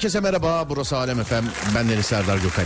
Herkese 0.00 0.20
merhaba. 0.20 0.68
Burası 0.68 0.96
Alem 0.96 1.20
Efem. 1.20 1.44
Ben 1.74 1.88
Deniz 1.88 2.06
Serdar 2.06 2.36
Gökal. 2.38 2.64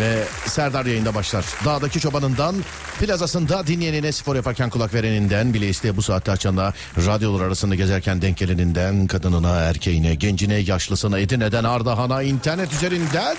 Ve 0.00 0.24
Serdar 0.46 0.86
yayında 0.86 1.14
başlar. 1.14 1.44
Dağdaki 1.64 2.00
çobanından, 2.00 2.54
plazasında 3.00 3.66
dinleyenine 3.66 4.12
spor 4.12 4.36
yaparken 4.36 4.70
kulak 4.70 4.94
vereninden, 4.94 5.54
bile 5.54 5.68
isteye 5.68 5.96
bu 5.96 6.02
saatte 6.02 6.32
açanla, 6.32 6.72
radyolar 6.96 7.44
arasında 7.44 7.74
gezerken 7.74 8.22
denk 8.22 8.36
geleninden, 8.36 9.06
kadınına, 9.06 9.60
erkeğine, 9.60 10.14
gencine, 10.14 10.54
yaşlısına, 10.54 11.18
Edirne'den 11.18 11.64
Ardahan'a, 11.64 12.22
internet 12.22 12.72
üzerinden 12.72 13.36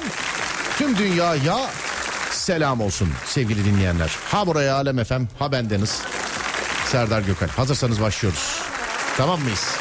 tüm 0.77 0.97
dünyaya 0.97 1.57
selam 2.31 2.81
olsun 2.81 3.09
sevgili 3.25 3.65
dinleyenler. 3.65 4.15
Ha 4.31 4.47
buraya 4.47 4.75
Alem 4.75 4.99
Efem, 4.99 5.27
ha 5.39 5.51
bendeniz. 5.51 6.01
Serdar 6.91 7.21
Gökal. 7.21 7.47
Hazırsanız 7.47 8.01
başlıyoruz. 8.01 8.61
Tamam 9.17 9.41
mıyız? 9.41 9.75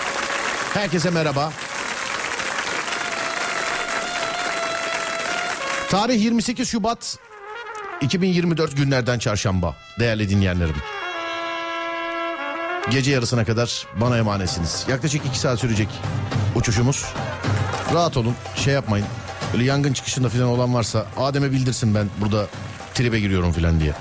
Herkese 0.74 1.10
merhaba. 1.10 1.52
Tarih 5.94 6.22
28 6.22 6.68
Şubat 6.68 7.18
2024 8.00 8.76
günlerden 8.76 9.18
çarşamba 9.18 9.76
değerli 9.98 10.28
dinleyenlerim. 10.28 10.74
Gece 12.90 13.10
yarısına 13.10 13.44
kadar 13.44 13.86
bana 14.00 14.18
emanetsiniz. 14.18 14.84
Yaklaşık 14.88 15.26
2 15.26 15.38
saat 15.38 15.58
sürecek 15.60 15.88
uçuşumuz. 16.54 17.04
Rahat 17.94 18.16
olun 18.16 18.34
şey 18.56 18.74
yapmayın. 18.74 19.06
Böyle 19.52 19.64
yangın 19.64 19.92
çıkışında 19.92 20.28
falan 20.28 20.46
olan 20.46 20.74
varsa 20.74 21.06
Adem'e 21.16 21.52
bildirsin 21.52 21.94
ben 21.94 22.10
burada 22.20 22.46
tribe 22.94 23.20
giriyorum 23.20 23.52
falan 23.52 23.80
diye. 23.80 23.92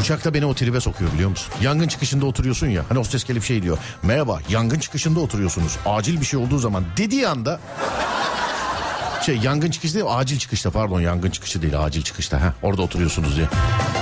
Uçakta 0.00 0.34
beni 0.34 0.46
o 0.46 0.54
tribe 0.54 0.80
sokuyor 0.80 1.12
biliyor 1.12 1.30
musun? 1.30 1.54
Yangın 1.62 1.88
çıkışında 1.88 2.26
oturuyorsun 2.26 2.66
ya. 2.66 2.84
Hani 2.88 2.98
hostes 2.98 3.24
gelip 3.24 3.44
şey 3.44 3.62
diyor. 3.62 3.78
Merhaba 4.02 4.40
yangın 4.48 4.78
çıkışında 4.78 5.20
oturuyorsunuz. 5.20 5.76
Acil 5.86 6.20
bir 6.20 6.26
şey 6.26 6.40
olduğu 6.40 6.58
zaman 6.58 6.84
dediği 6.96 7.28
anda 7.28 7.60
şey 9.28 9.38
yangın 9.42 9.70
çıkışı 9.70 9.94
değil 9.94 10.06
acil 10.08 10.38
çıkışta 10.38 10.70
pardon 10.70 11.00
yangın 11.00 11.30
çıkışı 11.30 11.62
değil 11.62 11.80
acil 11.80 12.02
çıkışta 12.02 12.40
ha 12.40 12.54
orada 12.62 12.82
oturuyorsunuz 12.82 13.36
diye. 13.36 13.46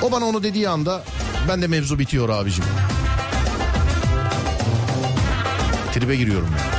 O 0.03 0.13
bana 0.13 0.25
onu 0.25 0.43
dediği 0.43 0.69
anda 0.69 1.05
ben 1.49 1.63
de 1.63 1.67
mevzu 1.67 1.99
bitiyor 1.99 2.29
abicim. 2.29 2.65
Tribe 5.95 6.17
giriyorum 6.17 6.49
ya. 6.49 6.59
Ona 6.59 6.76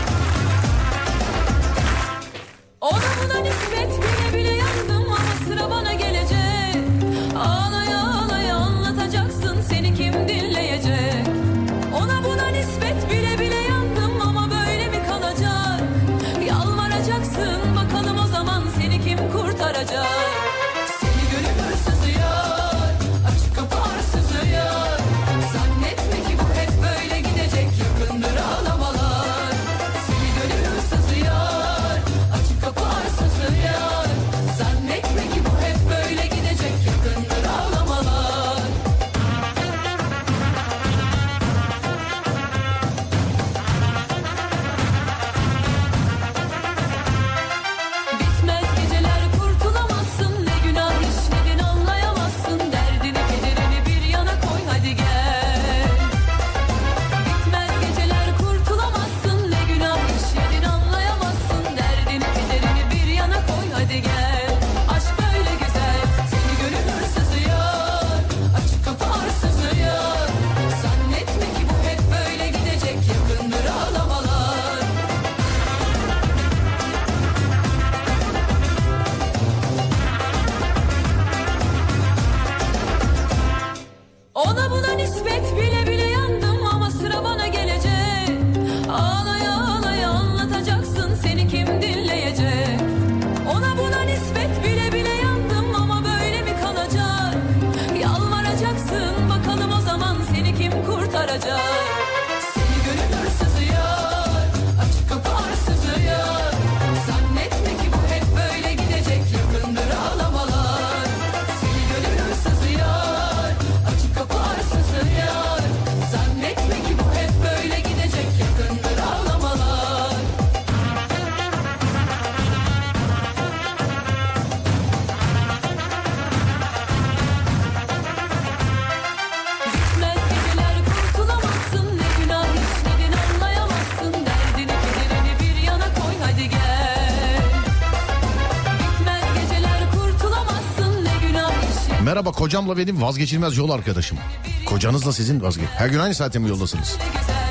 kocamla 142.47 142.77
benim 142.77 143.01
vazgeçilmez 143.01 143.57
yol 143.57 143.69
arkadaşım. 143.69 144.17
Kocanızla 144.65 145.13
sizin 145.13 145.41
vazgeç. 145.41 145.67
Her 145.77 145.87
gün 145.87 145.99
aynı 145.99 146.15
saatte 146.15 146.39
mi 146.39 146.49
yoldasınız? 146.49 146.97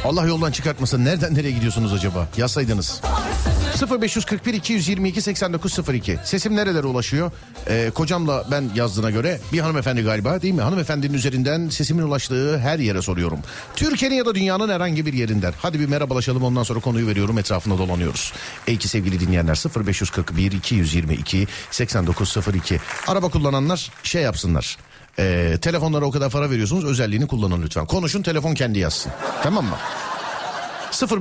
Allah 0.05 0.27
yoldan 0.27 0.53
çıkartmasın. 0.53 1.05
Nereden 1.05 1.35
nereye 1.35 1.51
gidiyorsunuz 1.51 1.93
acaba? 1.93 2.29
Yazsaydınız. 2.37 3.01
0541 4.01 4.55
222 4.55 5.23
8902. 5.23 6.19
Sesim 6.25 6.57
nerelere 6.57 6.87
ulaşıyor? 6.87 7.31
Ee, 7.69 7.91
kocamla 7.95 8.45
ben 8.51 8.71
yazdığına 8.75 9.11
göre 9.11 9.41
bir 9.53 9.59
hanımefendi 9.59 10.03
galiba 10.03 10.43
değil 10.43 10.55
mi? 10.55 10.63
Hanımefendinin 10.63 11.15
üzerinden 11.15 11.69
sesimin 11.69 12.03
ulaştığı 12.03 12.59
her 12.59 12.79
yere 12.79 13.03
soruyorum. 13.03 13.39
Türkiye'nin 13.77 14.17
ya 14.17 14.27
da 14.27 14.35
dünyanın 14.35 14.69
herhangi 14.69 15.07
bir 15.07 15.13
yerinden. 15.13 15.55
Hadi 15.59 15.81
bir 15.81 15.89
merhabalaşalım 15.89 16.43
ondan 16.43 16.63
sonra 16.63 16.81
konuyu 16.81 17.07
veriyorum 17.07 17.39
etrafında 17.39 17.79
dolanıyoruz. 17.79 18.33
Ey 18.67 18.77
ki 18.77 18.89
sevgili 18.89 19.21
dinleyenler 19.21 19.63
0541 19.87 20.53
222 20.53 21.47
8902. 21.71 22.81
Araba 23.07 23.29
kullananlar 23.29 23.91
şey 24.03 24.23
yapsınlar. 24.23 24.77
Ee, 25.19 25.59
telefonlara 25.63 26.05
o 26.05 26.11
kadar 26.11 26.31
para 26.31 26.51
veriyorsunuz 26.51 26.85
özelliğini 26.85 27.27
kullanın 27.27 27.63
lütfen. 27.63 27.87
Konuşun 27.87 28.23
telefon 28.23 28.55
kendi 28.55 28.79
yazsın. 28.79 29.13
Tamam 29.43 29.65
mı? 29.65 29.77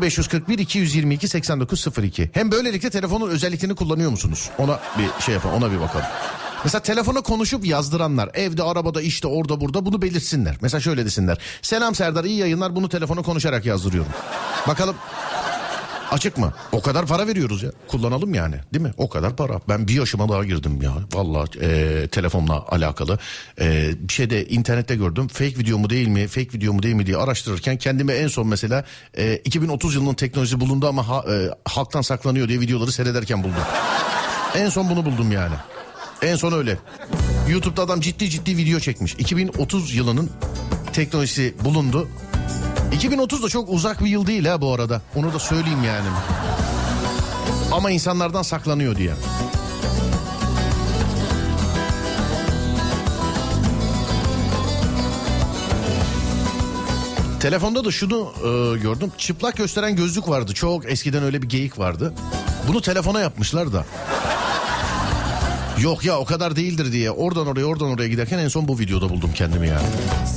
0541 0.01 0.59
222 0.59 1.27
8902. 1.27 2.29
Hem 2.33 2.51
böylelikle 2.51 2.89
telefonun 2.89 3.29
özelliklerini 3.29 3.75
kullanıyor 3.75 4.11
musunuz? 4.11 4.49
Ona 4.57 4.79
bir 4.97 5.23
şey 5.23 5.33
yapalım, 5.33 5.55
ona 5.55 5.71
bir 5.71 5.79
bakalım. 5.79 6.05
Mesela 6.63 6.81
telefona 6.81 7.21
konuşup 7.21 7.65
yazdıranlar 7.65 8.29
evde 8.33 8.63
arabada 8.63 9.01
işte 9.01 9.27
orada 9.27 9.61
burada 9.61 9.85
bunu 9.85 10.01
belirtsinler. 10.01 10.55
Mesela 10.61 10.81
şöyle 10.81 11.05
desinler. 11.05 11.37
Selam 11.61 11.95
Serdar 11.95 12.23
iyi 12.23 12.37
yayınlar 12.37 12.75
bunu 12.75 12.89
telefona 12.89 13.21
konuşarak 13.21 13.65
yazdırıyorum. 13.65 14.11
Bakalım 14.67 14.95
Açık 16.15 16.37
mı? 16.37 16.53
O 16.71 16.81
kadar 16.81 17.05
para 17.05 17.27
veriyoruz 17.27 17.63
ya. 17.63 17.71
Kullanalım 17.87 18.33
yani 18.33 18.55
değil 18.73 18.85
mi? 18.85 18.93
O 18.97 19.09
kadar 19.09 19.35
para. 19.35 19.59
Ben 19.69 19.87
bir 19.87 19.93
yaşıma 19.93 20.29
daha 20.29 20.43
girdim 20.45 20.81
ya. 20.81 20.91
Vallahi 21.13 21.59
e, 21.61 22.07
telefonla 22.07 22.65
alakalı. 22.69 23.19
E, 23.59 23.91
bir 23.99 24.13
şeyde 24.13 24.47
internette 24.47 24.95
gördüm. 24.95 25.27
Fake 25.27 25.57
video 25.57 25.77
mu 25.77 25.89
değil 25.89 26.07
mi? 26.07 26.27
Fake 26.27 26.49
video 26.53 26.73
mu 26.73 26.83
değil 26.83 26.95
mi 26.95 27.05
diye 27.05 27.17
araştırırken 27.17 27.77
kendime 27.77 28.13
en 28.13 28.27
son 28.27 28.47
mesela 28.47 28.83
e, 29.17 29.35
2030 29.35 29.95
yılının 29.95 30.13
teknolojisi 30.13 30.59
bulundu 30.59 30.87
ama 30.87 31.07
ha, 31.07 31.25
e, 31.29 31.49
halktan 31.65 32.01
saklanıyor 32.01 32.47
diye 32.47 32.59
videoları 32.59 32.91
seyrederken 32.91 33.43
buldum. 33.43 33.63
en 34.55 34.69
son 34.69 34.89
bunu 34.89 35.05
buldum 35.05 35.31
yani. 35.31 35.55
En 36.21 36.35
son 36.35 36.53
öyle. 36.53 36.77
YouTube'da 37.49 37.81
adam 37.81 38.01
ciddi 38.01 38.29
ciddi 38.29 38.57
video 38.57 38.79
çekmiş. 38.79 39.13
2030 39.13 39.95
yılının 39.95 40.29
teknolojisi 40.93 41.55
bulundu. 41.63 42.07
2030 42.91 43.43
da 43.43 43.49
çok 43.49 43.69
uzak 43.69 44.03
bir 44.03 44.09
yıl 44.09 44.27
değil 44.27 44.45
ha 44.45 44.61
bu 44.61 44.73
arada. 44.73 45.01
Onu 45.15 45.33
da 45.33 45.39
söyleyeyim 45.39 45.83
yani. 45.83 46.07
Ama 47.71 47.91
insanlardan 47.91 48.41
saklanıyor 48.41 48.95
diye. 48.95 49.11
Telefonda 57.39 57.85
da 57.85 57.91
şunu 57.91 58.33
e, 58.37 58.77
gördüm. 58.77 59.11
Çıplak 59.17 59.57
gösteren 59.57 59.95
gözlük 59.95 60.29
vardı. 60.29 60.53
Çok 60.53 60.91
eskiden 60.91 61.23
öyle 61.23 61.41
bir 61.41 61.49
geyik 61.49 61.79
vardı. 61.79 62.13
Bunu 62.67 62.81
telefona 62.81 63.19
yapmışlar 63.19 63.73
da. 63.73 63.85
Yok 65.81 66.05
ya 66.05 66.19
o 66.19 66.25
kadar 66.25 66.55
değildir 66.55 66.91
diye 66.91 67.11
oradan 67.11 67.47
oraya 67.47 67.65
oradan 67.65 67.89
oraya 67.89 68.07
giderken 68.07 68.39
en 68.39 68.47
son 68.47 68.67
bu 68.67 68.79
videoda 68.79 69.09
buldum 69.09 69.31
kendimi 69.35 69.67
yani. 69.67 69.87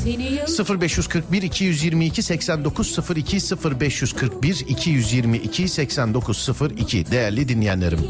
Seni 0.04 0.32
yıl 0.32 0.80
0541 0.80 1.42
222 1.42 2.22
8902 2.22 3.36
0541 3.64 4.64
222 4.68 5.68
8902 5.68 7.10
değerli 7.10 7.48
dinleyenlerim. 7.48 8.00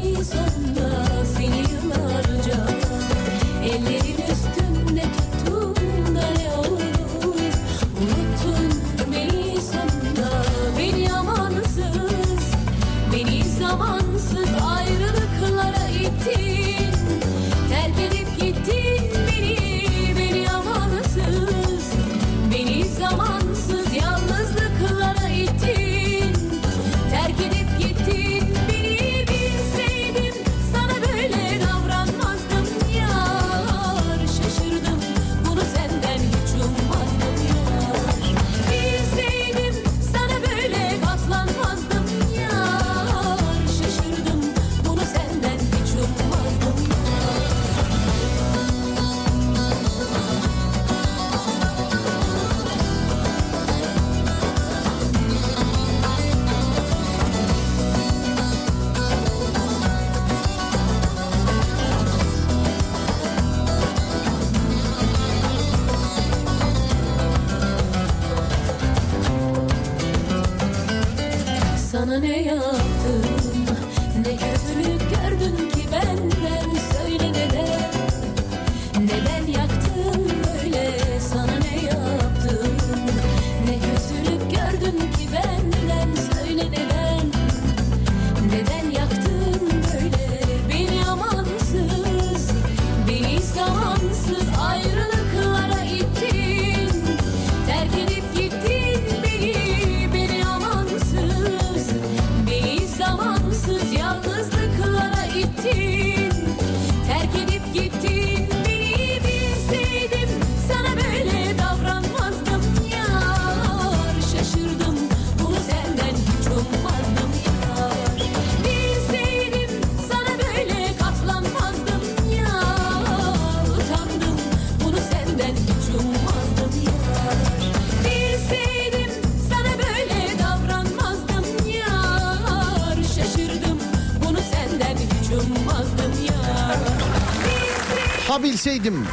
Bilseydim. 138.59 139.05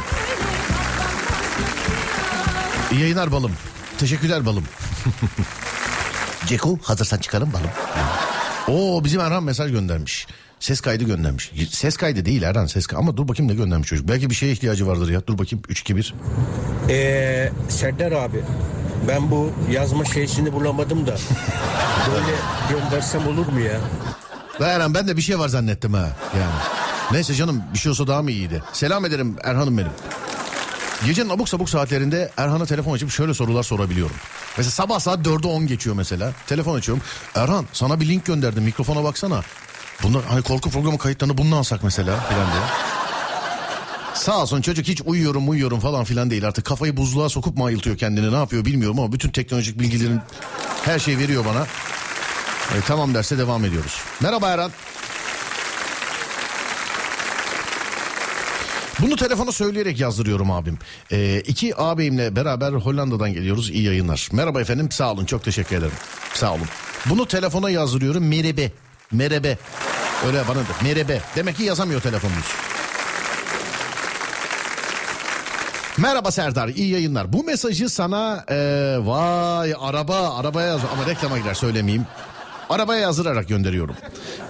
İyi 2.91 3.01
yayınlar 3.01 3.31
balım. 3.31 3.51
Teşekkürler 3.97 4.45
balım. 4.45 4.63
Ceko 6.45 6.77
hazırsan 6.83 7.17
çıkalım 7.17 7.53
balım. 7.53 7.69
Oo 8.67 9.03
bizim 9.03 9.21
Erhan 9.21 9.43
mesaj 9.43 9.71
göndermiş. 9.71 10.27
Ses 10.59 10.81
kaydı 10.81 11.03
göndermiş. 11.03 11.51
Ses 11.71 11.97
kaydı 11.97 12.25
değil 12.25 12.41
Erhan 12.41 12.65
ses 12.65 12.87
kaydı. 12.87 12.99
Ama 12.99 13.17
dur 13.17 13.27
bakayım 13.27 13.51
ne 13.51 13.55
göndermiş 13.55 13.87
çocuk. 13.89 14.07
Belki 14.07 14.29
bir 14.29 14.35
şeye 14.35 14.51
ihtiyacı 14.51 14.87
vardır 14.87 15.09
ya. 15.09 15.27
Dur 15.27 15.37
bakayım 15.37 15.63
3 15.69 15.79
2 15.79 15.95
1. 15.95 16.13
Ee, 16.89 17.51
Serdar 17.69 18.11
abi 18.11 18.43
ben 19.07 19.31
bu 19.31 19.51
yazma 19.71 20.05
şeysini 20.05 20.53
bulamadım 20.53 21.07
da 21.07 21.17
böyle 22.11 22.35
göndersem 22.69 23.27
olur 23.27 23.47
mu 23.47 23.59
ya? 23.59 23.79
Erhan 24.59 24.93
ben 24.93 25.07
de 25.07 25.17
bir 25.17 25.21
şey 25.21 25.39
var 25.39 25.47
zannettim 25.47 25.93
ha. 25.93 26.09
Yani. 26.39 26.86
Neyse 27.11 27.35
canım 27.35 27.63
bir 27.73 27.79
şey 27.79 27.89
olsa 27.89 28.07
daha 28.07 28.21
mı 28.21 28.31
iyiydi? 28.31 28.63
Selam 28.73 29.05
ederim 29.05 29.35
Erhan'ım 29.43 29.77
benim. 29.77 29.91
Gecenin 31.05 31.29
abuk 31.29 31.49
sabuk 31.49 31.69
saatlerinde 31.69 32.31
Erhan'a 32.37 32.65
telefon 32.65 32.93
açıp 32.93 33.11
şöyle 33.11 33.33
sorular 33.33 33.63
sorabiliyorum. 33.63 34.15
Mesela 34.57 34.71
sabah 34.71 34.99
saat 34.99 35.19
4'e 35.19 35.47
10 35.47 35.67
geçiyor 35.67 35.95
mesela. 35.95 36.31
Telefon 36.47 36.75
açıyorum. 36.77 37.03
Erhan 37.35 37.65
sana 37.73 37.99
bir 37.99 38.07
link 38.07 38.25
gönderdim 38.25 38.63
mikrofona 38.63 39.03
baksana. 39.03 39.41
Bunlar 40.03 40.23
hani 40.29 40.41
korku 40.41 40.69
programı 40.69 40.97
kayıtlarını 40.97 41.37
bundan 41.37 41.57
alsak 41.57 41.83
mesela 41.83 42.19
filan 42.19 42.51
diye. 42.51 42.61
Sağ 44.13 44.41
olsun 44.41 44.61
çocuk 44.61 44.87
hiç 44.87 45.01
uyuyorum 45.05 45.49
uyuyorum 45.49 45.79
falan 45.79 46.03
filan 46.03 46.29
değil 46.29 46.47
artık 46.47 46.65
kafayı 46.65 46.97
buzluğa 46.97 47.29
sokup 47.29 47.57
mu 47.57 47.65
ayıltıyor 47.65 47.97
kendini 47.97 48.31
ne 48.31 48.35
yapıyor 48.37 48.65
bilmiyorum 48.65 48.99
ama 48.99 49.11
bütün 49.11 49.29
teknolojik 49.29 49.79
bilgilerin 49.79 50.19
her 50.85 50.99
şeyi 50.99 51.19
veriyor 51.19 51.45
bana. 51.45 51.61
E, 52.77 52.81
tamam 52.87 53.13
derse 53.13 53.37
devam 53.37 53.65
ediyoruz. 53.65 54.01
Merhaba 54.21 54.49
Erhan. 54.49 54.71
Bunu 59.01 59.15
telefona 59.15 59.51
söyleyerek 59.51 59.99
yazdırıyorum 59.99 60.51
abim. 60.51 60.79
Ee, 61.11 61.39
iki 61.47 61.75
ağabeyimle 61.75 62.35
beraber 62.35 62.71
Hollanda'dan 62.71 63.33
geliyoruz. 63.33 63.69
İyi 63.69 63.83
yayınlar. 63.83 64.29
Merhaba 64.31 64.61
efendim. 64.61 64.91
Sağ 64.91 65.11
olun. 65.11 65.25
Çok 65.25 65.43
teşekkür 65.43 65.75
ederim. 65.75 65.93
Sağ 66.33 66.53
olun. 66.53 66.67
Bunu 67.05 67.27
telefona 67.27 67.69
yazdırıyorum. 67.69 68.27
Merebe. 68.27 68.71
Merebe. 69.11 69.57
Öyle 70.27 70.43
bana 70.47 70.59
da. 70.59 70.83
Merebe. 70.83 71.21
Demek 71.35 71.57
ki 71.57 71.63
yazamıyor 71.63 72.01
telefonunuz. 72.01 72.45
Merhaba 75.97 76.31
Serdar, 76.31 76.67
iyi 76.67 76.89
yayınlar. 76.89 77.33
Bu 77.33 77.43
mesajı 77.43 77.89
sana 77.89 78.45
e, 78.49 78.55
vay 78.99 79.73
araba, 79.79 80.37
arabaya 80.37 80.67
yaz 80.67 80.81
ama 80.93 81.05
reklama 81.05 81.37
girer 81.37 81.53
söylemeyeyim. 81.53 82.05
Arabaya 82.69 83.01
yazdırarak 83.01 83.47
gönderiyorum. 83.47 83.95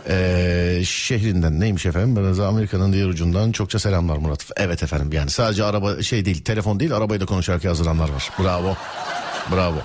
E, 0.09 0.81
şehrinden 0.85 1.59
neymiş 1.59 1.85
efendim? 1.85 2.15
Bana 2.15 2.47
Amerika'nın 2.47 2.93
diğer 2.93 3.07
ucundan 3.07 3.51
çokça 3.51 3.79
selamlar 3.79 4.17
Murat. 4.17 4.45
Evet 4.57 4.83
efendim 4.83 5.09
yani 5.13 5.29
sadece 5.29 5.63
araba 5.63 6.01
şey 6.01 6.25
değil, 6.25 6.43
telefon 6.43 6.79
değil 6.79 6.93
arabayı 6.93 7.19
da 7.19 7.25
konuşarak 7.25 7.63
yazdıranlar 7.63 8.09
var. 8.09 8.29
Bravo, 8.39 8.75
bravo. 9.51 9.77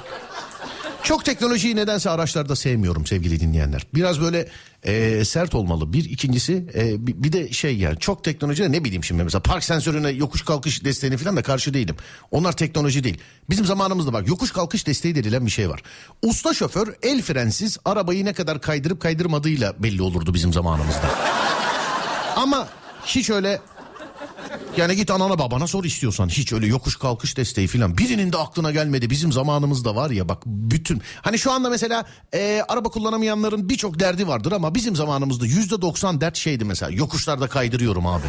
Çok 1.05 1.25
teknolojiyi 1.25 1.77
nedense 1.77 2.11
araçlarda 2.11 2.57
sevmiyorum 2.57 3.07
sevgili 3.07 3.41
dinleyenler. 3.41 3.87
Biraz 3.95 4.21
böyle 4.21 4.49
e, 4.83 5.25
sert 5.25 5.55
olmalı. 5.55 5.93
Bir 5.93 6.05
ikincisi 6.05 6.67
e, 6.75 7.07
bir, 7.07 7.33
de 7.33 7.53
şey 7.53 7.77
yani 7.77 7.99
çok 7.99 8.25
teknoloji 8.25 8.73
ne 8.73 8.85
bileyim 8.85 9.05
şimdi 9.05 9.25
mesela 9.25 9.43
park 9.43 9.65
sensörüne 9.65 10.11
yokuş 10.11 10.43
kalkış 10.43 10.85
desteğini 10.85 11.17
falan 11.17 11.37
da 11.37 11.43
karşı 11.43 11.75
değilim. 11.75 11.97
Onlar 12.31 12.53
teknoloji 12.53 13.05
değil. 13.05 13.19
Bizim 13.51 13.67
zamanımızda 13.67 14.13
bak 14.13 14.29
yokuş 14.29 14.53
kalkış 14.53 14.87
desteği 14.87 15.15
denilen 15.15 15.47
bir 15.47 15.51
şey 15.51 15.71
var. 15.71 15.83
Usta 16.23 16.55
şoför 16.55 16.95
el 17.03 17.23
frensiz 17.23 17.79
arabayı 17.85 18.25
ne 18.25 18.33
kadar 18.33 18.61
kaydırıp 18.61 19.01
kaydırmadığıyla 19.01 19.75
belli 19.79 20.03
olurdu 20.03 20.35
bizim 20.35 20.53
zamanımızda. 20.53 21.11
Ama 22.37 22.69
hiç 23.07 23.31
öyle 23.31 23.61
Yani 24.77 24.97
git 24.97 25.11
anana 25.11 25.39
babana 25.39 25.67
sor 25.67 25.85
istiyorsan. 25.85 26.29
Hiç 26.29 26.53
öyle 26.53 26.67
yokuş 26.67 26.97
kalkış 26.97 27.37
desteği 27.37 27.67
falan. 27.67 27.99
Birinin 27.99 28.33
de 28.33 28.37
aklına 28.37 28.71
gelmedi. 28.71 29.11
Bizim 29.11 29.33
zamanımızda 29.33 29.97
var 29.97 30.11
ya 30.11 30.29
bak 30.29 30.43
bütün. 30.47 31.03
Hani 31.23 31.39
şu 31.39 31.53
anda 31.53 31.71
mesela 31.71 32.05
e, 32.35 32.63
araba 32.69 32.89
kullanamayanların 32.89 33.69
birçok 33.69 34.01
derdi 34.01 34.29
vardır 34.29 34.53
ama 34.53 34.75
bizim 34.75 34.97
zamanımızda 34.97 35.47
yüzde 35.47 35.83
doksan 35.83 36.21
dert 36.21 36.37
şeydi 36.37 36.65
mesela. 36.65 36.93
Yokuşlarda 36.93 37.49
kaydırıyorum 37.49 38.07
abi. 38.07 38.27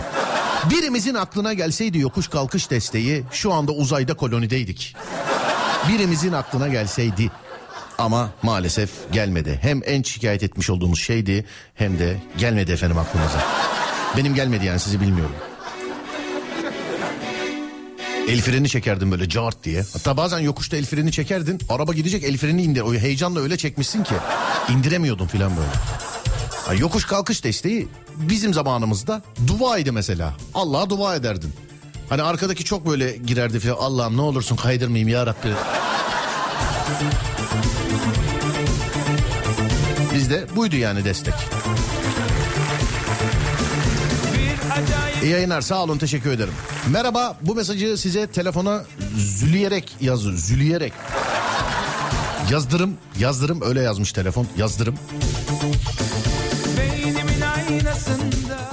Birimizin 0.70 1.15
aklına 1.15 1.53
gelseydi 1.53 1.98
yokuş 1.98 2.27
kalkış 2.27 2.70
desteği 2.72 3.24
şu 3.32 3.53
anda 3.53 3.72
uzayda 3.72 4.13
kolonideydik. 4.13 4.96
Birimizin 5.89 6.34
aklına 6.34 6.68
gelseydi. 6.68 7.32
Ama 7.98 8.30
maalesef 8.44 8.89
gelmedi. 9.12 9.60
Hem 9.62 9.82
en 9.86 10.03
şikayet 10.03 10.44
etmiş 10.44 10.70
olduğumuz 10.70 11.00
şeydi 11.00 11.46
hem 11.74 12.00
de 12.00 12.18
gelmedi 12.38 12.72
efendim 12.72 12.98
aklımıza. 12.98 13.44
Benim 14.18 14.36
gelmedi 14.36 14.65
yani 14.65 14.80
sizi 14.80 15.01
bilmiyorum. 15.01 15.36
El 18.30 18.42
freni 18.42 18.70
çekerdim 18.70 19.12
böyle 19.12 19.30
cart 19.30 19.63
diye. 19.63 19.84
Hatta 19.94 20.18
bazen 20.18 20.39
yokuşta 20.39 20.77
el 20.77 20.86
freni 20.86 21.12
çekerdin. 21.12 21.60
Araba 21.70 21.94
gidecek 21.94 22.24
el 22.24 22.38
freni 22.38 22.63
indir. 22.63 22.82
O 22.82 22.94
heyecanla 22.94 23.39
öyle 23.39 23.58
çekmişsin 23.58 24.03
ki. 24.03 24.13
indiremiyordun 24.70 25.27
filan 25.27 25.51
böyle. 25.58 25.70
Ha, 26.65 26.74
yokuş 26.74 27.06
kalkış 27.06 27.44
desteği 27.44 27.88
bizim 28.15 28.53
zamanımızda 28.53 29.22
duaydı 29.48 29.94
mesela. 29.94 30.34
Allah'a 30.53 30.89
dua 30.89 31.15
ederdin. 31.15 31.53
Hani 32.10 32.22
arkadaki 32.24 32.63
çok 32.63 32.88
böyle 32.88 33.18
girerdi 33.18 33.60
filan. 33.60 33.75
Allah'ım 33.80 34.18
ne 34.18 34.22
olursun 34.22 34.56
kaydırmayayım 34.56 35.10
ya 35.10 35.25
Rabbi. 35.25 35.50
Bizde 40.15 40.48
buydu 40.56 40.75
yani 40.75 41.06
destek. 41.06 41.34
İyi 45.24 45.32
yayınlar 45.32 45.62
sağ 45.62 45.84
olun 45.84 45.98
teşekkür 45.98 46.32
ederim. 46.32 46.53
Merhaba 46.88 47.38
bu 47.42 47.56
mesajı 47.56 47.98
size 47.98 48.27
telefona 48.27 48.84
züleyerek 49.18 49.96
yazdı. 50.01 50.38
Züleyerek. 50.38 50.94
Yazdırım 52.51 52.98
yazdırım 53.20 53.62
öyle 53.62 53.82
yazmış 53.82 54.12
telefon 54.12 54.48
yazdırım. 54.58 54.96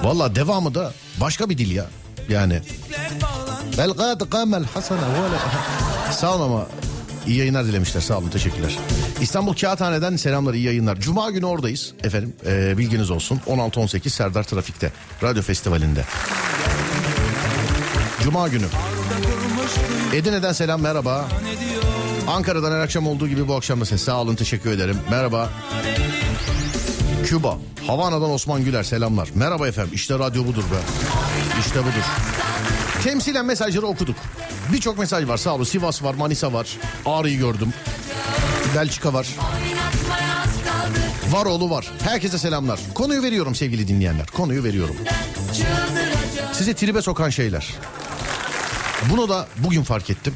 Valla 0.03 0.35
devamı 0.35 0.75
da 0.75 0.93
başka 1.21 1.51
bir 1.51 1.59
dil 1.59 1.71
ya. 1.71 1.87
Yani. 2.29 2.63
Belgad 3.79 4.31
kamel 4.31 4.65
hasana 4.65 5.01
Sağ 6.13 6.35
olun 6.35 6.45
ama 6.45 6.67
iyi 7.27 7.39
yayınlar 7.39 7.65
dilemişler 7.65 8.01
sağ 8.01 8.19
olun 8.19 8.29
teşekkürler. 8.29 8.79
İstanbul 9.21 9.55
Kağıthane'den 9.55 10.17
selamlar 10.17 10.55
iyi 10.55 10.65
yayınlar. 10.65 11.01
Cuma 11.01 11.31
günü 11.31 11.47
oradayız 11.47 11.93
efendim 12.05 12.33
ee, 12.47 12.79
bilginiz 12.79 13.11
olsun 13.11 13.41
16-18 13.47 14.09
Serdar 14.09 14.43
Trafik'te 14.43 14.93
radyo 15.23 15.43
festivalinde. 15.43 16.05
Cuma 18.23 18.49
günü. 18.49 18.67
Edirne'den 20.15 20.53
selam 20.53 20.81
merhaba. 20.81 21.29
Ankara'dan 22.29 22.73
her 22.73 22.81
akşam 22.81 23.07
olduğu 23.07 23.29
gibi 23.29 23.49
bu 23.49 23.55
akşam 23.55 23.81
da 23.81 23.85
ses 23.85 24.03
sağ 24.03 24.21
olun 24.21 24.35
teşekkür 24.35 24.71
ederim. 24.71 24.97
Merhaba. 25.11 25.51
Küba. 27.25 27.59
Havana'dan 27.87 28.31
Osman 28.31 28.65
Güler 28.65 28.83
selamlar. 28.83 29.29
Merhaba 29.35 29.69
efendim 29.69 29.91
işte 29.95 30.19
radyo 30.19 30.47
budur 30.47 30.63
be. 30.63 30.81
İşte 31.61 31.81
budur. 31.81 32.05
Temsilen 33.05 33.47
mesajları 33.47 33.87
okuduk. 33.87 34.17
Birçok 34.73 34.99
mesaj 34.99 35.29
var 35.29 35.37
sağ 35.37 35.55
olun. 35.55 35.65
Sivas 35.65 36.03
var, 36.03 36.15
Manisa 36.15 36.53
var. 36.53 36.77
Ağrı'yı 37.07 37.39
gördüm. 37.39 37.73
Belçika 38.77 39.13
var. 39.13 39.27
Varoğlu 41.31 41.71
var. 41.71 41.91
Herkese 42.03 42.39
selamlar. 42.39 42.81
Konuyu 42.95 43.23
veriyorum 43.23 43.55
sevgili 43.55 43.89
dinleyenler. 43.89 44.27
Konuyu 44.27 44.65
veriyorum. 44.65 44.97
Sizi 46.53 46.75
tribe 46.75 47.03
sokan 47.03 47.31
şeyler. 47.31 47.69
Bunu 49.11 49.29
da 49.29 49.47
bugün 49.57 49.83
fark 49.83 50.11
ettim. 50.11 50.35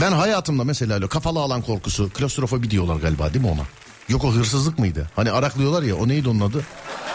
Ben 0.00 0.12
hayatımda 0.12 0.64
mesela 0.64 0.94
öyle 0.94 1.08
kafalı 1.08 1.40
alan 1.40 1.62
korkusu, 1.62 2.10
klostrofobi 2.12 2.70
diyorlar 2.70 2.96
galiba 2.96 3.34
değil 3.34 3.44
mi 3.44 3.50
ona? 3.50 3.62
Yok 4.08 4.24
o 4.24 4.32
hırsızlık 4.32 4.78
mıydı? 4.78 5.10
Hani 5.16 5.30
araklıyorlar 5.30 5.82
ya 5.82 5.96
o 5.96 6.08
neydi 6.08 6.28
onun 6.28 6.40
adı? 6.40 6.64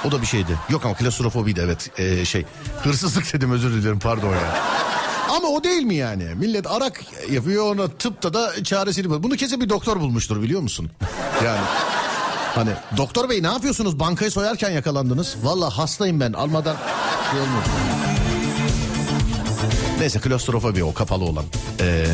O 0.06 0.12
da 0.12 0.22
bir 0.22 0.26
şeydi. 0.28 0.60
Yok 0.70 0.86
ama 0.86 0.94
klostrofobiydi 0.94 1.60
evet 1.64 1.90
ee, 2.00 2.26
şey. 2.26 2.46
Hırsızlık 2.84 3.34
dedim 3.34 3.52
özür 3.52 3.74
dilerim 3.74 4.00
pardon 4.00 4.30
ya. 4.30 4.64
Ama 5.30 5.48
o 5.48 5.64
değil 5.64 5.84
mi 5.84 5.96
yani? 5.96 6.24
Millet 6.36 6.68
arak 6.72 7.04
yapıyor 7.32 7.76
ona 7.76 7.88
tıpta 7.88 8.34
da 8.34 8.64
çaresini 8.64 9.10
bul. 9.10 9.24
Bunu 9.24 9.36
kesin 9.36 9.62
bir 9.62 9.70
doktor 9.70 10.00
bulmuştur 10.00 10.42
biliyor 10.42 10.62
musun? 10.62 10.92
yani 11.46 11.60
hani 12.56 12.70
doktor 12.98 13.30
bey 13.30 13.44
ne 13.44 13.48
yapıyorsunuz? 13.48 14.00
Bankayı 14.00 14.32
soyarken 14.32 14.70
yakalandınız. 14.72 15.36
Valla 15.44 15.70
hastayım 15.78 16.20
ben 16.20 16.34
almadan 16.34 16.76
şey 17.32 17.40
olmuyor. 17.40 17.64
Neyse 20.00 20.20
klostrofobi 20.20 20.84
o 20.84 20.94
kapalı 20.94 21.24
olan. 21.24 21.46
Ee, 21.80 22.06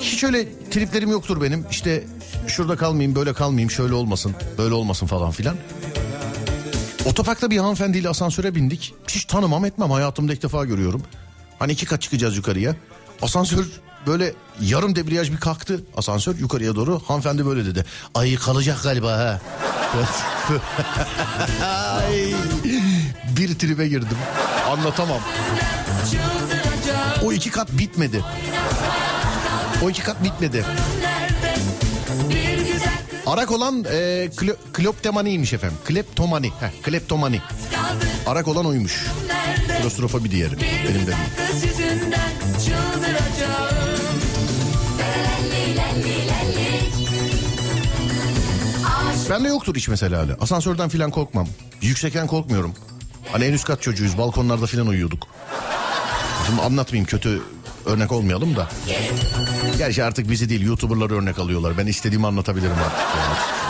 hiç 0.00 0.24
öyle 0.24 0.68
triplerim 0.70 1.10
yoktur 1.10 1.42
benim. 1.42 1.66
İşte 1.70 2.04
şurada 2.46 2.76
kalmayayım 2.76 3.14
böyle 3.14 3.32
kalmayayım 3.32 3.70
şöyle 3.70 3.94
olmasın 3.94 4.34
böyle 4.58 4.74
olmasın 4.74 5.06
falan 5.06 5.30
filan. 5.30 5.56
Otoparkta 7.06 7.50
bir 7.50 7.58
hanımefendiyle 7.58 8.08
asansöre 8.08 8.54
bindik. 8.54 8.94
Hiç 9.08 9.24
tanımam 9.24 9.64
etmem 9.64 9.90
hayatımda 9.90 10.32
ilk 10.32 10.42
defa 10.42 10.64
görüyorum. 10.64 11.02
Hani 11.58 11.72
iki 11.72 11.86
kat 11.86 12.02
çıkacağız 12.02 12.36
yukarıya. 12.36 12.76
Asansör 13.22 13.64
böyle 14.06 14.32
yarım 14.60 14.96
debriyaj 14.96 15.32
bir 15.32 15.36
kalktı 15.36 15.80
asansör 15.96 16.38
yukarıya 16.38 16.76
doğru. 16.76 17.02
Hanımefendi 17.06 17.46
böyle 17.46 17.64
dedi. 17.66 17.84
Ay 18.14 18.36
kalacak 18.36 18.82
galiba 18.82 19.12
ha. 19.12 19.40
Ay, 22.00 22.34
bir 23.36 23.58
tribe 23.58 23.88
girdim. 23.88 24.18
Anlatamam. 24.70 25.20
O 27.24 27.32
iki 27.32 27.50
kat 27.50 27.72
bitmedi. 27.72 28.24
O 29.82 29.90
iki 29.90 30.02
kat 30.02 30.24
bitmedi. 30.24 30.64
Arak 33.26 33.50
olan 33.50 33.84
e, 33.92 34.30
klo, 34.36 34.52
kloptomaniymiş 34.72 35.52
efendim. 35.52 35.78
Kleptomani. 35.84 36.48
Heh, 36.60 36.82
kleptomani. 36.82 37.40
Arak 38.26 38.48
olan 38.48 38.66
oymuş. 38.66 39.06
Klostrofobi 39.82 40.30
diğeri. 40.30 40.52
Benim 40.60 41.06
de. 41.06 41.14
çıldıracağım 42.64 43.76
Bende 49.30 49.48
yoktur 49.48 49.76
hiç 49.76 49.88
mesela 49.88 50.20
öyle. 50.20 50.34
Asansörden 50.34 50.88
filan 50.88 51.10
korkmam. 51.10 51.48
Yüksekten 51.82 52.26
korkmuyorum. 52.26 52.74
Hani 53.32 53.44
en 53.44 53.52
üst 53.52 53.64
kat 53.64 53.82
çocuğuyuz. 53.82 54.18
Balkonlarda 54.18 54.66
filan 54.66 54.86
uyuyorduk. 54.86 55.26
Şimdi 56.46 56.62
anlatmayayım 56.62 57.06
kötü 57.06 57.42
örnek 57.86 58.12
olmayalım 58.12 58.56
da. 58.56 58.68
Gerçi 59.78 60.04
artık 60.04 60.30
bizi 60.30 60.48
değil 60.48 60.60
YouTuber'ları 60.60 61.14
örnek 61.14 61.38
alıyorlar. 61.38 61.78
Ben 61.78 61.86
istediğimi 61.86 62.26
anlatabilirim 62.26 62.76
artık. 62.86 62.98
yani. 63.18 63.65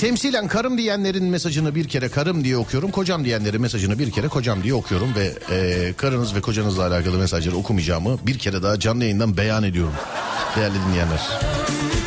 Temsilen 0.00 0.48
karım 0.48 0.78
diyenlerin 0.78 1.24
mesajını 1.24 1.74
bir 1.74 1.88
kere 1.88 2.08
karım 2.08 2.44
diye 2.44 2.56
okuyorum. 2.56 2.90
Kocam 2.90 3.24
diyenlerin 3.24 3.60
mesajını 3.60 3.98
bir 3.98 4.10
kere 4.10 4.28
kocam 4.28 4.62
diye 4.62 4.74
okuyorum. 4.74 5.14
Ve 5.14 5.32
e, 5.50 5.92
karınız 5.96 6.34
ve 6.34 6.40
kocanızla 6.40 6.86
alakalı 6.86 7.18
mesajları 7.18 7.56
okumayacağımı 7.56 8.18
bir 8.26 8.38
kere 8.38 8.62
daha 8.62 8.78
canlı 8.78 9.04
yayından 9.04 9.36
beyan 9.36 9.62
ediyorum. 9.62 9.92
Değerli 10.56 10.74
dinleyenler. 10.88 11.20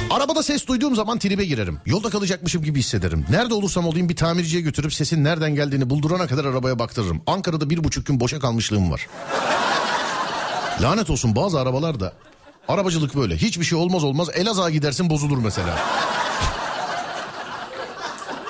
Arabada 0.10 0.44
ses 0.44 0.68
duyduğum 0.68 0.96
zaman 0.96 1.20
tribe 1.20 1.46
girerim. 1.46 1.78
Yolda 1.86 2.10
kalacakmışım 2.10 2.64
gibi 2.64 2.80
hissederim. 2.80 3.26
Nerede 3.30 3.54
olursam 3.54 3.88
olayım 3.88 4.10
bir 4.10 4.16
tamirciye 4.16 4.62
götürüp 4.62 4.94
sesin 4.94 5.24
nereden 5.24 5.56
geldiğini 5.56 5.90
buldurana 5.90 6.28
kadar 6.28 6.46
arabaya 6.46 6.80
baktırırım. 6.80 7.22
Ankara'da 7.28 7.70
bir 7.70 7.84
buçuk 7.84 8.06
gün 8.06 8.20
boşa 8.20 8.40
kalmışlığım 8.40 8.92
var. 8.92 9.08
Lanet 10.82 11.10
olsun 11.10 11.36
bazı 11.36 11.60
arabalarda 11.60 12.14
arabacılık 12.68 13.16
böyle. 13.16 13.38
Hiçbir 13.38 13.66
şey 13.66 13.78
olmaz 13.78 14.04
olmaz 14.04 14.30
Elazığ'a 14.34 14.70
gidersin 14.70 15.10
bozulur 15.10 15.38
mesela. 15.38 15.80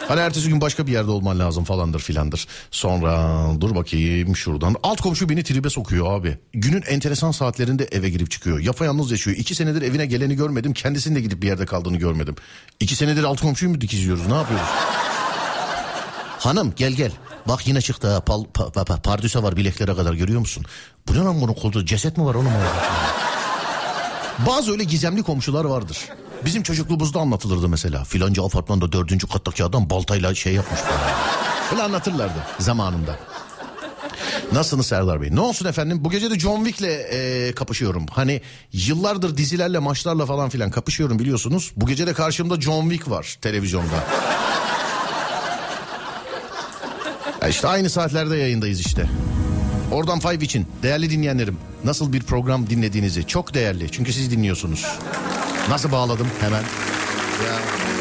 Hani 0.08 0.20
ertesi 0.20 0.50
gün 0.50 0.62
başka 0.62 0.88
bir 0.88 0.92
yerde 0.92 1.12
olman 1.12 1.40
lazım 1.40 1.64
falandır 1.64 2.00
filandır. 2.00 2.48
Sonra 2.72 3.42
dur 3.62 3.76
bakayım 3.76 4.36
şuradan. 4.36 4.76
Alt 4.84 5.02
komşu 5.02 5.30
beni 5.30 5.44
tribe 5.44 5.70
sokuyor 5.70 6.20
abi. 6.20 6.38
Günün 6.54 6.82
enteresan 6.82 7.32
saatlerinde 7.32 7.88
eve 7.92 8.10
girip 8.10 8.32
çıkıyor. 8.32 8.60
Yapayalnız 8.60 9.12
yaşıyor. 9.12 9.38
İki 9.38 9.56
senedir 9.56 9.82
evine 9.82 10.06
geleni 10.06 10.36
görmedim. 10.36 10.74
Kendisinin 10.74 11.16
de 11.16 11.22
gidip 11.22 11.42
bir 11.42 11.48
yerde 11.48 11.66
kaldığını 11.66 11.98
görmedim. 11.98 12.36
İki 12.80 12.96
senedir 12.96 13.24
alt 13.24 13.42
komşuyu 13.42 13.72
mu 13.72 13.82
dikizliyoruz 13.82 14.28
ne 14.28 14.34
yapıyoruz? 14.34 14.68
Hanım 16.40 16.74
gel 16.76 16.92
gel. 16.92 17.12
Bak 17.48 17.68
yine 17.68 17.82
çıktı 17.82 18.14
ha. 18.14 18.20
Pal, 18.20 18.44
pa, 18.54 18.72
pa, 18.72 18.82
pa- 18.82 19.02
pardüse 19.02 19.44
var 19.44 19.58
bileklere 19.58 19.96
kadar 19.96 20.14
görüyor 20.14 20.40
musun? 20.40 20.66
Bu 21.08 21.14
ne 21.14 21.18
lan 21.18 21.42
bunun 21.42 21.54
koltuğu? 21.54 21.86
Ceset 21.86 22.18
mi 22.18 22.26
var 22.26 22.36
onun 22.36 22.52
Bazı 24.48 24.72
öyle 24.72 24.84
gizemli 24.84 25.24
komşular 25.24 25.66
vardır. 25.66 25.98
Bizim 26.46 26.64
çocukluğumuzda 26.64 27.20
anlatılırdı 27.20 27.70
mesela. 27.70 28.04
Filanca 28.04 28.46
apartmanda 28.46 28.92
dördüncü 28.92 29.28
kattaki 29.28 29.64
adam 29.64 29.90
baltayla 29.90 30.36
şey 30.36 30.54
yapmış 30.54 30.80
falan. 30.80 31.02
Böyle 31.72 31.84
anlatırlardı 31.84 32.46
zamanında. 32.60 33.20
Nasılsınız 34.52 34.88
Serdar 34.88 35.22
Bey? 35.22 35.36
Ne 35.36 35.40
olsun 35.40 35.66
efendim? 35.66 35.98
Bu 36.02 36.10
gece 36.10 36.32
de 36.32 36.40
John 36.40 36.66
Wick'le 36.66 36.90
e, 36.90 37.52
kapışıyorum. 37.56 38.06
Hani 38.12 38.42
yıllardır 38.74 39.38
dizilerle, 39.38 39.80
maçlarla 39.80 40.26
falan 40.26 40.50
filan 40.50 40.72
kapışıyorum 40.72 41.20
biliyorsunuz. 41.20 41.72
Bu 41.76 41.86
gece 41.86 42.08
de 42.08 42.14
karşımda 42.14 42.62
John 42.62 42.90
Wick 42.90 43.10
var 43.10 43.38
televizyonda. 43.42 43.96
Ya 47.42 47.48
işte 47.50 47.68
aynı 47.68 47.90
saatlerde 47.90 48.38
yayındayız 48.38 48.80
işte. 48.80 49.10
Oradan 49.94 50.20
Five 50.20 50.46
için 50.46 50.68
değerli 50.84 51.10
dinleyenlerim 51.10 51.58
nasıl 51.84 52.14
bir 52.14 52.22
program 52.22 52.70
dinlediğinizi 52.70 53.28
çok 53.28 53.54
değerli 53.54 53.92
çünkü 53.92 54.14
siz 54.14 54.32
dinliyorsunuz. 54.32 55.00
Nasıl 55.70 55.92
bağladım 55.92 56.28
hemen? 56.42 56.64
Ya. 57.48 57.93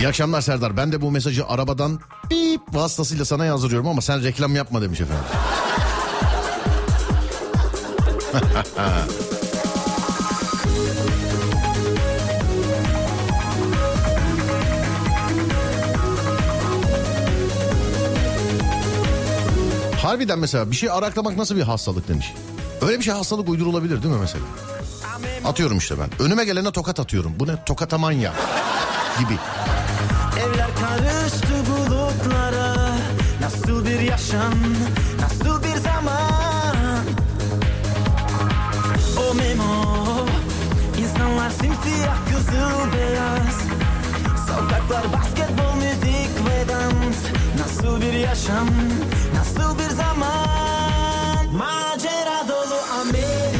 İyi 0.00 0.08
akşamlar 0.08 0.40
Serdar. 0.40 0.76
Ben 0.76 0.92
de 0.92 1.00
bu 1.00 1.10
mesajı 1.10 1.46
arabadan 1.46 2.00
bip 2.30 2.60
vasıtasıyla 2.72 3.24
sana 3.24 3.44
yazdırıyorum 3.44 3.88
ama 3.88 4.00
sen 4.00 4.24
reklam 4.24 4.56
yapma 4.56 4.82
demiş 4.82 5.00
efendim. 5.00 5.24
Harbiden 20.02 20.38
mesela 20.38 20.70
bir 20.70 20.76
şey 20.76 20.90
araklamak 20.90 21.36
nasıl 21.36 21.56
bir 21.56 21.62
hastalık 21.62 22.08
demiş. 22.08 22.32
Öyle 22.82 22.98
bir 22.98 23.04
şey 23.04 23.14
hastalık 23.14 23.48
uydurulabilir 23.48 24.02
değil 24.02 24.14
mi 24.14 24.20
mesela? 24.20 24.44
Atıyorum 25.44 25.78
işte 25.78 25.94
ben. 25.98 26.24
Önüme 26.24 26.44
gelene 26.44 26.72
tokat 26.72 27.00
atıyorum. 27.00 27.32
Bu 27.38 27.46
ne? 27.46 27.64
Tokatamanya 27.64 28.32
gibi. 29.18 29.34
Evler 30.40 30.70
karıştı 30.80 31.54
bulutlara. 31.70 32.74
Nasıl 33.40 33.86
bir 33.86 34.00
yaşam 34.00 34.54
Nasıl 35.20 35.62
bir 35.62 35.76
zaman? 35.76 37.04
O 39.18 39.34
memo 39.34 40.26
İnsanlar 40.98 41.50
simsiyah 41.50 42.16
kızıl 42.30 42.92
beyaz. 42.92 43.62
Sokaklar 44.46 45.12
basketbol 45.12 45.74
müzik 45.76 46.30
ve 46.46 46.68
dans. 46.68 47.18
Nasıl 47.60 48.00
bir 48.00 48.12
yaşam 48.12 48.68
Nasıl 49.34 49.78
bir 49.78 49.90
zaman? 49.90 51.46
Macera 51.52 52.48
dolu 52.48 52.78
Amerika 53.00 53.59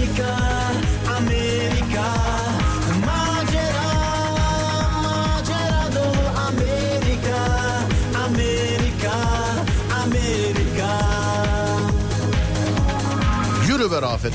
Be 14.01 14.07
Rafet. 14.07 14.33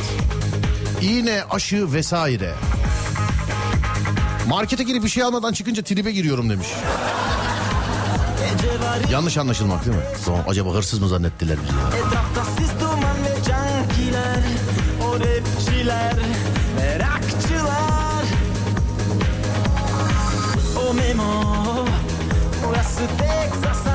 İğne, 1.01 1.43
aşı 1.49 1.93
vesaire. 1.93 2.53
Markete 4.47 4.83
girip 4.83 5.03
bir 5.03 5.09
şey 5.09 5.23
almadan 5.23 5.53
çıkınca 5.53 5.83
tribe 5.83 6.11
giriyorum 6.11 6.49
demiş. 6.49 6.67
Yanlış 9.11 9.37
anlaşılmak 9.37 9.85
değil 9.85 9.97
mi? 9.97 10.03
Tamam, 10.25 10.41
acaba 10.47 10.73
hırsız 10.73 10.99
mı 10.99 11.07
zannettiler 11.07 11.57
bizi 11.63 11.73
rapçiler 15.25 16.13
Merakçılar 16.75 18.25
O 20.89 20.93
memo 20.93 21.85
Burası 22.67 23.01
Texas 23.17 23.94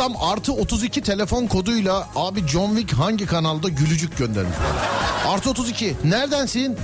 Adam 0.00 0.16
artı 0.20 0.52
32 0.52 1.00
telefon 1.00 1.46
koduyla 1.46 2.08
abi 2.16 2.48
John 2.48 2.76
Wick 2.76 2.92
hangi 2.92 3.26
kanalda 3.26 3.68
gülücük 3.68 4.18
göndermiş. 4.18 4.56
Artı 5.28 5.50
32 5.50 5.94
neredensin? 6.04 6.76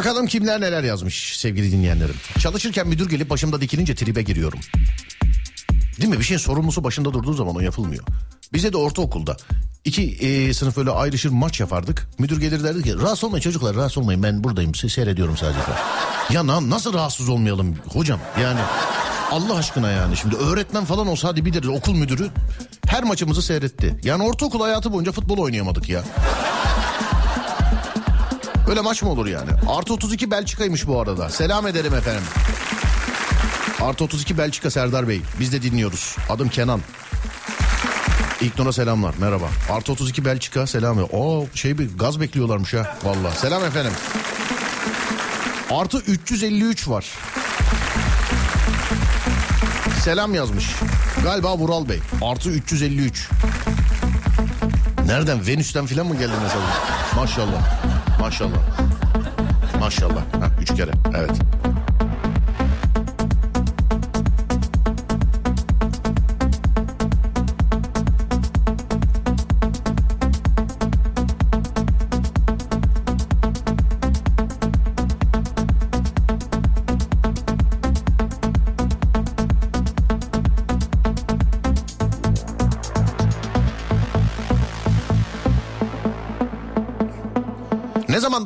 Bakalım 0.00 0.26
kimler 0.26 0.60
neler 0.60 0.82
yazmış 0.84 1.36
sevgili 1.38 1.72
dinleyenlerim. 1.72 2.14
Çalışırken 2.38 2.88
müdür 2.88 3.08
gelip 3.08 3.30
başımda 3.30 3.60
dikilince 3.60 3.94
tribe 3.94 4.22
giriyorum. 4.22 4.58
Değil 6.00 6.08
mi? 6.08 6.18
Bir 6.18 6.24
şeyin 6.24 6.38
sorumlusu 6.38 6.84
başında 6.84 7.12
durduğu 7.12 7.32
zaman 7.32 7.56
o 7.56 7.60
yapılmıyor. 7.60 8.04
Bize 8.52 8.72
de 8.72 8.76
ortaokulda 8.76 9.36
iki 9.84 10.02
e, 10.02 10.54
sınıf 10.54 10.78
öyle 10.78 10.90
ayrışır 10.90 11.30
maç 11.30 11.60
yapardık. 11.60 12.08
Müdür 12.18 12.40
gelir 12.40 12.64
derdi 12.64 12.82
ki 12.82 12.94
rahatsız 12.98 13.24
olmayın 13.24 13.42
çocuklar 13.42 13.76
rahatsız 13.76 13.98
olmayın 13.98 14.22
ben 14.22 14.44
buradayım 14.44 14.72
se- 14.72 14.88
seyrediyorum 14.88 15.36
sadece. 15.36 15.58
ya 16.30 16.46
na- 16.46 16.70
nasıl 16.70 16.94
rahatsız 16.94 17.28
olmayalım 17.28 17.76
hocam 17.88 18.20
yani 18.42 18.60
Allah 19.30 19.54
aşkına 19.54 19.90
yani 19.90 20.16
şimdi 20.16 20.36
öğretmen 20.36 20.84
falan 20.84 21.06
olsa 21.06 21.28
hadi 21.28 21.44
bilir 21.44 21.64
okul 21.64 21.94
müdürü 21.94 22.28
her 22.86 23.02
maçımızı 23.02 23.42
seyretti. 23.42 24.00
Yani 24.04 24.22
ortaokul 24.22 24.60
hayatı 24.60 24.92
boyunca 24.92 25.12
futbol 25.12 25.38
oynayamadık 25.38 25.88
ya. 25.88 26.02
Öyle 28.70 28.80
maç 28.80 29.02
mı 29.02 29.10
olur 29.10 29.26
yani? 29.26 29.50
Artı 29.68 29.94
32 29.94 30.30
Belçika'ymış 30.30 30.86
bu 30.86 31.00
arada. 31.00 31.28
Selam 31.28 31.66
ederim 31.66 31.94
efendim. 31.94 32.22
Artı 33.80 34.04
32 34.04 34.38
Belçika 34.38 34.70
Serdar 34.70 35.08
Bey. 35.08 35.20
Biz 35.40 35.52
de 35.52 35.62
dinliyoruz. 35.62 36.16
Adım 36.28 36.48
Kenan. 36.48 36.80
İlknur'a 38.40 38.72
selamlar. 38.72 39.14
Merhaba. 39.20 39.44
Artı 39.70 39.92
32 39.92 40.24
Belçika 40.24 40.66
selam. 40.66 40.98
O 41.12 41.46
şey 41.54 41.78
bir 41.78 41.98
gaz 41.98 42.20
bekliyorlarmış 42.20 42.74
ha. 42.74 42.96
Vallahi. 43.04 43.38
Selam 43.38 43.64
efendim. 43.64 43.92
Artı 45.70 45.98
353 45.98 46.88
var. 46.88 47.06
Selam 50.04 50.34
yazmış. 50.34 50.66
Galiba 51.24 51.58
Vural 51.58 51.88
Bey. 51.88 51.98
Artı 52.22 52.50
353. 52.50 53.28
Nereden? 55.06 55.46
Venüs'ten 55.46 55.86
falan 55.86 56.06
mı 56.06 56.14
geldi 56.14 56.32
mesela? 56.42 56.64
Maşallah. 57.16 57.89
Maşallah. 58.20 58.58
Maşallah. 59.80 60.22
Ha, 60.40 60.50
üç 60.60 60.74
kere. 60.74 60.90
Evet. 61.16 61.30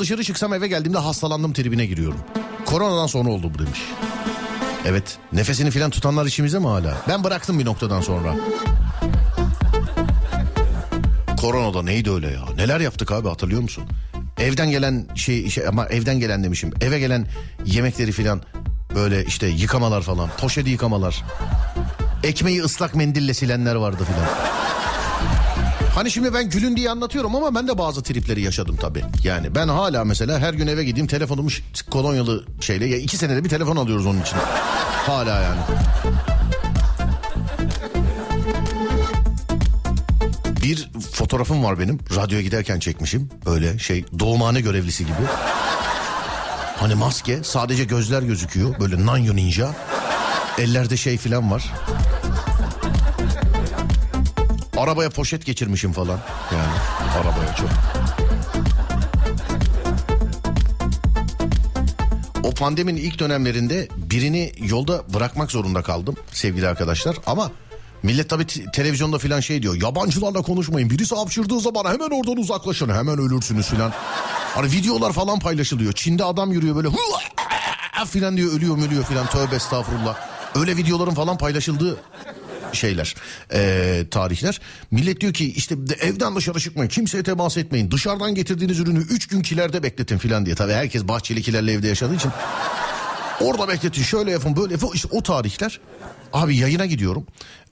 Dışarı 0.04 0.24
çıksam 0.24 0.54
eve 0.54 0.68
geldiğimde 0.68 0.98
hastalandım 0.98 1.52
tribine 1.52 1.86
giriyorum. 1.86 2.18
Koronadan 2.64 3.06
sonra 3.06 3.30
oldu 3.30 3.50
bu 3.54 3.58
demiş. 3.58 3.80
Evet 4.86 5.18
nefesini 5.32 5.70
filan 5.70 5.90
tutanlar 5.90 6.26
içimizde 6.26 6.58
mi 6.58 6.66
hala? 6.66 6.96
Ben 7.08 7.24
bıraktım 7.24 7.58
bir 7.58 7.64
noktadan 7.64 8.00
sonra. 8.00 8.36
Koronada 11.40 11.82
neydi 11.82 12.10
öyle 12.10 12.26
ya? 12.26 12.40
Neler 12.56 12.80
yaptık 12.80 13.12
abi 13.12 13.28
hatırlıyor 13.28 13.62
musun? 13.62 13.84
Evden 14.38 14.70
gelen 14.70 15.08
şey, 15.14 15.50
şey 15.50 15.68
ama 15.68 15.86
evden 15.86 16.20
gelen 16.20 16.44
demişim. 16.44 16.72
Eve 16.80 16.98
gelen 16.98 17.26
yemekleri 17.64 18.12
filan 18.12 18.42
böyle 18.94 19.24
işte 19.24 19.46
yıkamalar 19.46 20.02
falan. 20.02 20.28
Poşeti 20.40 20.70
yıkamalar. 20.70 21.24
Ekmeği 22.22 22.62
ıslak 22.62 22.94
mendille 22.94 23.34
silenler 23.34 23.74
vardı 23.74 24.04
filan. 24.04 24.63
Hani 25.94 26.10
şimdi 26.10 26.34
ben 26.34 26.50
gülün 26.50 26.76
diye 26.76 26.90
anlatıyorum 26.90 27.36
ama 27.36 27.54
ben 27.54 27.68
de 27.68 27.78
bazı 27.78 28.02
tripleri 28.02 28.40
yaşadım 28.42 28.76
tabii. 28.80 29.04
Yani 29.24 29.54
ben 29.54 29.68
hala 29.68 30.04
mesela 30.04 30.38
her 30.38 30.54
gün 30.54 30.66
eve 30.66 30.84
gideyim 30.84 31.06
telefonumu 31.06 31.48
kolonyalı 31.90 32.44
şeyle 32.60 32.86
ya 32.86 32.96
iki 32.96 33.16
senede 33.16 33.44
bir 33.44 33.48
telefon 33.48 33.76
alıyoruz 33.76 34.06
onun 34.06 34.20
için. 34.20 34.36
Hala 35.06 35.40
yani. 35.40 35.60
Bir 40.62 40.90
fotoğrafım 41.12 41.64
var 41.64 41.78
benim. 41.78 41.98
Radyoya 42.16 42.42
giderken 42.42 42.78
çekmişim. 42.78 43.30
Böyle 43.46 43.78
şey 43.78 44.04
doğumhane 44.18 44.60
görevlisi 44.60 45.04
gibi. 45.04 45.14
Hani 46.76 46.94
maske 46.94 47.44
sadece 47.44 47.84
gözler 47.84 48.22
gözüküyor. 48.22 48.80
Böyle 48.80 49.06
Nanyo 49.06 49.36
Ninja. 49.36 49.74
Ellerde 50.58 50.96
şey 50.96 51.18
filan 51.18 51.50
var. 51.50 51.72
Arabaya 54.84 55.10
poşet 55.10 55.46
geçirmişim 55.46 55.92
falan. 55.92 56.18
Yani 56.52 56.78
arabaya 57.20 57.54
çok. 57.54 57.68
O 62.44 62.54
pandeminin 62.54 63.00
ilk 63.00 63.18
dönemlerinde 63.18 63.88
birini 63.96 64.52
yolda 64.58 65.14
bırakmak 65.14 65.50
zorunda 65.50 65.82
kaldım 65.82 66.16
sevgili 66.32 66.68
arkadaşlar. 66.68 67.16
Ama 67.26 67.50
millet 68.02 68.30
tabii 68.30 68.46
te- 68.46 68.70
televizyonda 68.70 69.18
falan 69.18 69.40
şey 69.40 69.62
diyor. 69.62 69.82
Yabancılarla 69.82 70.42
konuşmayın. 70.42 70.90
Birisi 70.90 71.14
hapşırdığı 71.14 71.60
zaman 71.60 71.84
hemen 71.84 72.10
oradan 72.10 72.36
uzaklaşın. 72.36 72.88
Hemen 72.88 73.18
ölürsünüz 73.18 73.66
filan. 73.66 73.92
Hani 74.54 74.66
videolar 74.72 75.12
falan 75.12 75.38
paylaşılıyor. 75.38 75.92
Çin'de 75.92 76.24
adam 76.24 76.52
yürüyor 76.52 76.76
böyle 76.76 76.88
filan 78.06 78.36
diyor 78.36 78.52
ölüyor 78.52 78.78
ölüyor 78.78 79.04
filan. 79.04 79.26
Tövbe 79.26 79.54
estağfurullah. 79.56 80.16
Öyle 80.54 80.76
videoların 80.76 81.14
falan 81.14 81.38
paylaşıldığı 81.38 81.96
şeyler 82.74 83.14
eee, 83.54 84.08
tarihler. 84.08 84.60
Millet 84.90 85.20
diyor 85.20 85.32
ki 85.32 85.52
işte 85.52 85.86
de 85.86 85.94
evden 85.94 86.36
dışarı 86.36 86.60
çıkmayın 86.60 86.88
kimseye 86.88 87.22
temas 87.22 87.56
etmeyin 87.56 87.90
dışarıdan 87.90 88.34
getirdiğiniz 88.34 88.80
ürünü 88.80 88.98
3 88.98 89.26
gün 89.28 89.42
kilerde 89.42 89.82
bekletin 89.82 90.18
filan 90.18 90.46
diye. 90.46 90.56
Tabii 90.56 90.72
herkes 90.72 91.08
bahçeli 91.08 91.42
kilerle 91.42 91.72
evde 91.72 91.88
yaşadığı 91.88 92.14
için 92.14 92.30
orada 93.40 93.68
bekletin 93.68 94.02
şöyle 94.02 94.30
yapın 94.30 94.56
böyle 94.56 94.72
yapın 94.72 94.90
işte 94.94 95.08
o 95.12 95.22
tarihler. 95.22 95.80
Abi 96.32 96.56
yayına 96.56 96.86
gidiyorum. 96.86 97.26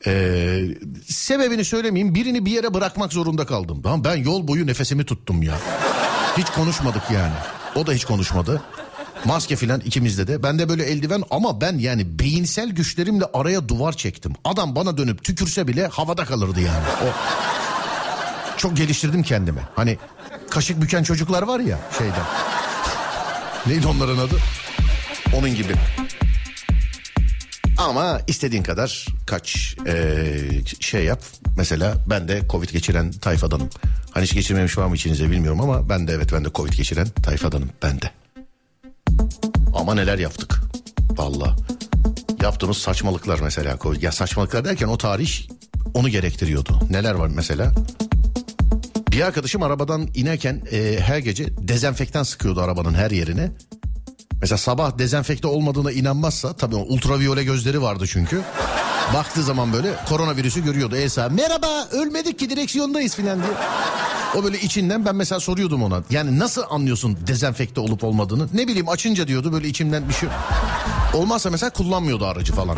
Ee, 0.06 0.60
sebebini 1.08 1.64
söylemeyeyim 1.64 2.14
birini 2.14 2.46
bir 2.46 2.50
yere 2.50 2.74
bırakmak 2.74 3.12
zorunda 3.12 3.46
kaldım. 3.46 3.84
Lan 3.84 4.04
ben 4.04 4.16
yol 4.16 4.48
boyu 4.48 4.66
nefesimi 4.66 5.04
tuttum 5.04 5.42
ya. 5.42 5.54
Hiç 6.38 6.46
konuşmadık 6.46 7.02
yani. 7.14 7.34
O 7.74 7.86
da 7.86 7.92
hiç 7.92 8.04
konuşmadı. 8.04 8.62
Maske 9.24 9.56
filan 9.56 9.80
ikimizde 9.80 10.26
de. 10.26 10.42
Ben 10.42 10.58
de 10.58 10.68
böyle 10.68 10.84
eldiven 10.84 11.22
ama 11.30 11.60
ben 11.60 11.78
yani 11.78 12.18
beyinsel 12.18 12.70
güçlerimle 12.70 13.24
araya 13.34 13.68
duvar 13.68 13.92
çektim. 13.92 14.32
Adam 14.44 14.74
bana 14.76 14.96
dönüp 14.98 15.24
tükürse 15.24 15.68
bile 15.68 15.86
havada 15.86 16.24
kalırdı 16.24 16.60
yani. 16.60 16.84
O 17.02 17.06
çok 18.58 18.76
geliştirdim 18.76 19.22
kendimi. 19.22 19.60
Hani 19.76 19.98
kaşık 20.50 20.82
büken 20.82 21.02
çocuklar 21.02 21.42
var 21.42 21.60
ya 21.60 21.78
şeyden. 21.98 22.24
Neydi 23.66 23.86
onların 23.86 24.18
adı? 24.18 24.34
Onun 25.36 25.54
gibi. 25.54 25.72
Ama 27.78 28.20
istediğin 28.26 28.62
kadar 28.62 29.06
kaç 29.26 29.76
eee, 29.86 30.62
şey 30.80 31.04
yap. 31.04 31.22
Mesela 31.56 31.94
ben 32.10 32.28
de 32.28 32.42
Covid 32.50 32.68
geçiren 32.70 33.10
tayfadanım. 33.12 33.70
Hani 34.10 34.24
hiç 34.24 34.34
geçirmemiş 34.34 34.78
var 34.78 34.86
mı 34.86 34.94
içinizde 34.94 35.30
bilmiyorum 35.30 35.60
ama 35.60 35.88
ben 35.88 36.08
de 36.08 36.12
evet 36.12 36.32
ben 36.32 36.44
de 36.44 36.48
Covid 36.54 36.72
geçiren 36.72 37.08
tayfadanım 37.08 37.70
ben 37.82 38.00
de. 38.00 38.10
Ama 39.74 39.94
neler 39.94 40.18
yaptık. 40.18 40.60
Valla. 41.10 41.56
Yaptığımız 42.42 42.76
saçmalıklar 42.76 43.40
mesela. 43.40 43.78
Ya 44.00 44.12
saçmalıklar 44.12 44.64
derken 44.64 44.88
o 44.88 44.98
tarih 44.98 45.48
onu 45.94 46.08
gerektiriyordu. 46.08 46.78
Neler 46.90 47.14
var 47.14 47.30
mesela? 47.34 47.72
Bir 49.12 49.20
arkadaşım 49.20 49.62
arabadan 49.62 50.08
inerken 50.14 50.62
e, 50.72 50.98
her 51.00 51.18
gece 51.18 51.46
dezenfektan 51.58 52.22
sıkıyordu 52.22 52.60
arabanın 52.60 52.94
her 52.94 53.10
yerine. 53.10 53.52
Mesela 54.40 54.58
sabah 54.58 54.98
dezenfekte 54.98 55.46
olmadığına 55.46 55.92
inanmazsa 55.92 56.52
tabii 56.52 56.74
ultraviyole 56.74 57.44
gözleri 57.44 57.82
vardı 57.82 58.04
çünkü. 58.08 58.40
Baktığı 59.14 59.42
zaman 59.42 59.72
böyle 59.72 59.94
koronavirüsü 60.08 60.64
görüyordu. 60.64 60.96
Esa 60.96 61.28
merhaba 61.28 61.88
ölmedik 61.92 62.38
ki 62.38 62.50
direksiyondayız 62.50 63.14
filan 63.14 63.38
diye. 63.42 63.52
O 64.36 64.44
böyle 64.44 64.60
içinden 64.60 65.04
ben 65.06 65.16
mesela 65.16 65.40
soruyordum 65.40 65.82
ona. 65.82 66.02
Yani 66.10 66.38
nasıl 66.38 66.62
anlıyorsun 66.70 67.18
dezenfekte 67.26 67.80
olup 67.80 68.04
olmadığını? 68.04 68.48
Ne 68.54 68.68
bileyim 68.68 68.88
açınca 68.88 69.28
diyordu 69.28 69.52
böyle 69.52 69.68
içimden 69.68 70.08
bir 70.08 70.14
şey. 70.14 70.28
Olmazsa 71.14 71.50
mesela 71.50 71.70
kullanmıyordu 71.70 72.26
aracı 72.26 72.52
falan. 72.52 72.76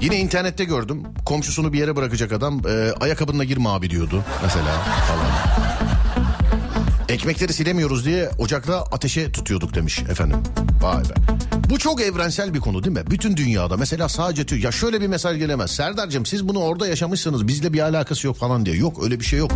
Yine 0.00 0.16
internette 0.16 0.64
gördüm. 0.64 1.02
Komşusunu 1.26 1.72
bir 1.72 1.78
yere 1.78 1.96
bırakacak 1.96 2.32
adam. 2.32 2.62
E, 2.68 2.92
ayakkabınla 3.00 3.44
girme 3.44 3.68
abi 3.68 3.90
diyordu 3.90 4.22
mesela 4.42 4.80
falan. 5.08 5.26
Ekmekleri 7.08 7.52
silemiyoruz 7.52 8.04
diye 8.04 8.30
ocakta 8.38 8.82
ateşe 8.82 9.32
tutuyorduk 9.32 9.74
demiş 9.74 9.98
efendim. 9.98 10.38
Vay 10.82 11.02
be. 11.02 11.14
Bu 11.70 11.78
çok 11.78 12.00
evrensel 12.00 12.54
bir 12.54 12.60
konu 12.60 12.84
değil 12.84 12.96
mi? 12.96 13.02
Bütün 13.10 13.36
dünyada 13.36 13.76
mesela 13.76 14.08
sadece 14.08 14.46
Türk. 14.46 14.64
Ya 14.64 14.72
şöyle 14.72 15.00
bir 15.00 15.06
mesaj 15.06 15.38
gelemez. 15.38 15.70
Serdar'cığım 15.70 16.26
siz 16.26 16.48
bunu 16.48 16.58
orada 16.58 16.86
yaşamışsınız 16.86 17.48
bizle 17.48 17.72
bir 17.72 17.80
alakası 17.80 18.26
yok 18.26 18.36
falan 18.36 18.66
diye. 18.66 18.76
Yok 18.76 19.04
öyle 19.04 19.20
bir 19.20 19.24
şey 19.24 19.38
yok. 19.38 19.50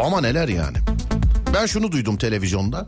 Ama 0.00 0.20
neler 0.20 0.48
yani. 0.48 0.76
Ben 1.54 1.66
şunu 1.66 1.92
duydum 1.92 2.16
televizyonda. 2.16 2.86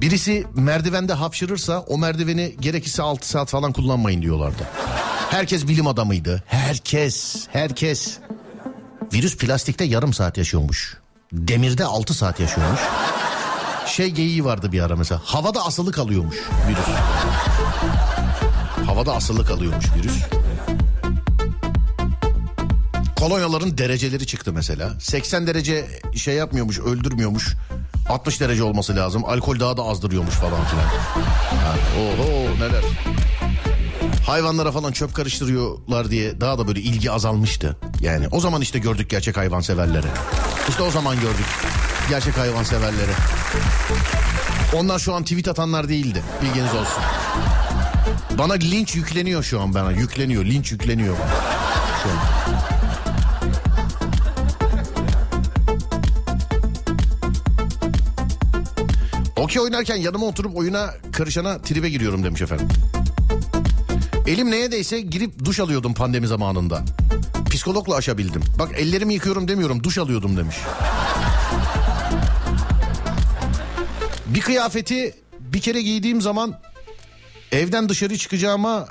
Birisi 0.00 0.44
merdivende 0.54 1.12
hapşırırsa 1.12 1.80
o 1.80 1.98
merdiveni 1.98 2.56
gerekirse 2.60 3.02
6 3.02 3.28
saat 3.28 3.48
falan 3.48 3.72
kullanmayın 3.72 4.22
diyorlardı. 4.22 4.62
Herkes 5.30 5.68
bilim 5.68 5.86
adamıydı. 5.86 6.42
Herkes, 6.46 7.46
herkes. 7.52 8.18
Virüs 9.12 9.36
plastikte 9.36 9.84
yarım 9.84 10.12
saat 10.12 10.38
yaşıyormuş. 10.38 10.96
Demirde 11.32 11.84
6 11.84 12.14
saat 12.14 12.40
yaşıyormuş. 12.40 12.80
Şey 13.86 14.10
geyiği 14.10 14.44
vardı 14.44 14.72
bir 14.72 14.80
ara 14.80 14.96
mesela. 14.96 15.20
Havada 15.24 15.66
asılı 15.66 15.92
kalıyormuş 15.92 16.36
virüs. 16.68 16.86
Havada 18.86 19.14
asılı 19.14 19.46
kalıyormuş 19.46 19.84
virüs. 19.96 20.22
Kolonyaların 23.16 23.78
dereceleri 23.78 24.26
çıktı 24.26 24.52
mesela. 24.52 24.90
80 25.00 25.46
derece 25.46 25.86
şey 26.16 26.34
yapmıyormuş, 26.34 26.78
öldürmüyormuş. 26.78 27.54
60 28.08 28.40
derece 28.40 28.62
olması 28.62 28.96
lazım. 28.96 29.24
Alkol 29.24 29.60
daha 29.60 29.76
da 29.76 29.82
azdırıyormuş 29.82 30.34
falan 30.34 30.64
filan. 30.64 30.84
Ha, 30.84 31.74
oho 32.00 32.54
neler. 32.64 32.84
Hayvanlara 34.26 34.72
falan 34.72 34.92
çöp 34.92 35.14
karıştırıyorlar 35.14 36.10
diye 36.10 36.40
daha 36.40 36.58
da 36.58 36.68
böyle 36.68 36.80
ilgi 36.80 37.10
azalmıştı. 37.10 37.76
Yani 38.00 38.28
o 38.30 38.40
zaman 38.40 38.60
işte 38.60 38.78
gördük 38.78 39.10
gerçek 39.10 39.36
hayvanseverleri. 39.36 40.06
İşte 40.68 40.82
o 40.82 40.90
zaman 40.90 41.20
gördük 41.20 41.46
gerçek 42.08 42.38
hayvanseverleri. 42.38 43.10
Onlar 44.74 44.98
şu 44.98 45.14
an 45.14 45.22
tweet 45.22 45.48
atanlar 45.48 45.88
değildi. 45.88 46.22
Bilginiz 46.42 46.74
olsun. 46.74 47.02
Bana 48.38 48.52
linç 48.52 48.94
yükleniyor 48.94 49.42
şu 49.42 49.60
an 49.60 49.74
bana. 49.74 49.92
Yükleniyor. 49.92 50.44
Linç 50.44 50.72
yükleniyor 50.72 51.16
bana. 51.18 51.40
Şu 52.02 52.10
an. 52.10 52.16
Okey 59.36 59.62
oynarken 59.62 59.96
yanıma 59.96 60.26
oturup 60.26 60.56
oyuna 60.56 60.90
karışana 61.12 61.62
tribe 61.62 61.90
giriyorum 61.90 62.24
demiş 62.24 62.42
efendim. 62.42 62.68
Elim 64.26 64.50
neye 64.50 64.72
değse 64.72 65.00
girip 65.00 65.44
duş 65.44 65.60
alıyordum 65.60 65.94
pandemi 65.94 66.26
zamanında. 66.26 66.82
Psikologla 67.50 67.94
aşabildim. 67.94 68.42
Bak 68.58 68.68
ellerimi 68.76 69.14
yıkıyorum 69.14 69.48
demiyorum 69.48 69.84
duş 69.84 69.98
alıyordum 69.98 70.36
demiş. 70.36 70.56
Bir 74.26 74.40
kıyafeti 74.40 75.14
bir 75.40 75.60
kere 75.60 75.82
giydiğim 75.82 76.20
zaman 76.20 76.54
evden 77.52 77.88
dışarı 77.88 78.18
çıkacağıma 78.18 78.88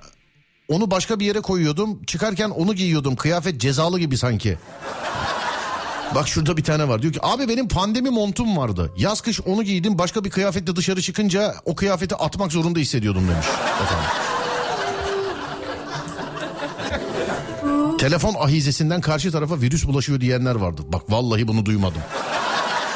onu 0.68 0.92
başka 0.92 1.20
bir 1.20 1.26
yere 1.26 1.42
koyuyordum. 1.42 2.04
Çıkarken 2.04 2.50
onu 2.50 2.74
giyiyordum. 2.74 3.16
Kıyafet 3.16 3.62
cezalı 3.62 4.00
gibi 4.00 4.18
sanki. 4.18 4.58
Bak 6.16 6.28
şurada 6.28 6.58
bir 6.58 6.64
tane 6.64 6.88
var. 6.88 7.02
Diyor 7.02 7.14
ki 7.14 7.20
abi 7.24 7.50
benim 7.50 7.68
pandemi 7.68 8.10
montum 8.10 8.58
vardı. 8.58 8.92
Yaz 8.98 9.22
kış 9.22 9.42
onu 9.42 9.64
giydim. 9.64 9.98
Başka 9.98 10.24
bir 10.24 10.30
kıyafetle 10.30 10.76
dışarı 10.76 11.02
çıkınca 11.02 11.56
o 11.66 11.76
kıyafeti 11.76 12.16
atmak 12.16 12.52
zorunda 12.52 12.80
hissediyordum 12.80 13.28
demiş. 13.28 13.46
Telefon 18.00 18.36
ahizesinden 18.40 19.02
karşı 19.02 19.32
tarafa 19.32 19.62
virüs 19.62 19.88
bulaşıyor 19.88 20.22
diyenler 20.22 20.56
vardı. 20.56 20.82
Bak 20.88 21.02
vallahi 21.10 21.48
bunu 21.48 21.66
duymadım. 21.66 22.02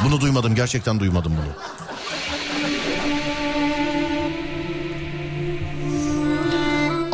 Bunu 0.05 0.21
duymadım 0.21 0.55
gerçekten 0.55 0.99
duymadım 0.99 1.31
bunu. 1.31 1.53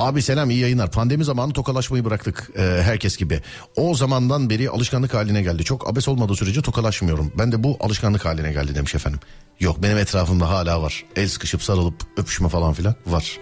Abi 0.05 0.21
selam 0.21 0.49
iyi 0.49 0.59
yayınlar. 0.59 0.91
Pandemi 0.91 1.23
zamanı 1.23 1.53
tokalaşmayı 1.53 2.05
bıraktık 2.05 2.51
e, 2.57 2.61
herkes 2.61 3.17
gibi. 3.17 3.41
O 3.75 3.95
zamandan 3.95 4.49
beri 4.49 4.69
alışkanlık 4.69 5.13
haline 5.13 5.41
geldi. 5.41 5.63
Çok 5.63 5.89
abes 5.89 6.07
olmadığı 6.07 6.35
sürece 6.35 6.61
tokalaşmıyorum. 6.61 7.31
Ben 7.37 7.51
de 7.51 7.63
bu 7.63 7.77
alışkanlık 7.79 8.25
haline 8.25 8.51
geldi 8.51 8.75
demiş 8.75 8.95
efendim. 8.95 9.19
Yok 9.59 9.83
benim 9.83 9.97
etrafımda 9.97 10.49
hala 10.49 10.81
var. 10.81 11.03
El 11.15 11.27
sıkışıp 11.27 11.63
sarılıp 11.63 11.95
öpüşme 12.17 12.49
falan 12.49 12.73
filan 12.73 12.95
var. 13.05 13.39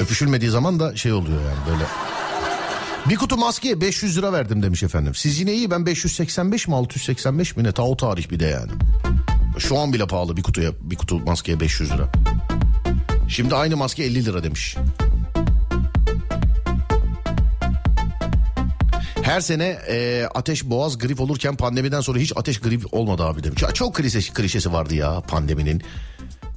Öpüşülmediği 0.00 0.50
zaman 0.50 0.80
da 0.80 0.96
şey 0.96 1.12
oluyor 1.12 1.40
yani 1.40 1.58
böyle. 1.70 1.84
Bir 3.08 3.16
kutu 3.16 3.36
maskeye 3.36 3.80
500 3.80 4.18
lira 4.18 4.32
verdim 4.32 4.62
demiş 4.62 4.82
efendim. 4.82 5.14
Siz 5.14 5.40
yine 5.40 5.52
iyi 5.52 5.70
ben 5.70 5.86
585 5.86 6.68
mi 6.68 6.74
685 6.74 7.56
mi 7.56 7.64
ne 7.64 7.72
ta 7.72 7.82
o 7.82 7.96
tarih 7.96 8.30
bir 8.30 8.40
de 8.40 8.46
yani. 8.46 8.72
Şu 9.58 9.78
an 9.78 9.92
bile 9.92 10.06
pahalı 10.06 10.36
bir 10.36 10.42
kutuya 10.42 10.70
bir 10.80 10.96
kutu 10.96 11.18
maskeye 11.20 11.60
500 11.60 11.90
lira. 11.90 12.08
Şimdi 13.28 13.54
aynı 13.54 13.76
maske 13.76 14.04
50 14.04 14.24
lira 14.24 14.44
demiş. 14.44 14.76
Her 19.24 19.40
sene 19.40 19.78
e, 19.88 20.28
ateş 20.34 20.64
boğaz 20.64 20.98
grip 20.98 21.20
olurken 21.20 21.56
pandemiden 21.56 22.00
sonra 22.00 22.18
hiç 22.18 22.32
ateş 22.36 22.60
grip 22.60 22.94
olmadı 22.94 23.24
abi 23.24 23.44
demiş. 23.44 23.62
Çok 23.74 23.94
klişesi, 23.94 24.32
klişesi 24.32 24.72
vardı 24.72 24.94
ya 24.94 25.20
pandeminin. 25.20 25.82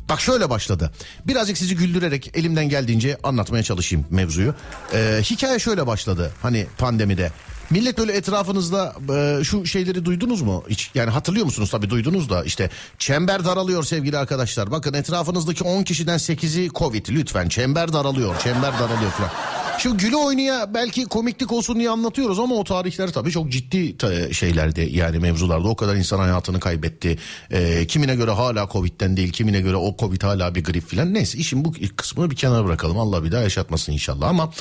Bak 0.10 0.22
şöyle 0.22 0.50
başladı. 0.50 0.92
Birazcık 1.28 1.58
sizi 1.58 1.76
güldürerek 1.76 2.32
elimden 2.34 2.70
geldiğince 2.70 3.18
anlatmaya 3.24 3.64
çalışayım 3.64 4.06
mevzuyu. 4.10 4.56
E, 4.94 5.20
hikaye 5.24 5.60
şöyle 5.60 5.88
başladı 5.88 6.32
hani 6.42 6.68
pandemide. 6.78 7.32
Millet 7.70 7.98
böyle 7.98 8.14
etrafınızda 8.14 8.96
e, 9.16 9.44
şu 9.44 9.66
şeyleri 9.66 10.06
duydunuz 10.06 10.42
mu? 10.42 10.64
Hiç, 10.70 10.92
yani 10.96 11.10
hatırlıyor 11.10 11.46
musunuz? 11.46 11.70
Tabii 11.72 11.90
duydunuz 11.90 12.30
da 12.30 12.44
işte 12.44 12.70
çember 13.00 13.46
daralıyor 13.46 13.84
sevgili 13.84 14.18
arkadaşlar. 14.18 14.72
Bakın 14.72 14.94
etrafınızdaki 14.94 15.64
10 15.64 15.84
kişiden 15.84 16.18
8'i 16.18 16.70
Covid 16.76 17.06
lütfen 17.10 17.50
çember 17.50 17.94
daralıyor, 17.94 18.40
çember 18.40 18.74
daralıyor 18.80 19.12
falan. 19.12 19.32
Şu 19.80 19.98
gülü 19.98 20.16
oynaya 20.16 20.74
belki 20.74 21.06
komiklik 21.06 21.52
olsun 21.52 21.80
diye 21.80 21.90
anlatıyoruz 21.90 22.40
ama 22.40 22.56
o 22.56 22.64
tarihler 22.64 23.12
tabii 23.12 23.32
çok 23.32 23.52
ciddi 23.52 23.98
ta- 23.98 24.34
şeylerdi 24.34 24.90
yani 24.94 25.20
mevzularda. 25.20 25.68
O 25.68 25.76
kadar 25.76 25.96
insan 25.96 26.20
hayatını 26.20 26.60
kaybetti. 26.60 27.18
Ee, 27.52 27.88
kimine 27.88 28.16
göre 28.16 28.32
hala 28.32 28.70
Covid'den 28.74 29.18
değil, 29.18 29.32
kimine 29.32 29.62
göre 29.62 29.76
o 29.76 29.96
Covid 30.00 30.24
hala 30.24 30.56
bir 30.56 30.64
grip 30.64 30.88
filan. 30.88 31.14
Neyse 31.14 31.38
işin 31.38 31.66
bu 31.66 31.74
kısmını 31.96 32.32
bir 32.32 32.36
kenara 32.36 32.66
bırakalım. 32.66 33.00
Allah 33.00 33.24
bir 33.24 33.32
daha 33.32 33.42
yaşatmasın 33.42 33.92
inşallah 33.92 34.30
ama 34.30 34.52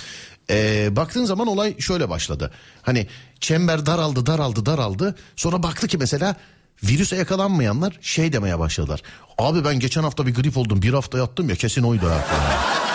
e, 0.50 0.88
baktığın 0.96 1.24
zaman 1.24 1.46
olay 1.46 1.78
şöyle 1.78 2.08
başladı. 2.08 2.50
Hani 2.82 3.06
çember 3.40 3.86
daraldı, 3.86 4.26
daraldı, 4.26 4.66
daraldı. 4.66 5.14
Sonra 5.36 5.62
baktı 5.62 5.88
ki 5.88 5.98
mesela 5.98 6.36
virüse 6.84 7.16
yakalanmayanlar 7.16 7.98
şey 8.00 8.32
demeye 8.32 8.58
başladılar. 8.58 9.02
Abi 9.38 9.64
ben 9.64 9.80
geçen 9.80 10.02
hafta 10.02 10.26
bir 10.26 10.34
grip 10.34 10.56
oldum, 10.56 10.82
bir 10.82 10.92
hafta 10.92 11.18
yattım 11.18 11.48
ya 11.48 11.56
kesin 11.56 11.82
oydu 11.82 12.06
ha. 12.06 12.18
falan. 12.18 12.86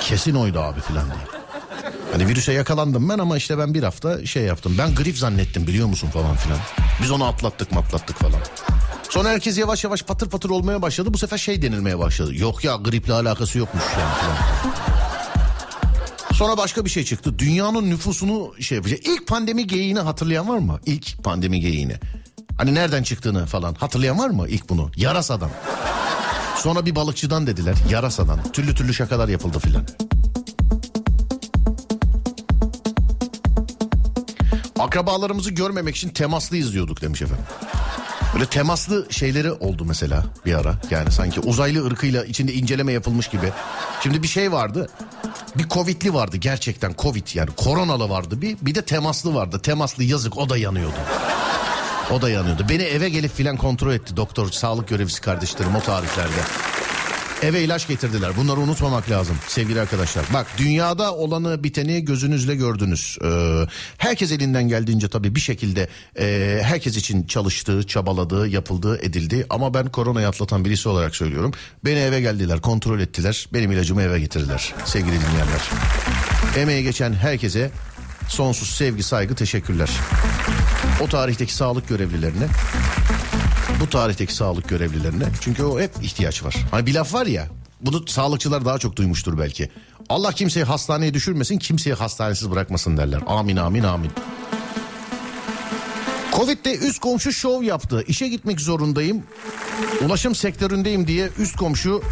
Kesin 0.00 0.34
oydu 0.34 0.60
abi 0.60 0.80
filan 0.80 1.04
diye. 1.04 1.44
Hani 2.12 2.28
virüse 2.28 2.52
yakalandım 2.52 3.08
ben 3.08 3.18
ama 3.18 3.36
işte 3.36 3.58
ben 3.58 3.74
bir 3.74 3.82
hafta 3.82 4.26
şey 4.26 4.42
yaptım. 4.42 4.74
Ben 4.78 4.94
grip 4.94 5.18
zannettim 5.18 5.66
biliyor 5.66 5.86
musun 5.86 6.10
falan 6.10 6.36
filan. 6.36 6.58
Biz 7.02 7.10
onu 7.10 7.24
atlattık 7.24 7.72
mı 7.72 7.78
atlattık 7.78 8.16
falan. 8.16 8.40
Sonra 9.10 9.28
herkes 9.28 9.58
yavaş 9.58 9.84
yavaş 9.84 10.02
patır 10.02 10.30
patır 10.30 10.50
olmaya 10.50 10.82
başladı. 10.82 11.14
Bu 11.14 11.18
sefer 11.18 11.38
şey 11.38 11.62
denilmeye 11.62 11.98
başladı. 11.98 12.34
Yok 12.34 12.64
ya 12.64 12.76
griple 12.76 13.12
alakası 13.12 13.58
yokmuş 13.58 13.84
yani 13.98 14.14
filan. 14.20 15.13
Sonra 16.34 16.56
başka 16.56 16.84
bir 16.84 16.90
şey 16.90 17.04
çıktı. 17.04 17.38
Dünyanın 17.38 17.90
nüfusunu 17.90 18.54
şey 18.60 18.76
yapacak. 18.76 19.06
İlk 19.06 19.26
pandemi 19.26 19.66
geyiğini 19.66 20.00
hatırlayan 20.00 20.48
var 20.48 20.58
mı? 20.58 20.80
İlk 20.86 21.24
pandemi 21.24 21.60
geyiğini. 21.60 21.94
Hani 22.58 22.74
nereden 22.74 23.02
çıktığını 23.02 23.46
falan 23.46 23.74
hatırlayan 23.74 24.18
var 24.18 24.30
mı 24.30 24.48
ilk 24.48 24.68
bunu? 24.68 24.90
Yarasa'dan. 24.96 25.50
Sonra 26.56 26.86
bir 26.86 26.94
balıkçıdan 26.94 27.46
dediler. 27.46 27.76
Yarasa'dan. 27.90 28.40
Türlü 28.52 28.74
türlü 28.74 28.94
şakalar 28.94 29.28
yapıldı 29.28 29.58
filan. 29.58 29.84
Akrabalarımızı 34.78 35.50
görmemek 35.50 35.96
için 35.96 36.08
temaslı 36.08 36.56
izliyorduk 36.56 37.02
demiş 37.02 37.22
efendim. 37.22 37.44
Böyle 38.34 38.46
temaslı 38.46 39.06
şeyleri 39.10 39.52
oldu 39.52 39.84
mesela 39.84 40.24
bir 40.46 40.54
ara. 40.54 40.74
Yani 40.90 41.12
sanki 41.12 41.40
uzaylı 41.40 41.86
ırkıyla 41.86 42.24
içinde 42.24 42.52
inceleme 42.52 42.92
yapılmış 42.92 43.28
gibi. 43.28 43.52
Şimdi 44.02 44.22
bir 44.22 44.28
şey 44.28 44.52
vardı. 44.52 44.88
Bir 45.58 45.68
Covid'li 45.68 46.14
vardı 46.14 46.36
gerçekten 46.36 46.94
Covid 46.98 47.26
yani 47.34 47.50
koronalı 47.56 48.08
vardı 48.08 48.42
bir. 48.42 48.56
Bir 48.62 48.74
de 48.74 48.82
temaslı 48.82 49.34
vardı. 49.34 49.60
Temaslı 49.62 50.04
yazık 50.04 50.38
o 50.38 50.48
da 50.48 50.56
yanıyordu. 50.56 50.96
O 52.10 52.22
da 52.22 52.30
yanıyordu. 52.30 52.66
Beni 52.68 52.82
eve 52.82 53.08
gelip 53.08 53.34
filan 53.34 53.56
kontrol 53.56 53.92
etti 53.92 54.16
doktor, 54.16 54.50
sağlık 54.50 54.88
görevlisi 54.88 55.20
kardeşlerim 55.20 55.76
o 55.76 55.80
tarihlerde. 55.80 56.40
Eve 57.44 57.62
ilaç 57.62 57.88
getirdiler. 57.88 58.36
Bunları 58.36 58.60
unutmamak 58.60 59.10
lazım 59.10 59.36
sevgili 59.48 59.80
arkadaşlar. 59.80 60.24
Bak 60.34 60.46
dünyada 60.58 61.14
olanı 61.14 61.64
biteni 61.64 62.04
gözünüzle 62.04 62.54
gördünüz. 62.54 63.18
Ee, 63.24 63.66
herkes 63.98 64.32
elinden 64.32 64.68
geldiğince 64.68 65.08
tabii 65.08 65.34
bir 65.34 65.40
şekilde 65.40 65.88
e, 66.18 66.60
herkes 66.62 66.96
için 66.96 67.26
çalıştığı, 67.26 67.86
çabaladığı, 67.86 68.48
yapıldığı, 68.48 68.98
edildi. 68.98 69.46
Ama 69.50 69.74
ben 69.74 69.88
koronayı 69.88 70.28
atlatan 70.28 70.64
birisi 70.64 70.88
olarak 70.88 71.16
söylüyorum. 71.16 71.52
Beni 71.84 71.98
eve 71.98 72.20
geldiler, 72.20 72.60
kontrol 72.60 73.00
ettiler. 73.00 73.48
Benim 73.52 73.72
ilacımı 73.72 74.02
eve 74.02 74.20
getirdiler 74.20 74.74
sevgili 74.84 75.14
dinleyenler. 75.20 75.70
Emeğe 76.56 76.82
geçen 76.82 77.12
herkese 77.12 77.70
sonsuz 78.28 78.68
sevgi, 78.68 79.02
saygı, 79.02 79.34
teşekkürler. 79.34 79.90
O 81.00 81.06
tarihteki 81.06 81.54
sağlık 81.54 81.88
görevlilerine 81.88 82.46
bu 83.80 83.90
tarihteki 83.90 84.34
sağlık 84.34 84.68
görevlilerine. 84.68 85.24
Çünkü 85.40 85.62
o 85.62 85.80
hep 85.80 85.90
ihtiyaç 86.02 86.44
var. 86.44 86.56
Hani 86.70 86.86
bir 86.86 86.94
laf 86.94 87.14
var 87.14 87.26
ya 87.26 87.48
bunu 87.80 88.08
sağlıkçılar 88.08 88.64
daha 88.64 88.78
çok 88.78 88.96
duymuştur 88.96 89.38
belki. 89.38 89.70
Allah 90.08 90.32
kimseyi 90.32 90.64
hastaneye 90.64 91.14
düşürmesin 91.14 91.58
kimseyi 91.58 91.94
hastanesiz 91.94 92.50
bırakmasın 92.50 92.96
derler. 92.96 93.20
Amin 93.26 93.56
amin 93.56 93.82
amin. 93.82 94.10
Covid'de 96.36 96.78
üst 96.78 97.00
komşu 97.00 97.32
şov 97.32 97.62
yaptı. 97.62 98.04
İşe 98.06 98.28
gitmek 98.28 98.60
zorundayım. 98.60 99.22
Ulaşım 100.04 100.34
sektöründeyim 100.34 101.06
diye 101.06 101.28
üst 101.38 101.56
komşu 101.56 102.02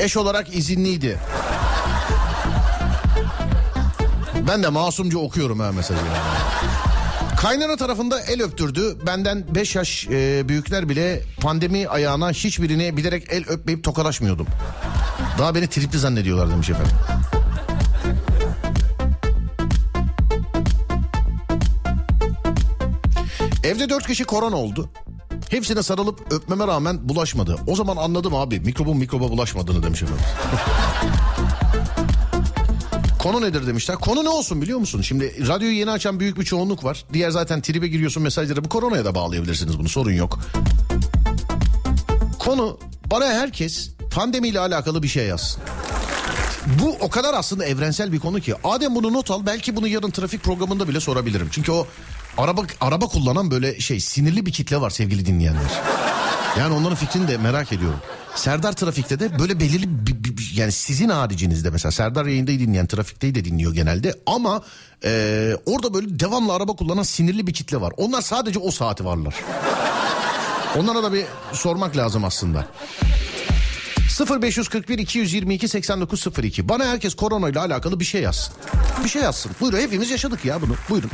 eş 0.00 0.16
olarak 0.16 0.56
izinliydi. 0.56 1.18
Ben 4.48 4.62
de 4.62 4.68
masumca 4.68 5.18
okuyorum 5.18 5.60
ha 5.60 5.72
mesajı. 5.72 6.00
Kaynana 7.40 7.76
tarafında 7.76 8.20
el 8.20 8.42
öptürdü. 8.42 8.98
Benden 9.06 9.54
5 9.54 9.74
yaş 9.74 10.06
e, 10.10 10.48
büyükler 10.48 10.88
bile 10.88 11.22
pandemi 11.40 11.88
ayağına 11.88 12.30
hiçbirine 12.30 12.96
bilerek 12.96 13.26
el 13.30 13.44
öpmeyip 13.48 13.84
tokalaşmıyordum. 13.84 14.46
Daha 15.38 15.54
beni 15.54 15.66
tripli 15.66 15.98
zannediyorlar 15.98 16.50
demiş 16.50 16.70
efendim. 16.70 16.92
Evde 23.64 23.88
dört 23.88 24.06
kişi 24.06 24.24
korona 24.24 24.56
oldu. 24.56 24.90
Hepsine 25.50 25.82
sarılıp 25.82 26.32
öpmeme 26.32 26.66
rağmen 26.66 27.08
bulaşmadı. 27.08 27.56
O 27.66 27.76
zaman 27.76 27.96
anladım 27.96 28.34
abi 28.34 28.60
mikrobun 28.60 28.96
mikroba 28.96 29.30
bulaşmadığını 29.30 29.82
demiş 29.82 30.02
efendim. 30.02 30.24
Konu 33.20 33.40
nedir 33.40 33.66
demişler. 33.66 33.96
Konu 33.96 34.24
ne 34.24 34.28
olsun 34.28 34.62
biliyor 34.62 34.78
musun? 34.78 35.02
Şimdi 35.02 35.48
radyoyu 35.48 35.74
yeni 35.74 35.90
açan 35.90 36.20
büyük 36.20 36.38
bir 36.38 36.44
çoğunluk 36.44 36.84
var. 36.84 37.04
Diğer 37.12 37.30
zaten 37.30 37.60
tribe 37.60 37.88
giriyorsun 37.88 38.22
mesajları. 38.22 38.64
Bu 38.64 38.68
koronaya 38.68 39.04
da 39.04 39.14
bağlayabilirsiniz 39.14 39.78
bunu 39.78 39.88
sorun 39.88 40.12
yok. 40.12 40.38
Konu 42.38 42.78
bana 43.10 43.24
herkes 43.26 43.90
pandemiyle 44.14 44.60
alakalı 44.60 45.02
bir 45.02 45.08
şey 45.08 45.26
yazsın. 45.26 45.62
Bu 46.82 46.96
o 47.00 47.10
kadar 47.10 47.34
aslında 47.34 47.64
evrensel 47.64 48.12
bir 48.12 48.18
konu 48.18 48.40
ki. 48.40 48.54
Adem 48.64 48.94
bunu 48.94 49.12
not 49.12 49.30
al. 49.30 49.46
Belki 49.46 49.76
bunu 49.76 49.88
yarın 49.88 50.10
trafik 50.10 50.42
programında 50.42 50.88
bile 50.88 51.00
sorabilirim. 51.00 51.48
Çünkü 51.52 51.72
o 51.72 51.86
araba 52.38 52.62
araba 52.80 53.06
kullanan 53.06 53.50
böyle 53.50 53.80
şey 53.80 54.00
sinirli 54.00 54.46
bir 54.46 54.52
kitle 54.52 54.80
var 54.80 54.90
sevgili 54.90 55.26
dinleyenler. 55.26 55.70
Yani 56.58 56.74
onların 56.74 56.96
fikrini 56.96 57.28
de 57.28 57.36
merak 57.38 57.72
ediyorum. 57.72 58.00
Serdar 58.34 58.72
trafikte 58.72 59.20
de 59.20 59.38
böyle 59.38 59.60
belirli 59.60 60.06
bir- 60.06 60.24
bir- 60.24 60.36
bir- 60.36 60.52
yani 60.54 60.72
sizin 60.72 61.08
haricinizde 61.08 61.70
mesela 61.70 61.92
Serdar 61.92 62.26
yayındayı 62.26 62.58
dinleyen 62.58 62.86
trafikteyi 62.86 63.34
de 63.34 63.44
dinliyor 63.44 63.74
genelde 63.74 64.14
ama 64.26 64.62
e, 65.04 65.52
orada 65.66 65.94
böyle 65.94 66.20
devamlı 66.20 66.52
araba 66.52 66.72
kullanan 66.76 67.02
sinirli 67.02 67.46
bir 67.46 67.52
kitle 67.52 67.80
var. 67.80 67.92
Onlar 67.96 68.22
sadece 68.22 68.58
o 68.58 68.70
saati 68.70 69.04
varlar. 69.04 69.34
Onlara 70.78 71.02
da 71.02 71.12
bir 71.12 71.24
sormak 71.52 71.96
lazım 71.96 72.24
aslında. 72.24 72.66
0541 74.42 74.98
222 74.98 75.68
8902 75.68 76.68
Bana 76.68 76.84
herkes 76.84 77.14
korona 77.14 77.48
ile 77.48 77.60
alakalı 77.60 78.00
bir 78.00 78.04
şey 78.04 78.22
yazsın. 78.22 78.54
Bir 79.04 79.08
şey 79.08 79.22
yazsın. 79.22 79.52
Buyurun 79.60 79.78
hepimiz 79.78 80.10
yaşadık 80.10 80.44
ya 80.44 80.62
bunu. 80.62 80.74
Buyurun. 80.90 81.10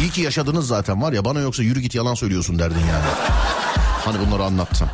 İyi 0.00 0.10
ki 0.10 0.20
yaşadınız 0.20 0.66
zaten 0.66 1.02
var 1.02 1.12
ya 1.12 1.24
bana 1.24 1.40
yoksa 1.40 1.62
yürü 1.62 1.80
git 1.80 1.94
yalan 1.94 2.14
söylüyorsun 2.14 2.58
derdin 2.58 2.78
yani. 2.80 3.04
Hani 4.04 4.26
bunları 4.26 4.44
anlatsam. 4.44 4.88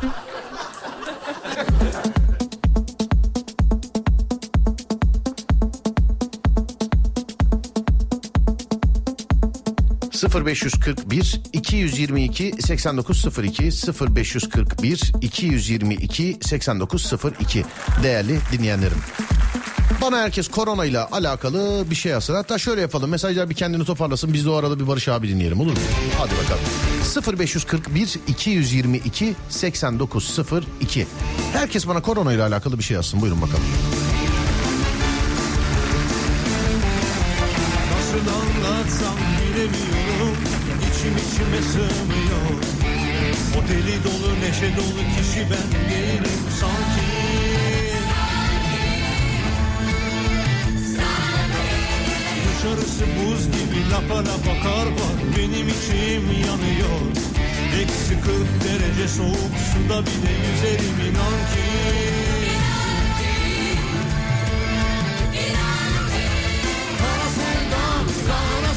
...0541 10.23 11.41
222 11.53 12.53
8902 12.59 13.63
0541 14.15 15.11
222 15.21 16.37
8902 16.41 17.65
değerli 18.03 18.39
dinleyenlerim. 18.51 18.97
Bana 20.01 20.17
herkes 20.17 20.47
korona 20.47 20.85
ile 20.85 20.99
alakalı 20.99 21.85
bir 21.89 21.95
şey 21.95 22.11
yazsın. 22.11 22.33
Hatta 22.33 22.57
şöyle 22.57 22.81
yapalım. 22.81 23.09
Mesajlar 23.09 23.49
bir 23.49 23.55
kendini 23.55 23.85
toparlasın. 23.85 24.33
Biz 24.33 24.45
de 24.45 24.49
o 24.49 24.53
arada 24.53 24.79
bir 24.79 24.87
Barış 24.87 25.07
abi 25.07 25.29
dinleyelim 25.29 25.59
olur 25.59 25.71
mu? 25.71 25.77
Hadi 26.17 26.31
bakalım. 26.43 27.39
0541 27.39 28.19
222 28.27 29.35
8902. 29.49 31.07
Herkes 31.53 31.87
bana 31.87 32.01
korona 32.01 32.33
ile 32.33 32.43
alakalı 32.43 32.77
bir 32.77 32.83
şey 32.83 32.95
yazsın. 32.95 33.21
Buyurun 33.21 33.41
bakalım. 33.41 33.63
Nasıl 37.91 38.17
anlatsam 38.17 39.32
İçim 41.03 41.17
içime 41.17 41.61
sığmıyor. 41.61 42.63
O 43.57 43.67
deli 43.67 44.03
dolu 44.03 44.39
neşe 44.41 44.77
dolu 44.77 45.03
kişi 45.17 45.39
ben 45.51 45.89
değilim. 45.89 46.39
Sanki 46.59 47.07
Dışarısı 52.47 53.05
buz 53.05 53.45
gibi 53.45 53.91
lapa 53.91 54.19
lapa 54.19 54.63
kar 54.63 54.85
var. 54.85 55.15
Benim 55.37 55.67
içim 55.67 56.25
yanıyor. 56.31 57.01
Eksi 57.81 58.21
40 58.21 58.29
derece 58.63 59.07
soğuk 59.07 59.53
suda 59.73 60.01
bile 60.05 60.31
yüzerim 60.45 61.11
inan 61.11 61.37
ki. 61.53 61.63
Kara 66.99 67.29
sevdam, 67.37 68.05
kara 68.27 68.72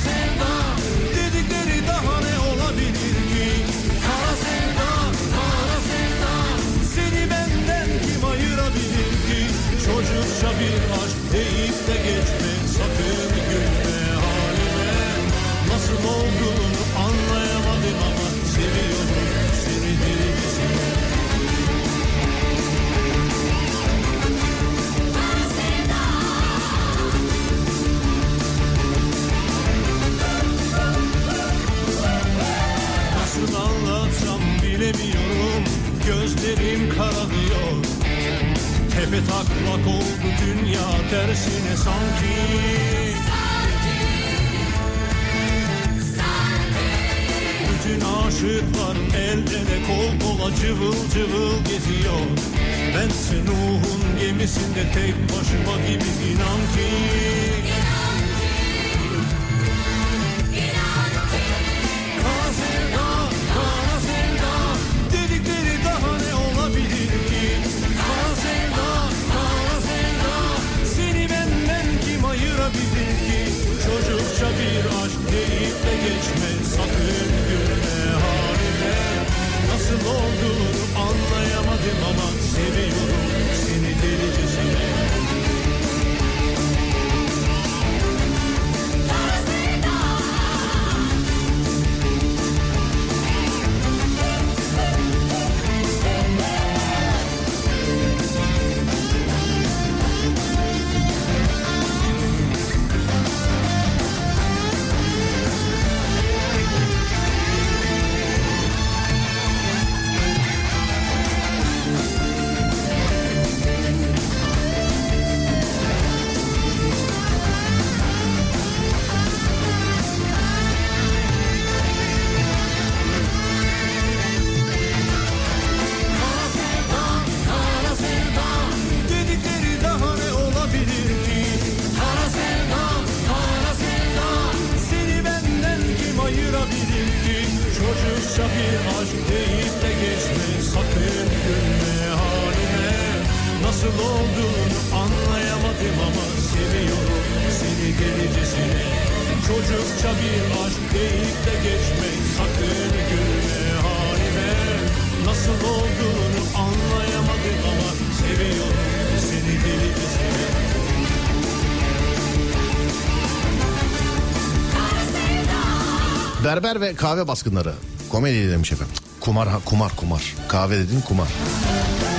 Berber 166.56 166.80
ve 166.80 166.94
kahve 166.94 167.28
baskınları. 167.28 167.72
Komedi 168.10 168.50
demiş 168.50 168.72
efendim. 168.72 168.94
Kumar 169.20 169.48
kumar 169.64 169.96
kumar. 169.96 170.34
Kahve 170.48 170.78
dedin 170.78 171.00
kumar. 171.00 171.28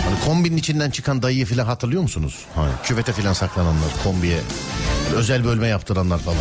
Hani 0.05 0.19
kombinin 0.25 0.57
içinden 0.57 0.89
çıkan 0.89 1.21
dayıyı 1.21 1.45
falan 1.45 1.65
hatırlıyor 1.65 2.01
musunuz? 2.01 2.45
Hani 2.55 2.71
küvete 2.83 3.13
falan 3.13 3.33
saklananlar 3.33 3.89
kombiye. 4.03 4.39
Böyle 5.05 5.15
özel 5.15 5.45
bölme 5.45 5.67
yaptıranlar 5.67 6.19
falan. 6.19 6.37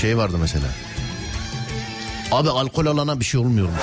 Şey 0.00 0.16
vardı 0.16 0.36
mesela. 0.40 0.66
Abi 2.32 2.50
alkol 2.50 2.86
alana 2.86 3.20
bir 3.20 3.24
şey 3.24 3.40
olmuyormuş. 3.40 3.80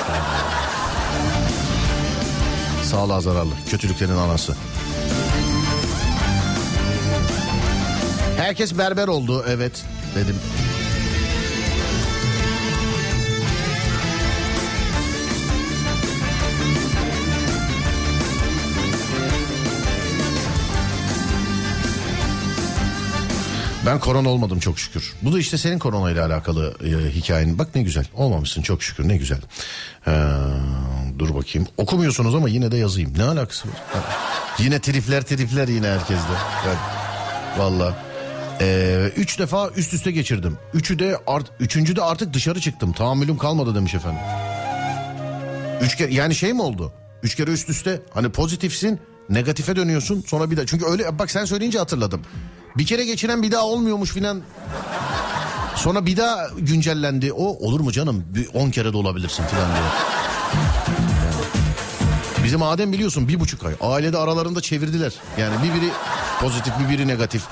Sağlığa 2.83 3.21
zararlı. 3.21 3.53
Kötülüklerin 3.69 4.17
anası. 4.17 4.55
Herkes 8.41 8.77
berber 8.77 9.07
oldu 9.07 9.45
evet 9.47 9.85
dedim. 10.15 10.35
Ben 23.85 23.99
korona 23.99 24.29
olmadım 24.29 24.59
çok 24.59 24.79
şükür. 24.79 25.13
Bu 25.21 25.33
da 25.33 25.39
işte 25.39 25.57
senin 25.57 25.79
korona 25.79 26.11
ile 26.11 26.21
alakalı 26.21 26.75
e, 26.83 27.11
hikayen. 27.11 27.59
Bak 27.59 27.75
ne 27.75 27.81
güzel. 27.81 28.05
Olmamışsın 28.13 28.61
çok 28.61 28.83
şükür 28.83 29.07
ne 29.07 29.17
güzel. 29.17 29.39
Ee, 30.07 30.11
dur 31.19 31.35
bakayım. 31.35 31.67
Okumuyorsunuz 31.77 32.35
ama 32.35 32.49
yine 32.49 32.71
de 32.71 32.77
yazayım. 32.77 33.13
Ne 33.17 33.23
alakası 33.23 33.67
var? 33.67 33.75
yine 34.59 34.79
tripler 34.79 35.21
tripler 35.21 35.67
yine 35.67 35.87
herkeste. 35.87 36.33
Yani, 36.65 36.77
Valla. 37.57 38.10
Ee, 38.61 39.11
üç 39.15 39.39
defa 39.39 39.69
üst 39.69 39.93
üste 39.93 40.11
geçirdim. 40.11 40.57
Üçü 40.73 40.99
de 40.99 41.17
art, 41.27 41.51
üçüncü 41.59 41.95
de 41.95 42.01
artık 42.01 42.33
dışarı 42.33 42.61
çıktım. 42.61 42.93
Tahammülüm 42.93 43.37
kalmadı 43.37 43.75
demiş 43.75 43.95
efendim. 43.95 44.21
Üç 45.81 45.95
kere 45.95 46.13
yani 46.13 46.35
şey 46.35 46.53
mi 46.53 46.61
oldu? 46.61 46.93
Üç 47.23 47.35
kere 47.35 47.51
üst 47.51 47.69
üste 47.69 48.01
hani 48.13 48.29
pozitifsin 48.29 48.99
negatife 49.29 49.75
dönüyorsun 49.75 50.23
sonra 50.27 50.51
bir 50.51 50.57
daha. 50.57 50.65
Çünkü 50.65 50.85
öyle 50.85 51.19
bak 51.19 51.31
sen 51.31 51.45
söyleyince 51.45 51.79
hatırladım. 51.79 52.21
Bir 52.77 52.85
kere 52.85 53.05
geçiren 53.05 53.43
bir 53.43 53.51
daha 53.51 53.65
olmuyormuş 53.65 54.11
filan. 54.11 54.41
Sonra 55.75 56.05
bir 56.05 56.17
daha 56.17 56.47
güncellendi. 56.57 57.33
O 57.33 57.45
olur 57.45 57.79
mu 57.79 57.91
canım? 57.91 58.23
Bir 58.35 58.47
10 58.53 58.69
kere 58.69 58.93
de 58.93 58.97
olabilirsin 58.97 59.43
filan 59.43 59.67
diye. 59.67 59.83
Bizim 62.43 62.63
Adem 62.63 62.93
biliyorsun 62.93 63.27
bir 63.27 63.39
buçuk 63.39 63.65
ay. 63.65 63.73
Ailede 63.81 64.17
aralarında 64.17 64.61
çevirdiler. 64.61 65.13
Yani 65.37 65.55
bir 65.63 65.81
biri 65.81 65.89
pozitif 66.41 66.73
bir 66.79 66.89
biri 66.89 67.07
negatif. 67.07 67.43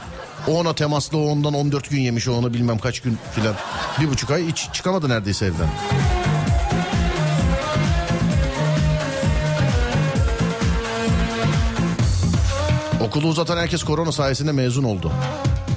O 0.48 0.60
ona 0.60 0.76
temaslı 0.76 1.18
o 1.18 1.22
ondan 1.22 1.54
14 1.54 1.90
gün 1.90 2.00
yemiş 2.00 2.28
o 2.28 2.34
ona 2.34 2.54
bilmem 2.54 2.80
kaç 2.80 3.00
gün 3.00 3.18
filan. 3.36 3.56
Bir 4.02 4.10
buçuk 4.10 4.32
ay 4.32 4.48
hiç 4.48 4.70
çıkamadı 4.74 5.10
neredeyse 5.10 5.46
evden. 5.46 5.70
Okulu 13.10 13.28
uzatan 13.28 13.58
herkes 13.58 13.84
korona 13.84 14.12
sayesinde 14.12 14.52
mezun 14.52 14.84
oldu. 14.84 15.12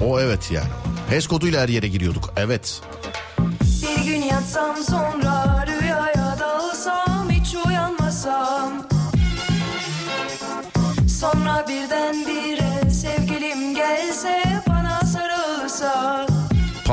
O 0.01 0.19
evet 0.19 0.51
yani. 0.51 0.69
HES 1.09 1.27
koduyla 1.27 1.61
her 1.61 1.69
yere 1.69 1.87
giriyorduk. 1.87 2.33
Evet. 2.37 2.81
Bir 3.81 4.05
gün 4.05 4.21
yatsam 4.21 4.77
sonra 4.89 5.32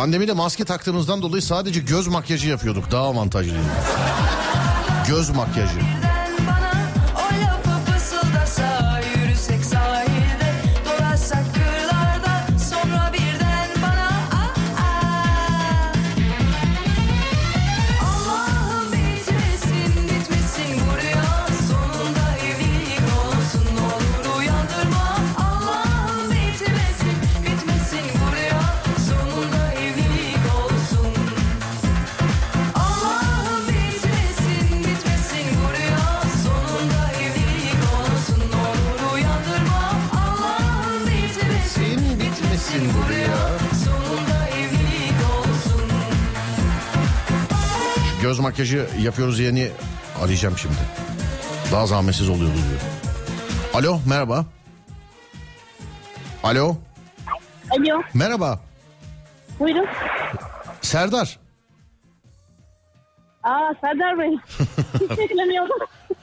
Pandemide 0.01 0.33
maske 0.33 0.65
taktığımızdan 0.65 1.23
dolayı 1.23 1.43
sadece 1.43 1.81
göz 1.81 2.07
makyajı 2.07 2.49
yapıyorduk. 2.49 2.91
Daha 2.91 3.03
avantajlıydı. 3.03 3.59
Göz 5.09 5.31
makyajı. 5.31 5.81
Göz 48.31 48.39
makyajı 48.39 48.87
yapıyoruz 49.03 49.41
yeni 49.41 49.71
arayacağım 50.23 50.59
şimdi. 50.59 50.75
Daha 51.73 51.87
zahmetsiz 51.87 52.29
oluyordu 52.29 52.55
diyor. 52.55 52.81
Alo 53.75 54.01
merhaba. 54.09 54.47
Alo 56.43 56.77
Alo, 57.71 58.03
merhaba. 58.15 58.61
buyurun. 59.61 59.87
Serdar. 60.81 61.39
Aa 63.43 63.75
Serdar 63.81 64.19
Bey. 64.19 64.31
Hiç 64.95 65.19
beklemiyordum. 65.19 65.77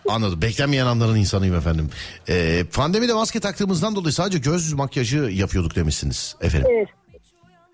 Anladım. 0.10 0.41
Beklenmeyen 0.41 0.86
anların 0.86 1.16
insanıyım 1.16 1.55
efendim. 1.55 1.89
Ee, 2.30 2.64
pandemide 2.74 3.14
maske 3.14 3.39
taktığımızdan 3.39 3.95
dolayı 3.95 4.14
sadece 4.14 4.38
göz 4.38 4.74
makyajı 4.74 5.18
yapıyorduk 5.18 5.76
demişsiniz 5.76 6.36
efendim. 6.41 6.68
Evet. 6.72 6.89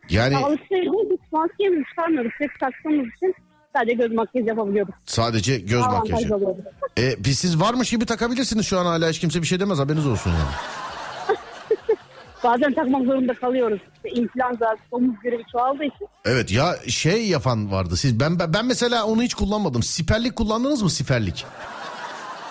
Yani 0.10 0.38
Alışverişte 0.38 1.10
biz 1.12 1.20
maskemizi 1.32 1.84
çıkarmıyorduk. 1.90 2.32
Hep 2.40 2.60
taktığımız 2.60 3.08
için 3.18 3.36
sadece 3.74 3.94
göz 3.94 4.12
makyajı 4.12 4.48
yapabiliyorduk. 4.48 4.96
sadece 5.06 5.58
göz 5.60 5.82
Avantaj 5.84 6.12
makyajı. 6.12 6.56
Ee, 6.98 7.16
biz 7.20 7.40
siz 7.40 7.60
varmış 7.60 7.90
gibi 7.90 8.06
takabilirsiniz 8.06 8.66
şu 8.68 8.80
an 8.80 8.86
hala 8.86 9.10
hiç 9.10 9.20
kimse 9.20 9.42
bir 9.42 9.48
şey 9.48 9.60
demez 9.60 9.80
haberiniz 9.80 10.08
olsun 10.08 10.30
yani. 10.32 10.52
Bazen 12.44 12.74
takmak 12.74 13.06
zorunda 13.06 13.34
kalıyoruz. 13.34 13.80
İşte 13.96 14.10
influenza, 14.22 14.76
domuz 14.92 15.16
gribi 15.24 15.44
çoğaldığı 15.52 15.84
için 15.84 16.08
Evet 16.26 16.52
ya 16.52 16.76
şey 16.88 17.28
yapan 17.28 17.72
vardı. 17.72 17.98
Siz 17.98 18.20
ben 18.20 18.40
ben 18.54 18.66
mesela 18.66 19.06
onu 19.06 19.22
hiç 19.24 19.34
kullanmadım. 19.34 19.84
Siperlik 19.84 20.36
kullandınız 20.36 20.82
mı 20.82 20.90
siperlik? 20.90 21.46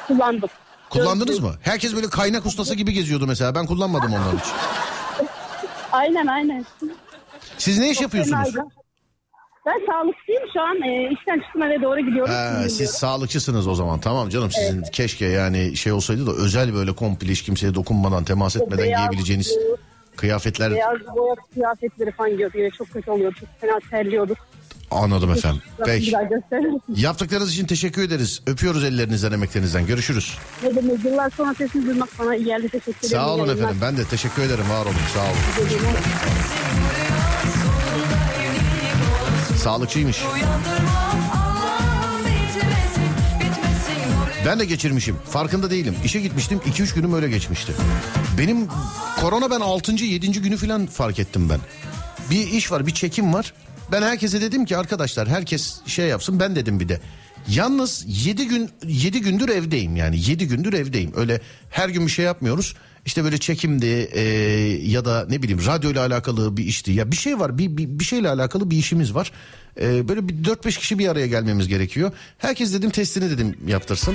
kullandık. 0.09 0.51
Kullandınız 0.91 1.39
mı? 1.41 1.55
Herkes 1.61 1.95
böyle 1.95 2.09
kaynak 2.09 2.47
ustası 2.47 2.75
gibi 2.75 2.93
geziyordu 2.93 3.27
mesela. 3.27 3.55
Ben 3.55 3.67
kullanmadım 3.67 4.13
onları 4.13 4.37
hiç. 4.37 4.45
Aynen 5.93 6.27
aynen. 6.27 6.67
Siz 7.59 7.79
ne 7.79 7.91
iş 7.91 8.01
yapıyorsunuz? 8.01 8.53
Fenaydı. 8.53 8.69
Ben 9.67 9.87
sağlıkçıyım 9.87 10.43
şu 10.55 10.61
an. 10.61 10.83
E, 10.83 11.11
işten 11.13 11.41
çıktım 11.41 11.63
eve 11.63 11.83
doğru 11.83 12.01
gidiyorum. 12.01 12.35
Ha, 12.35 12.55
Şimdi 12.59 12.71
siz 12.71 12.91
sağlıkçısınız 12.91 13.67
o 13.67 13.75
zaman. 13.75 14.01
Tamam 14.01 14.29
canım 14.29 14.51
sizin 14.51 14.83
keşke 14.83 15.27
yani 15.27 15.77
şey 15.77 15.93
olsaydı 15.93 16.27
da 16.27 16.33
özel 16.33 16.75
böyle 16.75 16.93
komple 16.93 17.29
hiç 17.29 17.43
kimseye 17.43 17.75
dokunmadan 17.75 18.25
temas 18.25 18.57
etmeden 18.57 18.79
beyaz, 18.85 18.99
giyebileceğiniz 19.01 19.51
e, 19.53 19.61
kıyafetler 20.17 20.71
Beyaz 20.75 20.97
boya 21.17 21.35
kıyafetleri 21.55 22.13
falan 22.13 22.31
giyiyordu. 22.31 22.59
Yine 22.59 22.71
çok 22.71 22.91
kötü 22.91 23.11
oluyordu. 23.11 23.37
Çok 23.41 23.49
fena 23.61 23.79
terliyorduk. 23.91 24.39
anladım 24.91 25.31
efendim. 25.33 25.63
Peki. 25.87 26.13
Yaptıklarınız 26.97 27.53
için 27.53 27.67
teşekkür 27.67 28.03
ederiz. 28.03 28.43
Öpüyoruz 28.47 28.85
ellerinizden 28.85 29.33
emeklerinizden. 29.33 29.87
Görüşürüz. 29.87 30.39
Ne 30.63 30.75
demek 30.77 31.05
yıllar 31.05 31.31
sonra 31.31 31.55
sesini 31.55 31.87
duymak 31.87 32.09
bana 32.19 32.37
iyi 32.37 32.45
geldi. 32.45 32.69
Teşekkür 32.69 32.91
ederim. 32.99 33.11
Sağ 33.11 33.35
olun 33.35 33.49
efendim. 33.57 33.79
Ben 33.83 33.97
de 33.97 34.05
teşekkür 34.05 34.43
ederim. 34.43 34.65
Var 34.71 34.85
olun. 34.87 34.95
Sağ 35.15 35.21
olun. 35.21 35.63
Sağlıkçıymış. 39.63 40.23
Ben 44.47 44.61
de 44.61 44.65
geçirmişim. 44.65 45.17
Farkında 45.17 45.71
değilim. 45.71 45.95
İşe 46.05 46.21
gitmiştim. 46.21 46.59
2-3 46.59 46.95
günüm 46.95 47.15
öyle 47.15 47.29
geçmişti. 47.29 47.73
Benim 48.39 48.69
korona 49.21 49.51
ben 49.51 49.61
6. 49.61 49.93
7. 49.93 50.33
günü 50.33 50.57
falan 50.57 50.87
fark 50.87 51.19
ettim 51.19 51.49
ben. 51.49 51.61
Bir 52.31 52.47
iş 52.47 52.73
var, 52.73 52.87
bir 52.87 52.95
çekim 52.95 53.35
var. 53.35 53.55
Ben 53.93 54.03
herkese 54.03 54.41
dedim 54.41 54.65
ki 54.65 54.77
arkadaşlar 54.77 55.29
herkes 55.29 55.81
şey 55.87 56.07
yapsın. 56.07 56.41
Ben 56.41 56.57
dedim 56.57 56.81
bir 56.81 56.89
de. 56.89 57.01
Yalnız 57.49 58.05
7 58.27 58.49
gün 58.49 58.71
7 58.87 59.21
gündür 59.21 59.49
evdeyim 59.49 59.97
yani 59.97 60.17
7 60.31 60.49
gündür 60.49 60.73
evdeyim. 60.73 61.13
Öyle 61.17 61.41
her 61.71 61.89
gün 61.89 62.07
bir 62.07 62.13
şey 62.13 62.25
yapmıyoruz. 62.25 62.75
İşte 63.07 63.25
böyle 63.25 63.39
çekimdi 63.39 64.09
e, 64.13 64.23
ya 64.83 65.05
da 65.05 65.27
ne 65.29 65.43
bileyim 65.43 65.67
radyo 65.67 65.91
ile 65.91 66.01
alakalı 66.01 66.57
bir 66.57 66.65
işti. 66.65 66.93
Ya 66.93 67.11
bir 67.11 67.17
şey 67.17 67.39
var 67.39 67.59
bir, 67.59 67.77
bir, 67.77 67.89
bir 67.89 68.05
şeyle 68.05 68.29
alakalı 68.29 68.71
bir 68.71 68.77
işimiz 68.77 69.15
var. 69.15 69.33
E, 69.81 70.09
böyle 70.09 70.29
bir 70.29 70.35
4-5 70.45 70.79
kişi 70.79 70.99
bir 70.99 71.09
araya 71.09 71.27
gelmemiz 71.27 71.69
gerekiyor. 71.69 72.13
Herkes 72.39 72.75
dedim 72.75 72.91
testini 72.91 73.31
dedim 73.31 73.57
yaptırsın. 73.67 74.15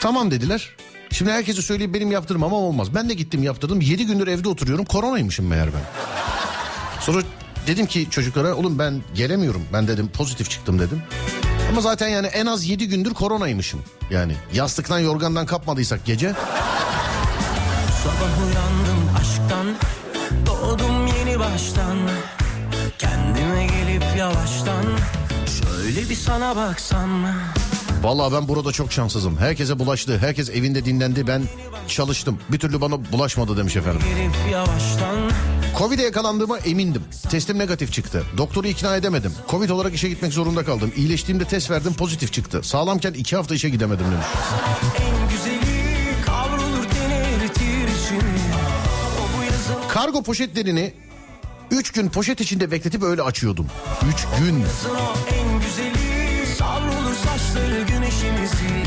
Tamam 0.00 0.30
dediler. 0.30 0.70
Şimdi 1.10 1.30
herkese 1.30 1.62
söyleyip 1.62 1.94
benim 1.94 2.10
yaptırmam 2.10 2.54
ama 2.54 2.66
olmaz. 2.66 2.94
Ben 2.94 3.08
de 3.08 3.14
gittim 3.14 3.42
yaptırdım. 3.42 3.80
7 3.80 4.06
gündür 4.06 4.26
evde 4.26 4.48
oturuyorum. 4.48 4.84
Koronaymışım 4.84 5.46
meğer 5.46 5.66
ben. 5.66 5.82
Sonra 7.00 7.22
dedim 7.66 7.86
ki 7.86 8.06
çocuklara 8.10 8.54
oğlum 8.54 8.78
ben 8.78 9.02
gelemiyorum. 9.14 9.62
Ben 9.72 9.88
dedim 9.88 10.08
pozitif 10.08 10.50
çıktım 10.50 10.78
dedim. 10.78 11.02
Ama 11.68 11.80
zaten 11.80 12.08
yani 12.08 12.26
en 12.26 12.46
az 12.46 12.64
7 12.64 12.88
gündür 12.88 13.14
koronaymışım. 13.14 13.80
Yani 14.10 14.32
yastıktan 14.52 14.98
yorgandan 14.98 15.46
kapmadıysak 15.46 16.04
gece. 16.06 16.34
Sabah 18.02 18.46
uyandım 18.46 19.10
aşktan 19.20 19.66
Doğdum 20.46 21.06
yeni 21.06 21.38
baştan 21.38 21.98
Kendime 22.98 23.66
gelip 23.66 24.04
yavaştan 24.18 24.84
Şöyle 25.60 26.10
bir 26.10 26.14
sana 26.14 26.56
baksam 26.56 27.24
Vallahi 28.02 28.32
ben 28.34 28.48
burada 28.48 28.72
çok 28.72 28.92
şanssızım. 28.92 29.36
Herkese 29.38 29.78
bulaştı. 29.78 30.18
Herkes 30.18 30.50
evinde 30.50 30.84
dinlendi. 30.84 31.26
Ben 31.26 31.42
çalıştım. 31.88 32.38
Bir 32.48 32.58
türlü 32.58 32.80
bana 32.80 33.12
bulaşmadı 33.12 33.56
demiş 33.56 33.76
efendim. 33.76 34.00
Covid'e 35.78 36.02
yakalandığıma 36.02 36.58
emindim. 36.58 37.02
Testim 37.30 37.58
negatif 37.58 37.92
çıktı. 37.92 38.22
Doktoru 38.36 38.66
ikna 38.66 38.96
edemedim. 38.96 39.32
Covid 39.50 39.70
olarak 39.70 39.94
işe 39.94 40.08
gitmek 40.08 40.32
zorunda 40.32 40.64
kaldım. 40.64 40.92
İyileştiğimde 40.96 41.44
test 41.44 41.70
verdim 41.70 41.94
pozitif 41.94 42.32
çıktı. 42.32 42.60
Sağlamken 42.62 43.12
iki 43.12 43.36
hafta 43.36 43.54
işe 43.54 43.68
gidemedim 43.68 44.06
demiş. 44.12 44.26
Kargo 49.88 50.22
poşetlerini 50.22 50.92
3 51.70 51.90
gün 51.92 52.08
poşet 52.08 52.40
içinde 52.40 52.70
bekletip 52.70 53.02
öyle 53.02 53.22
açıyordum. 53.22 53.66
3 54.12 54.26
gün. 54.40 54.64
Saçları 57.48 57.82
güneşimizi. 57.82 58.84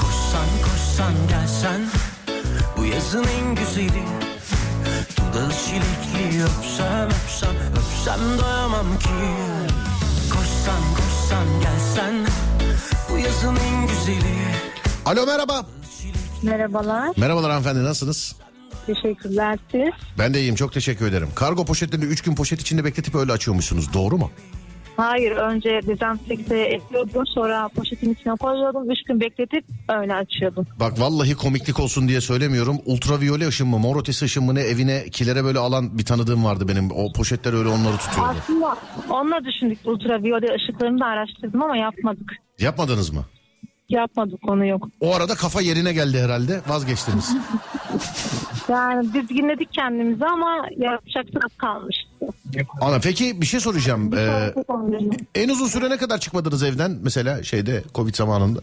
Koşsan 0.00 0.48
koşsan 0.64 1.14
gelsen. 1.28 1.80
Bu 2.76 2.84
yazın 2.84 3.24
en 3.24 3.54
güzeli. 3.54 3.90
Dudağı 5.16 5.50
çilekli 5.50 6.44
öpsem 6.44 7.08
öpsem 7.08 7.54
Öpsem 7.76 8.38
doyamam 8.38 8.98
ki. 8.98 9.08
Koşsan 10.32 10.82
koşsan 10.96 11.60
gelsen. 11.60 12.14
Bu 13.10 13.18
yazın 13.18 13.56
en 13.56 13.86
güzeli. 13.86 14.34
Alo 15.06 15.26
merhaba. 15.26 15.79
Merhabalar. 16.42 17.14
Merhabalar 17.16 17.50
hanımefendi 17.50 17.84
nasılsınız? 17.84 18.36
Teşekkürler 18.86 19.58
siz. 19.72 19.90
Ben 20.18 20.34
de 20.34 20.40
iyiyim 20.40 20.54
çok 20.54 20.72
teşekkür 20.72 21.06
ederim. 21.06 21.28
Kargo 21.34 21.64
poşetlerini 21.64 22.04
3 22.04 22.22
gün 22.22 22.34
poşet 22.34 22.60
içinde 22.60 22.84
bekletip 22.84 23.14
öyle 23.14 23.32
açıyormuşsunuz 23.32 23.94
doğru 23.94 24.18
mu? 24.18 24.30
Hayır 24.96 25.30
önce 25.32 25.80
dezenfekte 25.86 26.68
ediyordum 26.74 27.26
sonra 27.26 27.68
poşetin 27.68 28.14
içine 28.14 28.34
koyuyordum. 28.36 28.90
Üç 28.90 29.02
gün 29.08 29.20
bekletip 29.20 29.64
öyle 29.88 30.14
açıyordum. 30.14 30.66
Bak 30.80 31.00
vallahi 31.00 31.34
komiklik 31.34 31.80
olsun 31.80 32.08
diye 32.08 32.20
söylemiyorum. 32.20 32.78
Ultraviyole 32.84 33.48
ışın 33.48 33.68
mı 33.68 33.78
mor 33.78 34.00
ötesi 34.00 34.24
ışın 34.24 34.44
mı 34.44 34.54
ne 34.54 34.60
evine 34.60 35.04
kilere 35.10 35.44
böyle 35.44 35.58
alan 35.58 35.98
bir 35.98 36.04
tanıdığım 36.04 36.44
vardı 36.44 36.68
benim. 36.68 36.90
O 36.90 37.12
poşetler 37.12 37.52
öyle 37.52 37.68
onları 37.68 37.96
tutuyordu. 37.96 38.34
Aslında 38.42 38.76
onunla 39.10 39.44
düşündük 39.44 39.78
ultraviyole 39.84 40.54
ışıklarını 40.54 41.00
da 41.00 41.04
araştırdım 41.06 41.62
ama 41.62 41.76
yapmadık. 41.76 42.32
Yapmadınız 42.58 43.10
mı? 43.10 43.24
Yapmadık 43.90 44.48
onu 44.48 44.66
yok. 44.66 44.88
O 45.00 45.14
arada 45.14 45.34
kafa 45.34 45.60
yerine 45.60 45.92
geldi 45.92 46.18
herhalde 46.18 46.60
vazgeçtiniz. 46.68 47.36
Yani 48.68 49.12
dizginledik 49.14 49.72
kendimizi 49.72 50.24
ama 50.24 50.66
yapacak 50.76 51.26
çok 51.42 51.58
kalmıştı. 51.58 52.08
Ana 52.80 52.98
peki 53.02 53.40
bir 53.40 53.46
şey 53.46 53.60
soracağım. 53.60 54.10
Ee, 54.18 54.54
en 55.34 55.48
uzun 55.48 55.66
süre 55.66 55.90
ne 55.90 55.96
kadar 55.96 56.18
çıkmadınız 56.18 56.62
evden 56.62 56.98
mesela 57.02 57.42
şeyde 57.42 57.82
Covid 57.94 58.14
zamanında? 58.14 58.60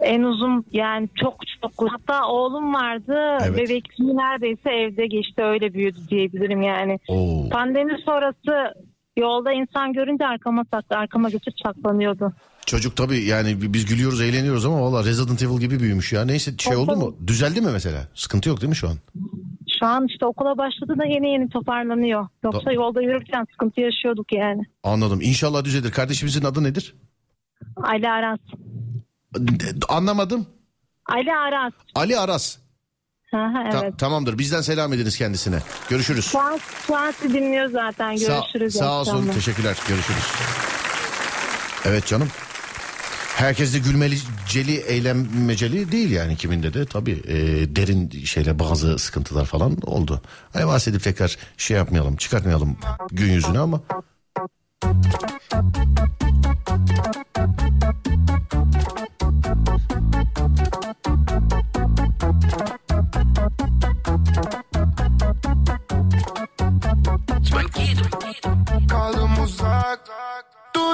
En 0.00 0.22
uzun 0.22 0.64
yani 0.72 1.08
çok 1.14 1.34
çok 1.62 1.72
hatta 1.92 2.26
oğlum 2.26 2.74
vardı 2.74 3.38
Evet. 3.40 3.56
bebekliği 3.58 4.16
neredeyse 4.16 4.70
evde 4.70 5.06
geçti 5.06 5.42
öyle 5.42 5.74
büyüdü 5.74 5.98
diyebilirim 6.10 6.62
yani. 6.62 6.98
Oo. 7.08 7.48
Pandemi 7.48 7.92
sonrası 8.04 8.74
yolda 9.16 9.52
insan 9.52 9.92
görünce 9.92 10.26
arkama 10.26 10.64
saklı 10.72 10.96
arkama 10.96 11.30
geçip 11.30 11.54
saklanıyordu. 11.66 12.32
Çocuk 12.68 12.96
tabii 12.96 13.18
yani 13.24 13.72
biz 13.72 13.84
gülüyoruz 13.86 14.20
eğleniyoruz 14.20 14.66
ama 14.66 14.82
valla 14.82 15.04
Resident 15.04 15.42
Evil 15.42 15.60
gibi 15.60 15.80
büyümüş 15.80 16.12
ya. 16.12 16.24
Neyse 16.24 16.52
şey 16.58 16.76
oldu 16.76 16.96
mu? 16.96 17.16
Düzeldi 17.26 17.60
mi 17.60 17.68
mesela? 17.72 18.08
Sıkıntı 18.14 18.48
yok 18.48 18.60
değil 18.60 18.68
mi 18.68 18.76
şu 18.76 18.88
an? 18.88 18.96
Şu 19.80 19.86
an 19.86 20.06
işte 20.06 20.26
okula 20.26 20.58
başladı 20.58 20.94
da 20.98 21.04
yeni 21.04 21.28
yeni 21.32 21.48
toparlanıyor. 21.48 22.26
Yoksa 22.44 22.70
Do- 22.70 22.74
yolda 22.74 23.02
yürürken 23.02 23.46
sıkıntı 23.52 23.80
yaşıyorduk 23.80 24.32
yani. 24.32 24.62
Anladım. 24.82 25.20
İnşallah 25.22 25.64
düzelir. 25.64 25.90
Kardeşimizin 25.90 26.44
adı 26.44 26.64
nedir? 26.64 26.94
Ali 27.76 28.08
Aras. 28.08 28.38
Anlamadım. 29.88 30.46
Ali 31.06 31.32
Aras. 31.34 31.72
Ali 31.94 32.18
Aras. 32.18 32.56
Hı 33.30 33.36
hı, 33.36 33.70
Ta- 33.72 33.80
evet. 33.84 33.98
tamamdır. 33.98 34.38
Bizden 34.38 34.60
selam 34.60 34.92
ediniz 34.92 35.18
kendisine. 35.18 35.58
Görüşürüz. 35.88 36.24
Şu 36.26 36.38
an, 36.38 36.58
şu 36.86 36.96
an 36.96 37.10
sizi 37.10 37.34
dinliyor 37.34 37.70
zaten. 37.70 38.14
Sa- 38.16 38.40
Görüşürüz. 38.40 38.74
sağ 38.74 38.84
iyi 38.84 39.00
olsun. 39.00 39.28
Teşekkürler. 39.28 39.76
Görüşürüz. 39.88 40.24
Evet 41.84 42.06
canım. 42.06 42.28
Herkes 43.38 43.74
de 43.74 43.78
gülmeceli, 43.78 44.76
eğlenmeceli 44.76 45.92
değil 45.92 46.10
yani 46.10 46.36
kiminde 46.36 46.74
de 46.74 46.86
tabii 46.86 47.22
e, 47.26 47.36
derin 47.76 48.10
şeyler 48.10 48.58
bazı 48.58 48.98
sıkıntılar 48.98 49.44
falan 49.44 49.76
oldu. 49.82 50.22
Hani 50.52 50.66
bahsedip 50.66 51.02
tekrar 51.02 51.36
şey 51.56 51.76
yapmayalım, 51.76 52.16
çıkartmayalım 52.16 52.76
gün 53.12 53.32
yüzüne 53.32 53.58
ama 53.58 53.80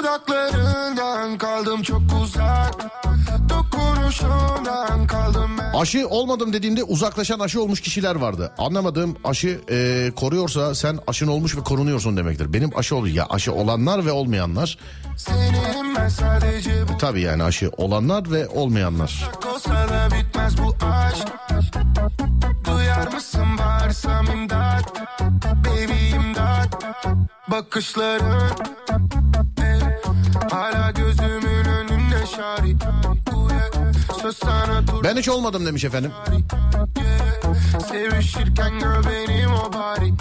Dudaklarından 0.04 1.38
kaldım 1.38 1.82
çok 1.82 2.02
uzak 2.22 2.74
Dokunuşundan 3.48 5.06
kaldım 5.06 5.50
ben 5.58 5.78
Aşı 5.78 6.08
olmadım 6.08 6.52
dediğimde 6.52 6.84
uzaklaşan 6.84 7.40
aşı 7.40 7.62
olmuş 7.62 7.80
kişiler 7.80 8.14
vardı. 8.14 8.52
Anlamadığım 8.58 9.16
aşı 9.24 9.60
e, 9.70 10.10
koruyorsa 10.16 10.74
sen 10.74 10.98
aşın 11.06 11.26
olmuş 11.26 11.56
ve 11.56 11.60
korunuyorsun 11.60 12.16
demektir. 12.16 12.52
Benim 12.52 12.70
aşı 12.78 12.96
oluyor. 12.96 13.16
Ya 13.16 13.26
aşı 13.30 13.52
olanlar 13.52 14.06
ve 14.06 14.12
olmayanlar. 14.12 14.78
Senin 15.16 15.96
ben 15.96 16.08
sadece 16.08 16.88
bu 16.88 16.98
Tabii 16.98 17.20
yani 17.20 17.42
aşı 17.42 17.70
olanlar 17.76 18.30
ve 18.30 18.48
olmayanlar. 18.48 19.30
olsa 19.54 19.70
da 19.70 20.08
bitmez 20.14 20.58
bu 20.58 20.86
aşk 20.86 21.28
Duyar 22.66 23.12
mısın 23.12 23.58
bağırsam 23.58 24.26
imdat 24.26 25.00
Baby 25.64 26.10
imdat 26.10 26.84
Bakışların 27.50 28.50
Hala 30.50 30.90
gözümün 30.90 31.64
önünde 31.64 32.26
şari. 32.36 32.76
Söz 34.22 34.36
sana 34.36 34.86
dur. 34.86 35.04
Ben 35.04 35.16
hiç 35.16 35.28
olmadım 35.28 35.66
demiş 35.66 35.84
efendim. 35.84 36.12
Sevişirken 37.90 38.78
gör 38.78 39.04
benim 39.04 39.50
o 39.54 39.72
bari. 39.72 40.12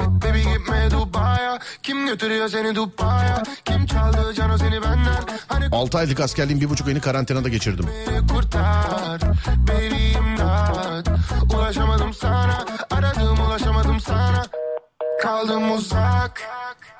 Baby 0.00 0.38
gitme 0.38 0.90
Dubai'ye 0.90 1.58
Kim 1.82 2.06
götürüyor 2.06 2.48
seni 2.48 2.74
Dubai'ye 2.74 3.34
Kim 3.64 3.86
çaldı 3.86 4.34
cano 4.34 4.58
seni 4.58 4.82
benden? 4.82 5.22
Hani 5.48 5.64
6 5.72 5.98
aylık 5.98 6.20
askerliğin 6.20 6.60
bir 6.60 6.70
buçuk 6.70 6.86
ayını 6.86 7.00
karantinada 7.00 7.48
geçirdim. 7.48 7.86
beni 8.08 8.26
kurtar. 8.26 9.20
Baby 9.68 10.12
imdat. 10.12 11.08
Ulaşamadım 11.54 12.14
sana. 12.14 12.64
Aradım 12.90 13.46
ulaşamadım 13.46 14.00
sana 14.00 14.44
Kaldım 15.22 15.72
uzak 15.72 16.42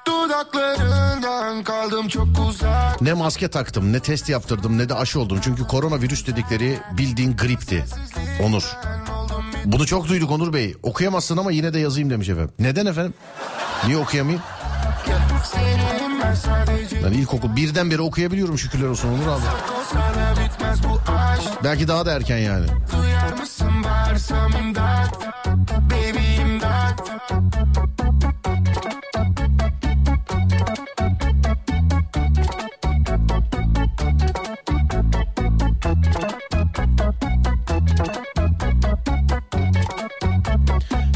Dudaklarından 0.06 1.64
kaldım 1.64 2.08
çok 2.08 2.26
uzak 2.48 3.00
Ne 3.00 3.12
maske 3.12 3.48
taktım 3.48 3.92
ne 3.92 4.00
test 4.00 4.28
yaptırdım 4.28 4.78
ne 4.78 4.88
de 4.88 4.94
aşı 4.94 5.20
oldum. 5.20 5.38
Çünkü 5.44 5.66
koronavirüs 5.66 6.26
dedikleri 6.26 6.78
bildiğin 6.98 7.36
gripti. 7.36 7.84
Onur. 8.42 8.76
Bunu 9.64 9.86
çok 9.86 10.08
duyduk 10.08 10.30
Onur 10.30 10.52
Bey. 10.52 10.74
Okuyamazsın 10.82 11.36
ama 11.36 11.52
yine 11.52 11.74
de 11.74 11.78
yazayım 11.78 12.10
demiş 12.10 12.28
efendim. 12.28 12.52
Neden 12.58 12.86
efendim? 12.86 13.14
Niye 13.86 13.96
okuyamayayım? 13.96 14.42
Ben 17.04 17.12
ilkokul 17.12 17.56
birden 17.56 17.90
beri 17.90 18.00
okuyabiliyorum 18.00 18.58
şükürler 18.58 18.86
olsun 18.86 19.08
Onur 19.08 19.26
abi. 19.26 19.42
Belki 21.64 21.88
daha 21.88 22.06
da 22.06 22.12
erken 22.12 22.38
yani. 22.38 22.66
Duyar 22.92 23.32
mısın 23.40 23.84
bağırsam 23.84 24.52
imdat 24.52 25.18
Baby 25.90 26.21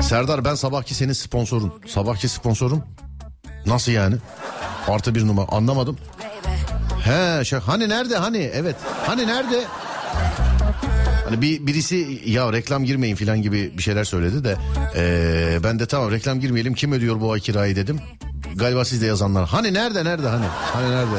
Serdar 0.09 0.45
ben 0.45 0.55
sabahki 0.55 0.95
senin 0.95 1.13
sponsorun. 1.13 1.73
Sabahki 1.87 2.29
sponsorum. 2.29 2.83
Nasıl 3.67 3.93
yani? 3.93 4.17
Artı 4.89 5.15
bir 5.15 5.27
numara 5.27 5.49
anlamadım. 5.49 5.99
He 7.05 7.45
şey, 7.45 7.59
hani 7.59 7.89
nerede 7.89 8.17
hani 8.17 8.39
evet 8.39 8.77
hani 9.07 9.27
nerede? 9.27 9.65
Hani 11.25 11.43
bir 11.43 11.67
birisi 11.67 12.21
ya 12.27 12.53
reklam 12.53 12.85
girmeyin 12.85 13.17
falan 13.17 13.43
gibi 13.43 13.73
bir 13.79 13.83
şeyler 13.83 14.05
söyledi 14.05 14.45
de 14.45 14.57
eee, 14.97 15.59
ben 15.65 15.79
de 15.79 15.87
tamam 15.87 16.11
reklam 16.11 16.41
girmeyelim 16.41 16.75
kim 16.75 16.93
ödüyor 16.93 17.21
bu 17.21 17.33
ay 17.33 17.41
kirayı 17.41 17.77
dedim. 17.77 18.01
Galiba 18.55 18.85
siz 18.85 19.03
de 19.03 19.07
yazanlar. 19.07 19.49
Hani 19.49 19.75
nerede 19.75 20.05
nerede 20.05 20.29
hani? 20.29 20.45
Hani 20.73 20.91
nerede? 20.91 21.17